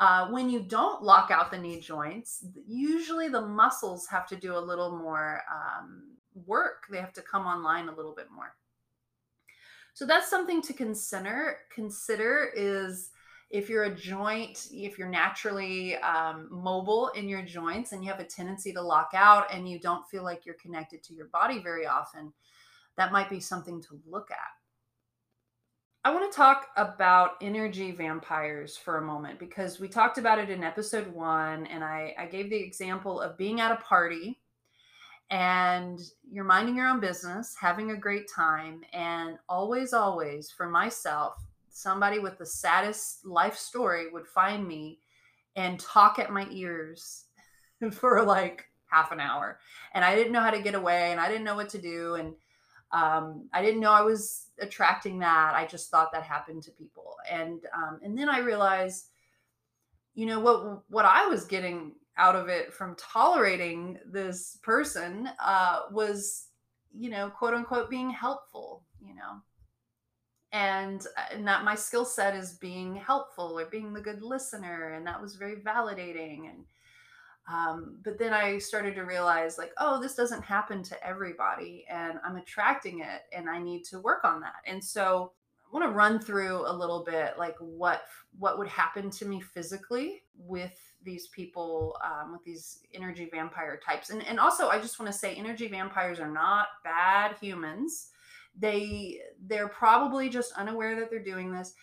uh, 0.00 0.28
when 0.30 0.50
you 0.50 0.60
don't 0.60 1.02
lock 1.02 1.30
out 1.30 1.52
the 1.52 1.58
knee 1.58 1.78
joints, 1.78 2.44
usually 2.66 3.28
the 3.28 3.40
muscles 3.40 4.08
have 4.08 4.26
to 4.26 4.36
do 4.36 4.56
a 4.56 4.58
little 4.58 4.96
more 4.96 5.42
um, 5.52 6.16
work. 6.46 6.84
They 6.90 6.98
have 6.98 7.12
to 7.12 7.22
come 7.22 7.46
online 7.46 7.88
a 7.88 7.94
little 7.94 8.14
bit 8.14 8.26
more. 8.34 8.54
So 9.94 10.06
that's 10.06 10.30
something 10.30 10.62
to 10.62 10.72
consider. 10.72 11.58
Consider 11.74 12.50
is 12.54 13.10
if 13.50 13.68
you're 13.68 13.84
a 13.84 13.94
joint, 13.94 14.68
if 14.72 14.96
you're 14.98 15.08
naturally 15.08 15.96
um, 15.96 16.48
mobile 16.50 17.08
in 17.08 17.28
your 17.28 17.42
joints 17.42 17.92
and 17.92 18.04
you 18.04 18.10
have 18.10 18.20
a 18.20 18.24
tendency 18.24 18.72
to 18.72 18.80
lock 18.80 19.10
out 19.14 19.52
and 19.52 19.68
you 19.68 19.80
don't 19.80 20.08
feel 20.08 20.22
like 20.22 20.46
you're 20.46 20.54
connected 20.54 21.02
to 21.04 21.14
your 21.14 21.26
body 21.26 21.60
very 21.60 21.86
often, 21.86 22.32
that 22.96 23.12
might 23.12 23.28
be 23.28 23.40
something 23.40 23.82
to 23.82 24.00
look 24.08 24.30
at. 24.30 24.38
I 26.02 26.14
want 26.14 26.30
to 26.30 26.34
talk 26.34 26.68
about 26.76 27.32
energy 27.42 27.90
vampires 27.90 28.76
for 28.76 28.96
a 28.96 29.02
moment 29.02 29.38
because 29.38 29.78
we 29.78 29.86
talked 29.86 30.16
about 30.16 30.38
it 30.38 30.48
in 30.48 30.64
episode 30.64 31.12
one, 31.12 31.66
and 31.66 31.84
I, 31.84 32.14
I 32.18 32.24
gave 32.24 32.48
the 32.48 32.56
example 32.56 33.20
of 33.20 33.36
being 33.36 33.60
at 33.60 33.70
a 33.70 33.76
party 33.76 34.40
and 35.30 36.00
you're 36.30 36.44
minding 36.44 36.76
your 36.76 36.88
own 36.88 37.00
business, 37.00 37.54
having 37.58 37.92
a 37.92 37.96
great 37.96 38.28
time. 38.28 38.82
And 38.92 39.38
always, 39.48 39.92
always, 39.92 40.50
for 40.50 40.68
myself, 40.68 41.34
somebody 41.68 42.18
with 42.18 42.36
the 42.36 42.46
saddest 42.46 43.24
life 43.24 43.56
story 43.56 44.10
would 44.10 44.26
find 44.26 44.66
me 44.66 44.98
and 45.56 45.78
talk 45.78 46.18
at 46.18 46.32
my 46.32 46.48
ears 46.50 47.26
for 47.92 48.24
like 48.24 48.64
half 48.86 49.12
an 49.12 49.20
hour. 49.20 49.60
And 49.94 50.04
I 50.04 50.14
didn't 50.16 50.32
know 50.32 50.40
how 50.40 50.50
to 50.50 50.62
get 50.62 50.74
away 50.74 51.12
and 51.12 51.20
I 51.20 51.28
didn't 51.28 51.44
know 51.44 51.56
what 51.56 51.68
to 51.70 51.80
do. 51.80 52.14
And 52.14 52.34
um, 52.92 53.48
I 53.52 53.62
didn't 53.62 53.80
know 53.80 53.92
I 53.92 54.02
was 54.02 54.48
attracting 54.60 55.20
that. 55.20 55.54
I 55.54 55.64
just 55.64 55.90
thought 55.90 56.12
that 56.12 56.24
happened 56.24 56.64
to 56.64 56.72
people. 56.72 57.16
And 57.30 57.60
um, 57.72 58.00
and 58.02 58.18
then 58.18 58.28
I 58.28 58.40
realized, 58.40 59.06
you 60.14 60.26
know, 60.26 60.40
what 60.40 60.82
what 60.88 61.04
I 61.04 61.26
was 61.26 61.44
getting 61.44 61.92
out 62.20 62.36
of 62.36 62.48
it 62.48 62.72
from 62.72 62.94
tolerating 62.96 63.98
this 64.06 64.58
person 64.62 65.28
uh, 65.42 65.80
was, 65.90 66.48
you 66.92 67.10
know, 67.10 67.30
quote 67.30 67.54
unquote, 67.54 67.88
being 67.88 68.10
helpful, 68.10 68.84
you 69.00 69.14
know. 69.14 69.40
And, 70.52 71.00
uh, 71.16 71.34
and 71.34 71.46
that 71.48 71.64
my 71.64 71.74
skill 71.74 72.04
set 72.04 72.34
is 72.36 72.52
being 72.54 72.96
helpful 72.96 73.58
or 73.58 73.64
being 73.66 73.92
the 73.92 74.00
good 74.00 74.22
listener. 74.22 74.94
And 74.94 75.06
that 75.06 75.22
was 75.22 75.36
very 75.36 75.56
validating. 75.56 76.50
And, 76.50 76.64
um, 77.50 77.98
but 78.04 78.18
then 78.18 78.32
I 78.32 78.58
started 78.58 78.94
to 78.96 79.02
realize, 79.02 79.58
like, 79.58 79.72
oh, 79.78 80.00
this 80.00 80.14
doesn't 80.14 80.44
happen 80.44 80.82
to 80.84 81.06
everybody, 81.06 81.84
and 81.90 82.18
I'm 82.24 82.36
attracting 82.36 83.00
it, 83.00 83.22
and 83.36 83.48
I 83.48 83.58
need 83.58 83.84
to 83.86 83.98
work 83.98 84.24
on 84.24 84.40
that. 84.42 84.62
And 84.66 84.84
so 84.84 85.32
I 85.66 85.68
want 85.72 85.84
to 85.90 85.96
run 85.96 86.20
through 86.20 86.64
a 86.66 86.72
little 86.72 87.02
bit, 87.04 87.38
like 87.38 87.56
what 87.58 88.02
what 88.38 88.58
would 88.58 88.68
happen 88.68 89.10
to 89.10 89.24
me 89.24 89.40
physically 89.40 90.22
with 90.36 90.78
these 91.04 91.28
people 91.28 91.96
um, 92.04 92.32
with 92.32 92.44
these 92.44 92.80
energy 92.94 93.28
vampire 93.32 93.80
types. 93.84 94.10
And, 94.10 94.26
and 94.26 94.38
also, 94.38 94.68
I 94.68 94.80
just 94.80 94.98
want 94.98 95.10
to 95.10 95.18
say 95.18 95.34
energy 95.34 95.68
vampires 95.68 96.20
are 96.20 96.30
not 96.30 96.68
bad 96.84 97.36
humans. 97.40 98.10
They 98.58 99.20
they're 99.46 99.68
probably 99.68 100.28
just 100.28 100.52
unaware 100.54 100.98
that 100.98 101.10
they're 101.10 101.22
doing 101.22 101.52
this. 101.52 101.74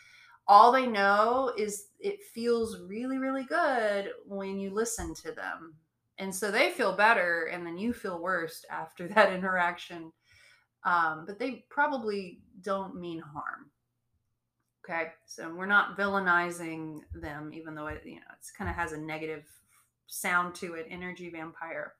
All 0.48 0.72
they 0.72 0.86
know 0.86 1.54
is 1.58 1.88
it 2.00 2.24
feels 2.34 2.80
really 2.82 3.18
really 3.18 3.46
good 3.46 4.12
when 4.26 4.60
you 4.60 4.74
listen 4.74 5.14
to 5.16 5.32
them. 5.32 5.76
And 6.20 6.34
so 6.34 6.52
they 6.52 6.72
feel 6.72 6.96
better 6.96 7.46
and 7.46 7.66
then 7.66 7.78
you 7.78 7.94
feel 7.94 8.22
worse 8.22 8.66
after 8.70 9.08
that 9.10 9.34
interaction. 9.34 10.12
Um, 10.84 11.26
but 11.26 11.40
they 11.40 11.66
probably 11.70 12.40
don't 12.62 12.96
mean 12.96 13.20
harm. 13.20 13.72
Okay, 14.90 15.10
so 15.26 15.54
we're 15.54 15.66
not 15.66 15.98
villainizing 15.98 17.00
them, 17.14 17.52
even 17.54 17.76
though 17.76 17.88
it, 17.88 18.04
you 18.06 18.16
know, 18.16 18.28
it's 18.38 18.52
kind 18.52 18.70
of 18.70 18.76
has 18.78 18.94
a 18.94 18.98
negative 18.98 19.44
sound 20.08 20.56
to 20.56 20.76
it. 20.76 20.88
Energy 20.90 21.30
vampire. 21.30 21.94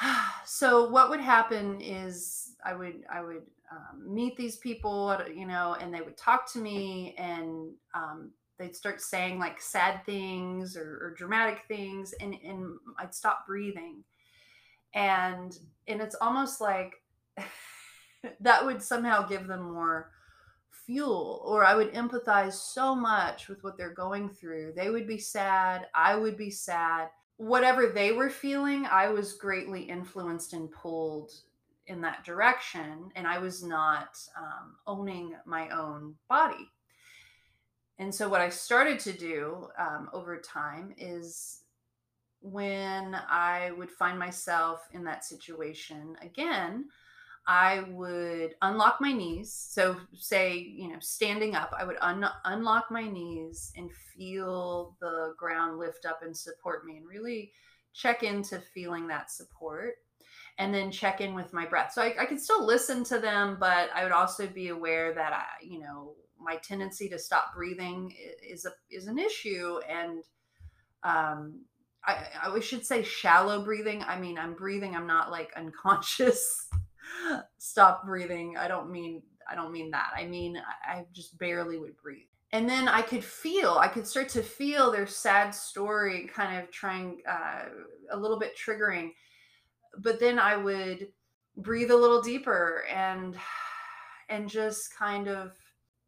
So 0.48 0.88
what 0.88 1.10
would 1.10 1.18
happen 1.18 1.80
is 1.80 2.52
I 2.64 2.72
would 2.72 3.02
I 3.12 3.20
would 3.20 3.42
um, 3.72 4.14
meet 4.14 4.36
these 4.36 4.58
people, 4.58 5.18
you 5.34 5.44
know, 5.44 5.76
and 5.80 5.92
they 5.92 6.00
would 6.00 6.16
talk 6.16 6.50
to 6.52 6.60
me, 6.60 7.16
and 7.18 7.72
um, 7.96 8.30
they'd 8.56 8.76
start 8.76 9.00
saying 9.00 9.40
like 9.40 9.60
sad 9.60 10.06
things 10.06 10.76
or, 10.76 11.00
or 11.02 11.14
dramatic 11.18 11.62
things, 11.66 12.14
and 12.20 12.36
and 12.44 12.78
I'd 12.96 13.12
stop 13.12 13.44
breathing, 13.44 14.04
and 14.94 15.58
and 15.88 16.00
it's 16.00 16.14
almost 16.20 16.60
like 16.60 16.94
that 18.40 18.64
would 18.64 18.80
somehow 18.80 19.26
give 19.26 19.48
them 19.48 19.72
more 19.72 20.12
fuel 20.86 21.42
or 21.44 21.64
I 21.64 21.74
would 21.74 21.92
empathize 21.92 22.54
so 22.54 22.94
much 22.94 23.48
with 23.48 23.62
what 23.64 23.76
they're 23.76 23.92
going 23.92 24.30
through. 24.30 24.72
They 24.76 24.90
would 24.90 25.06
be 25.06 25.18
sad, 25.18 25.86
I 25.94 26.14
would 26.14 26.36
be 26.36 26.50
sad. 26.50 27.08
Whatever 27.38 27.88
they 27.88 28.12
were 28.12 28.30
feeling, 28.30 28.86
I 28.86 29.08
was 29.08 29.34
greatly 29.34 29.82
influenced 29.82 30.54
and 30.54 30.70
pulled 30.70 31.32
in 31.86 32.00
that 32.00 32.24
direction, 32.24 33.10
and 33.14 33.26
I 33.26 33.38
was 33.38 33.62
not 33.62 34.18
um, 34.36 34.76
owning 34.86 35.34
my 35.44 35.68
own 35.68 36.14
body. 36.28 36.70
And 37.98 38.14
so, 38.14 38.28
what 38.28 38.40
I 38.40 38.48
started 38.48 38.98
to 39.00 39.12
do 39.12 39.68
um, 39.78 40.08
over 40.12 40.38
time 40.40 40.94
is 40.98 41.60
when 42.40 43.14
I 43.28 43.72
would 43.76 43.90
find 43.90 44.18
myself 44.18 44.86
in 44.92 45.04
that 45.04 45.24
situation 45.24 46.16
again, 46.22 46.86
I 47.46 47.84
would 47.90 48.54
unlock 48.62 48.98
my 49.00 49.12
knees. 49.12 49.52
So, 49.52 49.96
say, 50.14 50.58
you 50.58 50.88
know, 50.88 50.98
standing 51.00 51.54
up, 51.54 51.72
I 51.78 51.84
would 51.84 51.96
un- 52.00 52.28
unlock 52.44 52.90
my 52.90 53.08
knees 53.08 53.72
and 53.76 53.90
feel 53.92 54.96
the 55.00 55.34
ground 55.38 55.78
lift 55.78 56.06
up 56.06 56.22
and 56.22 56.36
support 56.36 56.84
me 56.84 56.96
and 56.96 57.06
really 57.06 57.52
check 57.94 58.22
into 58.22 58.58
feeling 58.58 59.06
that 59.08 59.30
support 59.30 59.94
and 60.58 60.74
then 60.74 60.90
check 60.90 61.20
in 61.20 61.34
with 61.34 61.52
my 61.52 61.66
breath. 61.66 61.92
So, 61.92 62.02
I, 62.02 62.14
I 62.20 62.26
could 62.26 62.40
still 62.40 62.64
listen 62.64 63.04
to 63.04 63.18
them, 63.18 63.58
but 63.60 63.90
I 63.94 64.02
would 64.02 64.12
also 64.12 64.46
be 64.48 64.68
aware 64.68 65.14
that 65.14 65.32
I, 65.32 65.44
you 65.64 65.78
know, 65.78 66.14
my 66.38 66.56
tendency 66.56 67.08
to 67.08 67.18
stop 67.18 67.54
breathing 67.54 68.14
is 68.46 68.66
a 68.66 68.72
is 68.90 69.06
an 69.06 69.18
issue 69.18 69.80
and 69.88 70.22
um 71.02 71.60
I, 72.04 72.26
I 72.44 72.60
should 72.60 72.86
say 72.86 73.02
shallow 73.02 73.64
breathing. 73.64 74.02
I 74.04 74.18
mean, 74.20 74.38
I'm 74.38 74.54
breathing. 74.54 74.94
I'm 74.94 75.08
not 75.08 75.30
like 75.32 75.50
unconscious. 75.56 76.68
Stop 77.58 78.04
breathing. 78.04 78.56
I 78.56 78.68
don't 78.68 78.90
mean 78.90 79.22
I 79.50 79.54
don't 79.54 79.72
mean 79.72 79.90
that. 79.92 80.12
I 80.16 80.26
mean 80.26 80.60
I, 80.86 81.04
just 81.12 81.38
barely 81.38 81.78
would 81.78 81.96
breathe. 81.96 82.26
And 82.52 82.68
then 82.68 82.88
I 82.88 83.02
could 83.02 83.24
feel. 83.24 83.78
I 83.80 83.88
could 83.88 84.06
start 84.06 84.28
to 84.30 84.42
feel 84.42 84.90
their 84.90 85.06
sad 85.06 85.50
story, 85.54 86.28
kind 86.32 86.62
of 86.62 86.70
trying 86.70 87.22
uh, 87.28 87.64
a 88.10 88.16
little 88.16 88.38
bit 88.38 88.56
triggering. 88.56 89.10
But 89.98 90.20
then 90.20 90.38
I 90.38 90.56
would 90.56 91.08
breathe 91.56 91.90
a 91.90 91.96
little 91.96 92.22
deeper 92.22 92.84
and 92.92 93.36
and 94.28 94.48
just 94.48 94.96
kind 94.96 95.28
of 95.28 95.52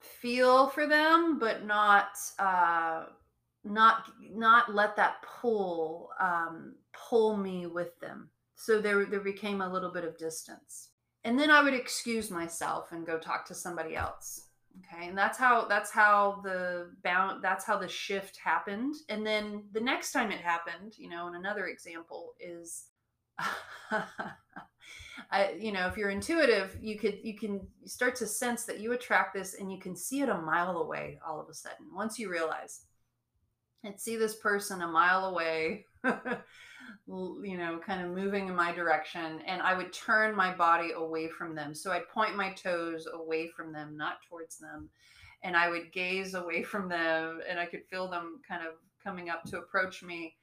feel 0.01 0.69
for 0.69 0.87
them, 0.87 1.39
but 1.39 1.65
not 1.65 2.09
uh, 2.39 3.05
not 3.65 4.11
not 4.33 4.75
let 4.75 4.97
that 4.97 5.23
pull 5.23 6.11
um, 6.21 6.75
pull 6.93 7.37
me 7.37 7.67
with 7.67 7.99
them. 8.01 8.31
So 8.55 8.81
there 8.81 9.05
there 9.07 9.21
became 9.21 9.61
a 9.61 9.73
little 9.73 9.93
bit 9.93 10.05
of 10.05 10.19
distance, 10.19 10.88
and 11.29 11.39
then 11.39 11.51
I 11.51 11.63
would 11.63 11.75
excuse 11.75 12.31
myself 12.31 12.91
and 12.91 13.07
go 13.07 13.19
talk 13.19 13.45
to 13.49 13.55
somebody 13.55 13.95
else. 13.95 14.47
Okay, 14.79 15.09
and 15.09 15.19
that's 15.19 15.37
how 15.37 15.67
that's 15.67 15.91
how 15.91 16.41
the 16.43 16.91
bound 17.05 17.45
that's 17.45 17.67
how 17.67 17.77
the 17.77 17.87
shift 17.87 18.39
happened. 18.39 18.95
And 19.11 19.27
then 19.27 19.65
the 19.73 19.81
next 19.81 20.13
time 20.13 20.31
it 20.31 20.41
happened, 20.41 20.95
you 20.97 21.11
know, 21.11 21.27
and 21.27 21.37
another 21.37 21.67
example 21.67 22.33
is. 22.41 22.87
I, 25.31 25.53
you 25.59 25.73
know, 25.73 25.87
if 25.89 25.99
you're 25.99 26.09
intuitive, 26.09 26.79
you 26.81 26.99
could 26.99 27.19
you 27.23 27.37
can 27.37 27.61
start 27.85 28.17
to 28.17 28.27
sense 28.27 28.65
that 28.65 28.81
you 28.81 28.93
attract 28.93 29.35
this, 29.35 29.53
and 29.53 29.71
you 29.71 29.79
can 29.79 29.95
see 29.95 30.23
it 30.23 30.31
a 30.31 30.41
mile 30.41 30.79
away 30.79 31.19
all 31.27 31.39
of 31.39 31.49
a 31.51 31.55
sudden. 31.55 31.89
Once 31.95 32.19
you 32.19 32.31
realize, 32.31 32.87
I'd 33.85 34.01
see 34.01 34.17
this 34.17 34.37
person 34.37 34.81
a 34.81 34.89
mile 34.89 35.27
away, 35.27 35.85
you 37.07 37.57
know, 37.57 37.79
kind 37.85 38.05
of 38.05 38.15
moving 38.15 38.49
in 38.49 38.55
my 38.55 38.73
direction, 38.73 39.41
and 39.47 39.63
I 39.63 39.75
would 39.75 39.93
turn 39.93 40.35
my 40.35 40.55
body 40.55 40.93
away 40.93 41.29
from 41.29 41.55
them. 41.55 41.75
So 41.75 41.93
I'd 41.93 42.09
point 42.09 42.37
my 42.37 42.53
toes 42.53 43.07
away 43.13 43.49
from 43.49 43.73
them, 43.73 43.97
not 43.97 44.23
towards 44.29 44.59
them. 44.59 44.89
And 45.43 45.57
I 45.57 45.69
would 45.69 45.93
gaze 45.93 46.35
away 46.35 46.63
from 46.63 46.89
them, 46.89 47.41
and 47.49 47.61
I 47.61 47.67
could 47.67 47.85
feel 47.85 48.09
them 48.09 48.41
kind 48.47 48.67
of 48.67 48.75
coming 49.03 49.31
up 49.31 49.45
to 49.45 49.59
approach 49.59 50.03
me. 50.03 50.35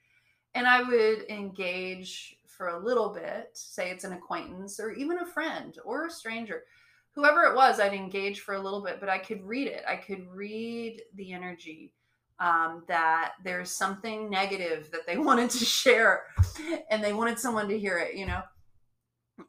And 0.53 0.65
I 0.65 0.81
would 0.81 1.29
engage 1.29 2.37
for 2.47 2.69
a 2.69 2.83
little 2.83 3.09
bit, 3.09 3.49
say 3.53 3.91
it's 3.91 4.05
an 4.05 4.13
acquaintance 4.13 4.79
or 4.79 4.91
even 4.91 5.19
a 5.19 5.25
friend 5.25 5.77
or 5.83 6.05
a 6.05 6.11
stranger, 6.11 6.63
whoever 7.11 7.43
it 7.43 7.55
was, 7.55 7.79
I'd 7.79 7.93
engage 7.93 8.41
for 8.41 8.55
a 8.55 8.61
little 8.61 8.81
bit, 8.81 8.99
but 8.99 9.09
I 9.09 9.17
could 9.17 9.43
read 9.43 9.67
it. 9.67 9.83
I 9.87 9.95
could 9.95 10.27
read 10.29 11.01
the 11.15 11.33
energy 11.33 11.91
um, 12.39 12.83
that 12.87 13.33
there's 13.43 13.71
something 13.71 14.29
negative 14.29 14.89
that 14.91 15.05
they 15.07 15.17
wanted 15.29 15.49
to 15.51 15.65
share 15.65 16.23
and 16.89 17.03
they 17.03 17.13
wanted 17.13 17.39
someone 17.39 17.67
to 17.69 17.79
hear 17.79 17.97
it, 17.97 18.15
you 18.15 18.25
know? 18.25 18.41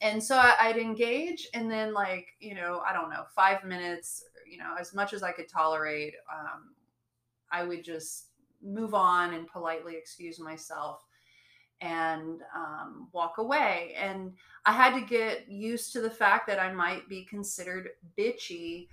And 0.01 0.23
so 0.23 0.37
I, 0.37 0.73
would 0.73 0.83
engage 0.83 1.47
and 1.55 1.71
then, 1.71 1.95
like, 1.95 2.27
you 2.41 2.55
know, 2.57 2.83
I 2.85 2.93
don't 2.93 3.09
know, 3.09 3.25
five 3.35 3.65
minutes, 3.65 4.25
you 4.51 4.59
know, 4.59 4.75
as 4.79 4.93
much 4.93 5.13
as 5.13 5.23
I 5.23 5.31
could 5.31 5.49
tolerate, 5.49 6.15
um, 6.33 6.75
I 7.53 7.63
would 7.63 7.85
just 7.85 8.31
move 8.63 8.95
on 8.95 9.35
and 9.35 9.47
politely 9.47 9.95
excuse 9.95 10.41
myself 10.41 11.05
and 11.81 12.41
um, 12.55 13.09
walk 13.13 13.39
away. 13.39 13.95
And 13.97 14.33
I 14.65 14.73
had 14.73 14.99
to 14.99 15.07
get 15.07 15.49
used 15.49 15.93
to 15.93 16.01
the 16.01 16.11
fact 16.11 16.47
that 16.49 16.59
I 16.59 16.73
might 16.73 17.09
be 17.09 17.25
considered 17.25 17.91
bitchy 18.19 18.89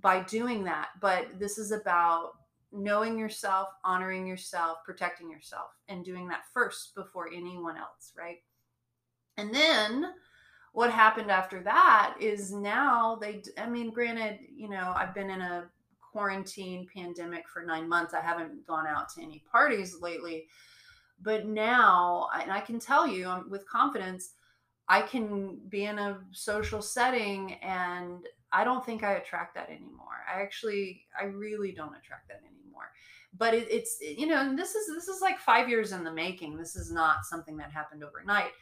by 0.00 0.22
doing 0.22 0.64
that. 0.64 0.88
But 1.00 1.38
this 1.38 1.58
is 1.58 1.72
about 1.72 2.32
knowing 2.72 3.18
yourself, 3.18 3.68
honoring 3.84 4.26
yourself, 4.26 4.78
protecting 4.84 5.30
yourself, 5.30 5.70
and 5.88 6.04
doing 6.04 6.26
that 6.28 6.44
first 6.52 6.94
before 6.94 7.28
anyone 7.28 7.76
else, 7.76 8.12
right? 8.16 8.38
And 9.36 9.54
then 9.54 10.12
what 10.72 10.90
happened 10.90 11.30
after 11.30 11.60
that 11.62 12.14
is 12.18 12.52
now 12.52 13.16
they, 13.20 13.42
I 13.58 13.68
mean, 13.68 13.90
granted, 13.90 14.40
you 14.54 14.68
know, 14.68 14.92
I've 14.96 15.14
been 15.14 15.30
in 15.30 15.40
a 15.40 15.64
quarantine 16.00 16.86
pandemic 16.94 17.48
for 17.48 17.62
nine 17.62 17.88
months. 17.88 18.14
I 18.14 18.20
haven't 18.20 18.66
gone 18.66 18.86
out 18.86 19.10
to 19.14 19.22
any 19.22 19.42
parties 19.50 20.00
lately. 20.00 20.46
But 21.20 21.46
now, 21.46 22.28
and 22.40 22.50
I 22.50 22.60
can 22.60 22.78
tell 22.80 23.06
you 23.06 23.28
um, 23.28 23.48
with 23.48 23.68
confidence, 23.68 24.30
I 24.88 25.02
can 25.02 25.60
be 25.68 25.84
in 25.84 25.98
a 25.98 26.18
social 26.32 26.82
setting 26.82 27.54
and 27.62 28.26
I 28.50 28.64
don't 28.64 28.84
think 28.84 29.04
I 29.04 29.12
attract 29.14 29.54
that 29.54 29.70
anymore. 29.70 30.24
I 30.30 30.42
actually, 30.42 31.04
I 31.18 31.24
really 31.24 31.72
don't 31.72 31.94
attract 31.96 32.28
that 32.28 32.40
anymore 32.40 32.61
but 33.36 33.54
it, 33.54 33.66
it's 33.70 33.98
you 34.00 34.26
know 34.26 34.54
this 34.54 34.74
is 34.74 34.86
this 34.94 35.08
is 35.08 35.20
like 35.20 35.38
five 35.38 35.68
years 35.68 35.92
in 35.92 36.04
the 36.04 36.12
making. 36.12 36.56
This 36.56 36.76
is 36.76 36.92
not 36.92 37.24
something 37.24 37.56
that 37.58 37.72
happened 37.72 38.04
overnight. 38.04 38.52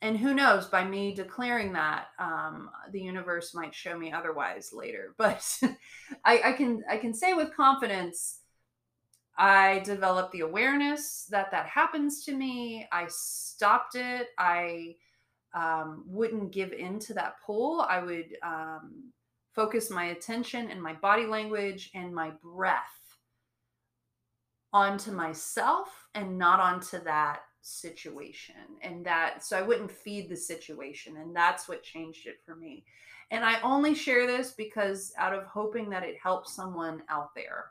And 0.00 0.16
who 0.16 0.32
knows 0.32 0.66
by 0.66 0.84
me 0.84 1.12
declaring 1.12 1.72
that 1.72 2.06
um, 2.20 2.70
the 2.92 3.00
universe 3.00 3.52
might 3.52 3.74
show 3.74 3.98
me 3.98 4.12
otherwise 4.12 4.70
later. 4.72 5.14
But 5.18 5.44
I, 6.24 6.40
I 6.44 6.52
can 6.52 6.82
i 6.88 6.96
can 6.96 7.12
say 7.12 7.34
with 7.34 7.54
confidence 7.56 8.40
i 9.36 9.80
developed 9.80 10.32
the 10.32 10.40
awareness 10.40 11.26
that 11.30 11.50
that 11.50 11.66
happens 11.66 12.24
to 12.24 12.32
me. 12.32 12.86
I 12.92 13.06
stopped 13.08 13.96
it. 13.96 14.28
I 14.38 14.94
um, 15.54 16.04
wouldn't 16.06 16.52
give 16.52 16.72
in 16.72 16.98
to 17.00 17.14
that 17.14 17.36
pull. 17.44 17.80
I 17.80 18.00
would 18.00 18.36
um, 18.42 19.12
focus 19.54 19.90
my 19.90 20.06
attention 20.06 20.70
and 20.70 20.80
my 20.80 20.92
body 20.92 21.26
language 21.26 21.90
and 21.94 22.14
my 22.14 22.32
breath 22.42 22.97
onto 24.72 25.10
myself 25.10 26.08
and 26.14 26.36
not 26.38 26.60
onto 26.60 27.02
that 27.04 27.40
situation 27.60 28.54
and 28.82 29.04
that 29.04 29.44
so 29.44 29.58
i 29.58 29.62
wouldn't 29.62 29.90
feed 29.90 30.28
the 30.28 30.36
situation 30.36 31.16
and 31.18 31.34
that's 31.34 31.68
what 31.68 31.82
changed 31.82 32.26
it 32.26 32.40
for 32.44 32.56
me. 32.56 32.84
And 33.30 33.44
i 33.44 33.60
only 33.60 33.94
share 33.94 34.26
this 34.26 34.52
because 34.52 35.12
out 35.18 35.34
of 35.34 35.44
hoping 35.44 35.90
that 35.90 36.02
it 36.02 36.16
helps 36.22 36.54
someone 36.54 37.02
out 37.08 37.34
there. 37.34 37.66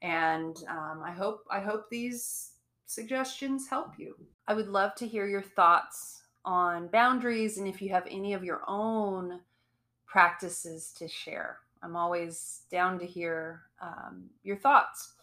And 0.00 0.56
um, 0.68 1.02
i 1.04 1.10
hope 1.10 1.44
i 1.50 1.60
hope 1.60 1.90
these 1.90 2.52
suggestions 2.86 3.68
help 3.68 3.98
you. 3.98 4.14
I 4.46 4.54
would 4.54 4.68
love 4.68 4.94
to 4.96 5.06
hear 5.06 5.26
your 5.26 5.42
thoughts 5.42 6.22
on 6.44 6.88
boundaries 6.88 7.58
and 7.58 7.66
if 7.68 7.80
you 7.80 7.90
have 7.90 8.06
any 8.10 8.34
of 8.34 8.44
your 8.44 8.62
own 8.66 9.40
practices 10.06 10.92
to 10.98 11.08
share. 11.08 11.58
I'm 11.82 11.96
always 11.96 12.62
down 12.70 12.98
to 12.98 13.06
hear 13.06 13.62
um, 13.80 14.24
your 14.42 14.56
thoughts 14.56 15.14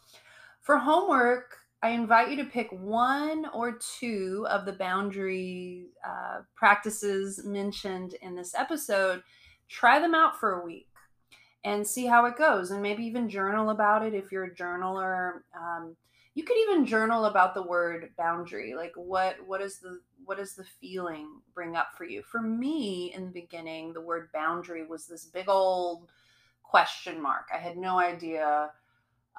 for 0.70 0.78
homework, 0.78 1.58
I 1.82 1.90
invite 1.90 2.30
you 2.30 2.36
to 2.36 2.44
pick 2.44 2.70
one 2.72 3.48
or 3.56 3.80
two 3.98 4.46
of 4.52 4.68
the 4.68 4.74
boundary 4.74 5.88
uh, 6.08 6.42
practices 6.56 7.44
mentioned 7.44 8.14
in 8.22 8.36
this 8.36 8.54
episode. 8.54 9.24
Try 9.68 9.98
them 10.00 10.14
out 10.14 10.40
for 10.40 10.62
a 10.62 10.64
week 10.64 10.92
and 11.64 11.88
see 11.88 12.06
how 12.06 12.26
it 12.26 12.38
goes, 12.38 12.70
and 12.70 12.84
maybe 12.84 13.04
even 13.04 13.32
journal 13.32 13.72
about 13.72 14.06
it 14.06 14.14
if 14.14 14.32
you're 14.32 14.44
a 14.44 14.56
journaler. 14.56 15.40
Um, 15.60 15.96
you 16.36 16.44
could 16.44 16.58
even 16.58 16.86
journal 16.86 17.26
about 17.26 17.56
the 17.56 17.64
word 17.64 18.12
boundary, 18.16 18.76
like 18.76 18.94
what 18.94 19.38
what 19.48 19.64
is 19.64 19.80
the 19.80 20.02
what 20.24 20.38
does 20.38 20.54
the 20.54 20.66
feeling 20.80 21.42
bring 21.56 21.76
up 21.76 21.88
for 21.98 22.04
you? 22.04 22.22
For 22.22 22.44
me, 22.44 23.12
in 23.16 23.26
the 23.26 23.32
beginning, 23.32 23.92
the 23.94 24.02
word 24.02 24.30
boundary 24.36 24.86
was 24.86 25.08
this 25.08 25.26
big 25.26 25.50
old 25.50 26.12
question 26.62 27.20
mark. 27.20 27.48
I 27.52 27.58
had 27.58 27.76
no 27.76 27.98
idea 27.98 28.70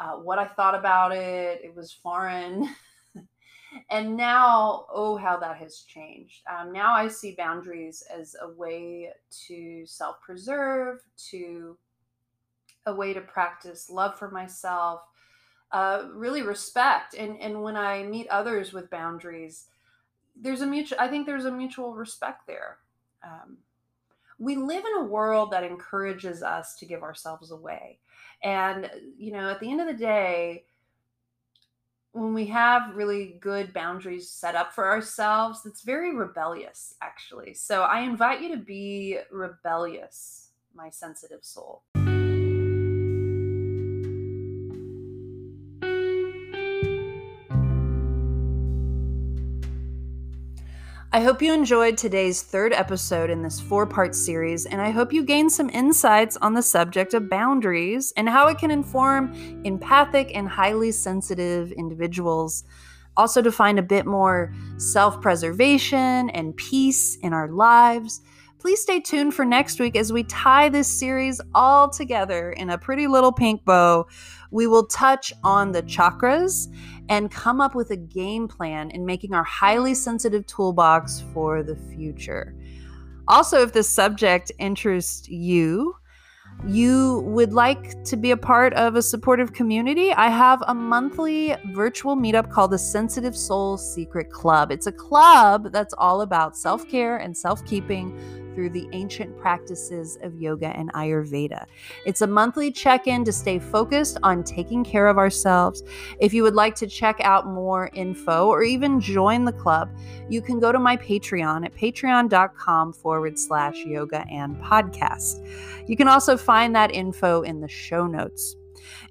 uh, 0.01 0.13
what 0.13 0.39
I 0.39 0.47
thought 0.47 0.75
about 0.75 1.13
it. 1.13 1.61
It 1.63 1.77
was 1.77 1.93
foreign. 1.93 2.69
and 3.91 4.17
now, 4.17 4.87
oh, 4.93 5.17
how 5.17 5.37
that 5.39 5.59
has 5.59 5.81
changed. 5.81 6.43
Um, 6.51 6.73
now 6.73 6.95
I 6.95 7.07
see 7.07 7.35
boundaries 7.37 8.03
as 8.13 8.35
a 8.41 8.49
way 8.49 9.11
to 9.47 9.85
self 9.87 10.21
preserve, 10.23 11.01
to 11.31 11.77
a 12.87 12.95
way 12.95 13.13
to 13.13 13.21
practice 13.21 13.91
love 13.91 14.19
for 14.19 14.31
myself, 14.31 15.03
uh, 15.71 16.05
really 16.15 16.43
respect. 16.43 17.15
And, 17.15 17.39
and 17.39 17.63
when 17.63 17.77
I 17.77 18.03
meet 18.03 18.27
others 18.29 18.73
with 18.73 18.91
boundaries, 18.91 19.67
there's 20.35 20.63
a 20.63 20.67
mutual, 20.67 20.99
I 20.99 21.09
think 21.09 21.27
there's 21.27 21.45
a 21.45 21.53
mutual 21.53 21.95
respect 21.95 22.47
there. 22.47 22.79
Um, 23.23 23.59
we 24.39 24.57
live 24.57 24.83
in 24.87 25.03
a 25.03 25.05
world 25.05 25.51
that 25.51 25.63
encourages 25.63 26.43
us 26.43 26.75
to 26.77 26.87
give 26.87 27.03
ourselves 27.03 27.51
away. 27.51 27.99
And, 28.43 28.87
uh, 28.87 28.89
you 29.17 29.33
know, 29.33 29.51
at 29.51 29.61
the 29.61 29.71
end 29.71 29.81
of 29.81 29.87
the 29.87 29.95
day, 29.95 30.65
when 32.13 32.35
we 32.35 32.47
have 32.47 32.95
really 32.95 33.39
good 33.41 33.73
boundaries 33.73 34.29
set 34.29 34.55
up 34.55 34.73
for 34.73 34.89
ourselves, 34.89 35.65
it's 35.65 35.83
very 35.83 36.15
rebellious, 36.15 36.95
actually. 37.03 37.55
So 37.55 37.83
I 37.83 38.01
invite 38.01 38.41
you 38.41 38.51
to 38.51 38.57
be 38.57 39.19
rebellious, 39.31 40.51
my 40.75 40.91
sensitive 40.91 41.45
soul. 41.45 41.83
I 51.13 51.23
hope 51.23 51.43
you 51.43 51.53
enjoyed 51.53 51.99
today's 51.99 52.41
third 52.41 52.73
episode 52.73 53.31
in 53.31 53.43
this 53.43 53.59
four 53.59 53.85
part 53.85 54.15
series, 54.15 54.65
and 54.65 54.81
I 54.81 54.91
hope 54.91 55.13
you 55.13 55.25
gained 55.25 55.51
some 55.51 55.69
insights 55.71 56.37
on 56.37 56.55
the 56.55 56.63
subject 56.63 57.15
of 57.15 57.29
boundaries 57.29 58.13
and 58.17 58.29
how 58.29 58.47
it 58.47 58.59
can 58.59 58.71
inform 58.71 59.35
empathic 59.65 60.31
and 60.37 60.49
highly 60.49 60.93
sensitive 60.93 61.73
individuals. 61.73 62.63
Also, 63.17 63.43
to 63.43 63.51
find 63.51 63.77
a 63.77 63.83
bit 63.83 64.07
more 64.07 64.55
self 64.77 65.21
preservation 65.21 66.31
and 66.31 66.57
peace 66.57 67.17
in 67.25 67.33
our 67.33 67.49
lives. 67.49 68.21
Please 68.61 68.81
stay 68.81 69.01
tuned 69.01 69.35
for 69.35 69.45
next 69.45 69.81
week 69.81 69.97
as 69.97 70.13
we 70.13 70.23
tie 70.25 70.69
this 70.69 70.87
series 70.87 71.41
all 71.55 71.89
together 71.89 72.53
in 72.53 72.71
a 72.71 72.79
pretty 72.79 73.09
little 73.09 73.33
pink 73.33 73.65
bow. 73.65 74.07
We 74.51 74.67
will 74.67 74.87
touch 74.87 75.33
on 75.45 75.73
the 75.73 75.83
chakras 75.83 76.69
and 77.09 77.31
come 77.31 77.61
up 77.61 77.75
with 77.75 77.91
a 77.91 77.97
game 77.97 78.49
plan 78.49 78.91
in 78.91 79.05
making 79.05 79.35
our 79.35 79.45
highly 79.45 79.95
sensitive 79.95 80.47
toolbox 80.47 81.25
for 81.33 81.63
the 81.63 81.77
future. 81.77 82.55
Also, 83.29 83.63
if 83.63 83.73
this 83.73 83.89
subject 83.89 84.51
interests 84.59 85.29
you, 85.29 85.95
you 86.67 87.21
would 87.27 87.53
like 87.53 88.03
to 88.05 88.17
be 88.17 88.33
a 88.33 88.37
part 88.37 88.75
of 88.75 88.97
a 88.97 89.03
supportive 89.03 89.53
community, 89.53 90.13
I 90.13 90.29
have 90.29 90.63
a 90.67 90.75
monthly 90.75 91.57
virtual 91.73 92.17
meetup 92.17 92.51
called 92.51 92.73
the 92.73 92.79
Sensitive 92.79 93.37
Soul 93.37 93.79
Secret 93.79 94.31
Club. 94.31 94.71
It's 94.71 94.87
a 94.87 94.93
club 94.93 95.73
that's 95.73 95.95
all 95.97 96.21
about 96.21 96.57
self 96.57 96.87
care 96.89 97.17
and 97.17 97.37
self 97.37 97.65
keeping 97.65 98.50
through 98.61 98.69
the 98.69 98.87
ancient 98.93 99.35
practices 99.39 100.19
of 100.21 100.39
yoga 100.39 100.67
and 100.77 100.93
Ayurveda. 100.93 101.65
It's 102.05 102.21
a 102.21 102.27
monthly 102.27 102.71
check 102.71 103.07
in 103.07 103.25
to 103.25 103.33
stay 103.33 103.59
focused 103.59 104.19
on 104.23 104.45
taking 104.45 104.85
care 104.85 105.07
of 105.07 105.17
ourselves. 105.17 105.83
If 106.19 106.35
you 106.35 106.43
would 106.43 106.55
like 106.55 106.75
to 106.75 106.87
check 106.87 107.17
out 107.23 107.47
more 107.47 107.89
info 107.95 108.49
or 108.49 108.63
even 108.63 109.01
join 109.01 109.47
the 109.47 109.53
club, 109.55 109.89
you 110.29 110.43
can 110.43 110.61
go 110.61 110.73
to 110.73 110.79
my 110.79 110.95
Patreon 110.95 111.65
at 111.65 111.75
patreon.com 111.75 112.93
forward 112.93 113.39
slash 113.39 113.77
yoga 113.77 114.27
and 114.31 114.55
podcast. 114.59 115.43
You 115.89 115.97
can 115.97 116.07
also 116.07 116.37
find 116.37 116.77
that 116.77 116.95
info 116.95 117.41
in 117.41 117.63
the 117.63 117.69
show 117.69 118.07
notes. 118.07 118.57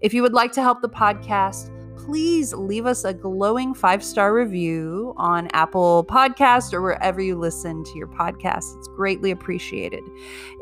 If 0.01 0.13
you 0.13 0.21
would 0.21 0.33
like 0.33 0.51
to 0.51 0.61
help 0.61 0.83
the 0.83 0.89
podcast, 0.89 1.71
please 1.99 2.53
leave 2.53 2.85
us 2.85 3.03
a 3.03 3.13
glowing 3.13 3.73
five 3.73 4.03
star 4.03 4.33
review 4.33 5.13
on 5.17 5.47
Apple 5.53 6.05
Podcast 6.09 6.73
or 6.73 6.81
wherever 6.81 7.21
you 7.21 7.35
listen 7.37 7.83
to 7.83 7.97
your 7.97 8.07
podcast. 8.07 8.77
It's 8.77 8.87
greatly 8.87 9.31
appreciated. 9.31 10.03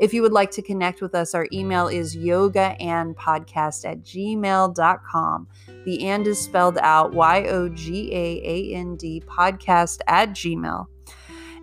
If 0.00 0.12
you 0.12 0.20
would 0.22 0.32
like 0.32 0.50
to 0.52 0.62
connect 0.62 1.00
with 1.00 1.14
us, 1.14 1.34
our 1.34 1.46
email 1.52 1.86
is 1.86 2.16
yoga 2.16 2.76
and 2.80 3.16
podcast 3.16 3.84
at 3.84 4.02
gmail.com. 4.02 5.48
The 5.84 6.06
and 6.06 6.26
is 6.26 6.40
spelled 6.40 6.78
out 6.78 7.14
Y 7.14 7.44
O 7.44 7.68
G 7.68 8.12
A 8.12 8.42
A 8.44 8.74
N 8.74 8.96
D 8.96 9.22
podcast 9.26 10.00
at 10.06 10.30
gmail. 10.30 10.86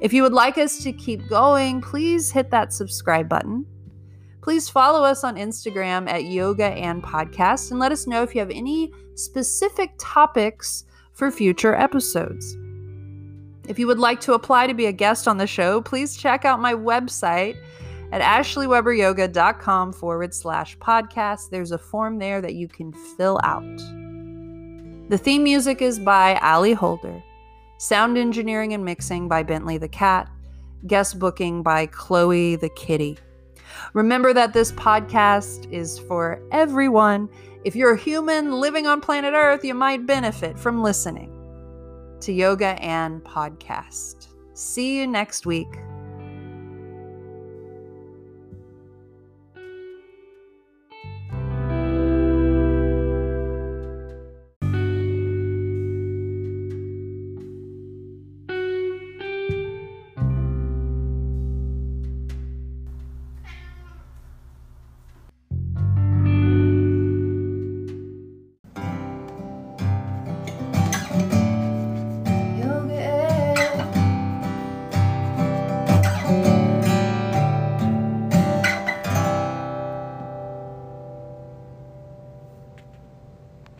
If 0.01 0.13
you 0.13 0.23
would 0.23 0.33
like 0.33 0.57
us 0.57 0.81
to 0.83 0.93
keep 0.93 1.27
going, 1.27 1.81
please 1.81 2.31
hit 2.31 2.49
that 2.51 2.73
subscribe 2.73 3.29
button. 3.29 3.65
Please 4.45 4.69
follow 4.69 5.03
us 5.03 5.23
on 5.23 5.37
Instagram 5.37 6.07
at 6.07 6.25
Yoga 6.25 6.65
and 6.65 7.01
Podcast 7.01 7.71
and 7.71 7.79
let 7.79 7.91
us 7.91 8.05
know 8.05 8.21
if 8.21 8.35
you 8.35 8.39
have 8.39 8.51
any 8.51 8.93
specific 9.15 9.89
topics 9.97 10.85
for 11.13 11.31
future 11.31 11.73
episodes. 11.73 12.55
If 13.67 13.79
you 13.79 13.87
would 13.87 13.97
like 13.97 14.21
to 14.21 14.33
apply 14.33 14.67
to 14.67 14.75
be 14.75 14.85
a 14.85 14.91
guest 14.91 15.27
on 15.27 15.39
the 15.39 15.47
show, 15.47 15.81
please 15.81 16.15
check 16.15 16.45
out 16.45 16.59
my 16.59 16.75
website 16.75 17.55
at 18.11 18.21
ashleyweberyoga.com 18.21 19.93
forward 19.93 20.31
slash 20.31 20.77
podcast. 20.77 21.49
There's 21.49 21.71
a 21.71 21.79
form 21.79 22.19
there 22.19 22.39
that 22.39 22.53
you 22.53 22.67
can 22.67 22.93
fill 23.17 23.39
out. 23.43 23.63
The 25.09 25.17
theme 25.17 25.43
music 25.43 25.81
is 25.81 25.97
by 25.97 26.37
Ali 26.43 26.73
Holder, 26.73 27.23
sound 27.79 28.15
engineering 28.15 28.73
and 28.73 28.85
mixing 28.85 29.27
by 29.27 29.41
Bentley 29.41 29.79
the 29.79 29.89
Cat, 29.89 30.29
guest 30.85 31.17
booking 31.17 31.63
by 31.63 31.87
Chloe 31.87 32.57
the 32.57 32.69
Kitty. 32.69 33.17
Remember 33.93 34.33
that 34.33 34.53
this 34.53 34.71
podcast 34.73 35.71
is 35.71 35.99
for 35.99 36.41
everyone. 36.51 37.29
If 37.63 37.75
you're 37.75 37.93
a 37.93 37.97
human 37.97 38.59
living 38.59 38.87
on 38.87 39.01
planet 39.01 39.33
Earth, 39.33 39.63
you 39.63 39.73
might 39.73 40.05
benefit 40.05 40.57
from 40.59 40.83
listening 40.83 41.31
to 42.21 42.31
Yoga 42.31 42.81
and 42.81 43.23
Podcast. 43.23 44.27
See 44.53 44.97
you 44.97 45.07
next 45.07 45.45
week. 45.45 45.67